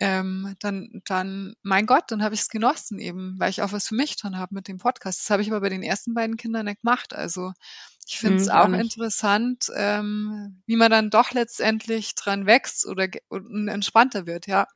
Ähm, 0.00 0.56
dann, 0.60 1.02
dann, 1.04 1.54
mein 1.62 1.86
Gott, 1.86 2.04
dann 2.08 2.22
habe 2.22 2.34
ich 2.34 2.40
es 2.40 2.48
genossen 2.48 2.98
eben, 2.98 3.38
weil 3.38 3.50
ich 3.50 3.62
auch 3.62 3.72
was 3.72 3.88
für 3.88 3.94
mich 3.94 4.16
dran 4.16 4.38
habe 4.38 4.54
mit 4.54 4.66
dem 4.66 4.78
Podcast. 4.78 5.20
Das 5.20 5.30
habe 5.30 5.42
ich 5.42 5.50
aber 5.50 5.60
bei 5.60 5.68
den 5.68 5.82
ersten 5.82 6.14
beiden 6.14 6.38
Kindern 6.38 6.64
nicht 6.64 6.80
gemacht. 6.80 7.14
Also 7.14 7.52
ich 8.06 8.18
finde 8.18 8.38
es 8.38 8.46
mhm, 8.46 8.52
auch 8.52 8.72
interessant, 8.72 9.66
ähm, 9.74 10.62
wie 10.66 10.76
man 10.76 10.90
dann 10.90 11.10
doch 11.10 11.32
letztendlich 11.32 12.14
dran 12.14 12.46
wächst 12.46 12.86
oder 12.86 13.08
und 13.28 13.68
entspannter 13.68 14.26
wird, 14.26 14.46
ja. 14.46 14.66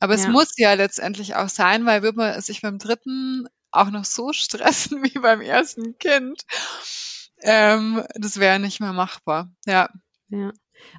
Aber 0.00 0.14
es 0.14 0.26
muss 0.28 0.52
ja 0.56 0.74
letztendlich 0.74 1.34
auch 1.34 1.48
sein, 1.48 1.86
weil 1.86 2.02
wird 2.02 2.16
man 2.16 2.40
sich 2.40 2.62
beim 2.62 2.78
dritten 2.78 3.46
auch 3.70 3.90
noch 3.90 4.04
so 4.04 4.32
stressen 4.32 5.02
wie 5.04 5.18
beim 5.18 5.40
ersten 5.40 5.98
Kind. 5.98 6.42
Ähm, 7.42 8.04
das 8.14 8.38
wäre 8.38 8.58
nicht 8.60 8.80
mehr 8.80 8.92
machbar. 8.92 9.50
Ja. 9.66 9.90
Ja. 10.28 10.52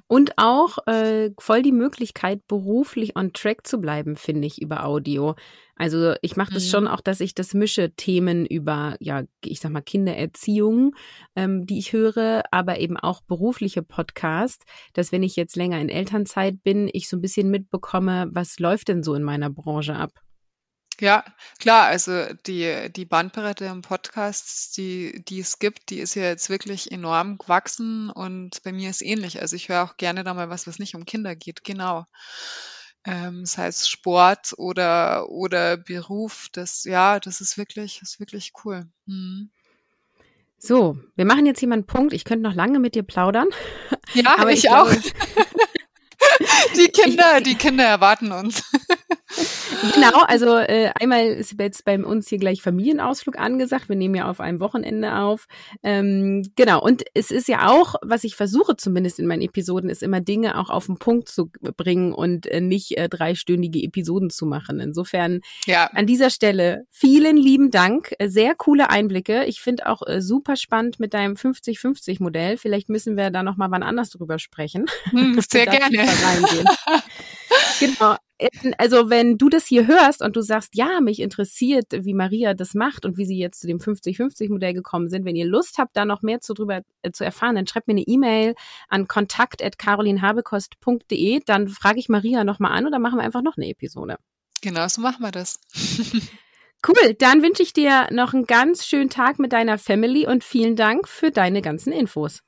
Und 0.06 0.32
auch 0.36 0.78
äh, 0.86 1.30
voll 1.38 1.62
die 1.62 1.72
Möglichkeit, 1.72 2.46
beruflich 2.46 3.16
on 3.16 3.32
track 3.32 3.66
zu 3.66 3.78
bleiben, 3.80 4.16
finde 4.16 4.46
ich, 4.46 4.60
über 4.60 4.84
Audio. 4.84 5.34
Also 5.76 6.14
ich 6.22 6.36
mache 6.36 6.54
das 6.54 6.64
mhm. 6.64 6.70
schon 6.70 6.88
auch, 6.88 7.00
dass 7.00 7.20
ich 7.20 7.34
das 7.34 7.52
mische, 7.52 7.90
Themen 7.94 8.46
über, 8.46 8.96
ja, 8.98 9.24
ich 9.44 9.60
sag 9.60 9.72
mal, 9.72 9.82
Kindererziehung, 9.82 10.94
ähm, 11.34 11.66
die 11.66 11.78
ich 11.78 11.92
höre, 11.92 12.44
aber 12.50 12.78
eben 12.80 12.96
auch 12.96 13.20
berufliche 13.20 13.82
Podcasts, 13.82 14.64
dass 14.94 15.12
wenn 15.12 15.22
ich 15.22 15.36
jetzt 15.36 15.56
länger 15.56 15.80
in 15.80 15.90
Elternzeit 15.90 16.62
bin, 16.62 16.88
ich 16.92 17.08
so 17.08 17.16
ein 17.16 17.22
bisschen 17.22 17.50
mitbekomme, 17.50 18.28
was 18.30 18.58
läuft 18.58 18.88
denn 18.88 19.02
so 19.02 19.14
in 19.14 19.22
meiner 19.22 19.50
Branche 19.50 19.94
ab. 19.94 20.12
Ja, 20.98 21.24
klar, 21.58 21.86
also 21.86 22.24
die, 22.46 22.90
die 22.90 23.04
Bandbreite 23.04 23.66
im 23.66 23.82
Podcasts, 23.82 24.72
die, 24.72 25.22
die 25.28 25.40
es 25.40 25.58
gibt, 25.58 25.90
die 25.90 25.98
ist 25.98 26.14
ja 26.14 26.22
jetzt 26.22 26.48
wirklich 26.48 26.90
enorm 26.90 27.36
gewachsen 27.36 28.08
und 28.08 28.62
bei 28.62 28.72
mir 28.72 28.88
ist 28.88 29.02
ähnlich. 29.02 29.40
Also 29.42 29.56
ich 29.56 29.68
höre 29.68 29.84
auch 29.84 29.98
gerne 29.98 30.24
da 30.24 30.32
mal 30.32 30.48
was, 30.48 30.66
was 30.66 30.78
nicht 30.78 30.94
um 30.94 31.04
Kinder 31.04 31.36
geht, 31.36 31.64
genau. 31.64 32.06
Ähm, 33.04 33.42
das 33.42 33.58
heißt 33.58 33.90
Sport 33.90 34.54
oder, 34.56 35.28
oder 35.28 35.76
Beruf, 35.76 36.48
das, 36.52 36.84
ja, 36.84 37.20
das 37.20 37.42
ist 37.42 37.58
wirklich, 37.58 38.00
ist 38.00 38.18
wirklich 38.18 38.52
cool. 38.64 38.86
Mhm. 39.04 39.50
So, 40.58 40.98
wir 41.14 41.26
machen 41.26 41.44
jetzt 41.44 41.60
hier 41.60 41.68
mal 41.68 41.74
einen 41.74 41.86
Punkt. 41.86 42.14
Ich 42.14 42.24
könnte 42.24 42.42
noch 42.42 42.54
lange 42.54 42.78
mit 42.78 42.94
dir 42.94 43.02
plaudern. 43.02 43.48
Ja, 44.14 44.36
aber 44.38 44.50
ich, 44.50 44.64
ich 44.64 44.70
auch. 44.70 44.90
die 46.76 46.88
Kinder, 46.88 47.40
die 47.42 47.54
Kinder 47.54 47.84
erwarten 47.84 48.32
uns. 48.32 48.62
Genau, 49.94 50.22
also 50.26 50.56
äh, 50.56 50.90
einmal 50.98 51.26
ist 51.26 51.54
jetzt 51.58 51.84
bei 51.84 52.02
uns 52.02 52.28
hier 52.28 52.38
gleich 52.38 52.62
Familienausflug 52.62 53.38
angesagt. 53.38 53.88
Wir 53.88 53.96
nehmen 53.96 54.14
ja 54.14 54.28
auf 54.28 54.40
einem 54.40 54.60
Wochenende 54.60 55.16
auf. 55.16 55.46
Ähm, 55.82 56.50
genau, 56.56 56.82
und 56.82 57.04
es 57.14 57.30
ist 57.30 57.48
ja 57.48 57.68
auch, 57.68 57.94
was 58.02 58.24
ich 58.24 58.36
versuche 58.36 58.76
zumindest 58.76 59.18
in 59.18 59.26
meinen 59.26 59.42
Episoden, 59.42 59.90
ist 59.90 60.02
immer 60.02 60.20
Dinge 60.20 60.58
auch 60.58 60.70
auf 60.70 60.86
den 60.86 60.98
Punkt 60.98 61.28
zu 61.28 61.50
bringen 61.76 62.12
und 62.12 62.46
äh, 62.46 62.60
nicht 62.60 62.96
äh, 62.96 63.08
dreistündige 63.08 63.82
Episoden 63.82 64.30
zu 64.30 64.46
machen. 64.46 64.80
Insofern 64.80 65.40
ja. 65.66 65.90
an 65.92 66.06
dieser 66.06 66.30
Stelle 66.30 66.84
vielen 66.90 67.36
lieben 67.36 67.70
Dank. 67.70 68.14
Sehr 68.24 68.54
coole 68.54 68.90
Einblicke. 68.90 69.44
Ich 69.44 69.60
finde 69.60 69.86
auch 69.86 70.02
äh, 70.06 70.20
super 70.20 70.56
spannend 70.56 71.00
mit 71.00 71.14
deinem 71.14 71.34
50-50-Modell. 71.34 72.56
Vielleicht 72.56 72.88
müssen 72.88 73.16
wir 73.16 73.30
da 73.30 73.42
nochmal 73.42 73.70
wann 73.70 73.82
anders 73.82 74.10
drüber 74.10 74.38
sprechen. 74.38 74.86
Hm, 75.10 75.40
sehr 75.48 75.66
gerne. 75.66 76.06
genau 77.80 78.16
also 78.78 79.10
wenn 79.10 79.36
du 79.38 79.48
das 79.48 79.66
hier 79.66 79.86
hörst 79.86 80.22
und 80.22 80.36
du 80.36 80.42
sagst, 80.42 80.74
ja, 80.74 81.00
mich 81.00 81.20
interessiert, 81.20 81.86
wie 81.92 82.12
Maria 82.14 82.54
das 82.54 82.74
macht 82.74 83.04
und 83.04 83.16
wie 83.16 83.24
sie 83.24 83.38
jetzt 83.38 83.60
zu 83.60 83.66
dem 83.66 83.78
50-50-Modell 83.78 84.74
gekommen 84.74 85.08
sind, 85.08 85.24
wenn 85.24 85.34
ihr 85.36 85.46
Lust 85.46 85.78
habt, 85.78 85.96
da 85.96 86.04
noch 86.04 86.22
mehr 86.22 86.40
zu 86.40 86.54
drüber 86.54 86.82
äh, 87.02 87.12
zu 87.12 87.24
erfahren, 87.24 87.56
dann 87.56 87.66
schreibt 87.66 87.88
mir 87.88 87.94
eine 87.94 88.02
E-Mail 88.02 88.54
an 88.88 89.08
kontakt.carolinhabekost.de, 89.08 91.40
dann 91.46 91.68
frage 91.68 91.98
ich 91.98 92.08
Maria 92.08 92.44
nochmal 92.44 92.72
an 92.72 92.86
oder 92.86 92.98
machen 92.98 93.18
wir 93.18 93.24
einfach 93.24 93.42
noch 93.42 93.56
eine 93.56 93.68
Episode. 93.68 94.16
Genau, 94.62 94.86
so 94.88 95.00
machen 95.00 95.22
wir 95.22 95.32
das. 95.32 95.58
cool, 96.86 97.14
dann 97.18 97.42
wünsche 97.42 97.62
ich 97.62 97.72
dir 97.72 98.08
noch 98.10 98.34
einen 98.34 98.46
ganz 98.46 98.86
schönen 98.86 99.10
Tag 99.10 99.38
mit 99.38 99.52
deiner 99.52 99.78
Family 99.78 100.26
und 100.26 100.42
vielen 100.44 100.76
Dank 100.76 101.08
für 101.08 101.30
deine 101.30 101.62
ganzen 101.62 101.92
Infos. 101.92 102.40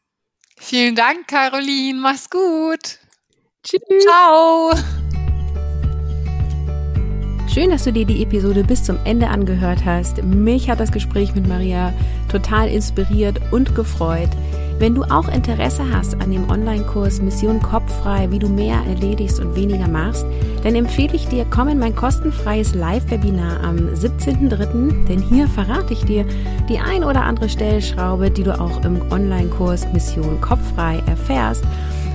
Vielen 0.58 0.96
Dank, 0.96 1.28
Caroline. 1.28 2.00
Mach's 2.00 2.30
gut. 2.30 2.98
Tschüss. 3.62 3.80
Ciao. 4.02 4.72
Schön, 7.58 7.70
dass 7.70 7.82
du 7.82 7.92
dir 7.92 8.04
die 8.04 8.22
Episode 8.22 8.62
bis 8.62 8.84
zum 8.84 8.98
Ende 9.02 9.26
angehört 9.26 9.84
hast. 9.84 10.22
Mich 10.22 10.70
hat 10.70 10.78
das 10.78 10.92
Gespräch 10.92 11.34
mit 11.34 11.48
Maria 11.48 11.92
total 12.30 12.68
inspiriert 12.68 13.40
und 13.50 13.74
gefreut. 13.74 14.28
Wenn 14.78 14.94
du 14.94 15.02
auch 15.02 15.26
Interesse 15.26 15.82
hast 15.92 16.14
an 16.22 16.30
dem 16.30 16.48
Online-Kurs 16.48 17.20
Mission 17.20 17.60
Kopffrei, 17.60 18.30
wie 18.30 18.38
du 18.38 18.48
mehr 18.48 18.76
erledigst 18.88 19.40
und 19.40 19.56
weniger 19.56 19.88
machst, 19.88 20.24
dann 20.62 20.76
empfehle 20.76 21.14
ich 21.14 21.26
dir, 21.26 21.44
komm 21.50 21.66
in 21.66 21.80
mein 21.80 21.96
kostenfreies 21.96 22.76
Live-Webinar 22.76 23.64
am 23.64 23.76
17.03., 23.88 25.06
denn 25.08 25.20
hier 25.20 25.48
verrate 25.48 25.94
ich 25.94 26.04
dir 26.04 26.24
die 26.68 26.78
ein 26.78 27.02
oder 27.02 27.24
andere 27.24 27.48
Stellschraube, 27.48 28.30
die 28.30 28.44
du 28.44 28.56
auch 28.56 28.84
im 28.84 29.02
Online-Kurs 29.10 29.92
Mission 29.92 30.40
Kopffrei 30.40 31.02
erfährst. 31.08 31.64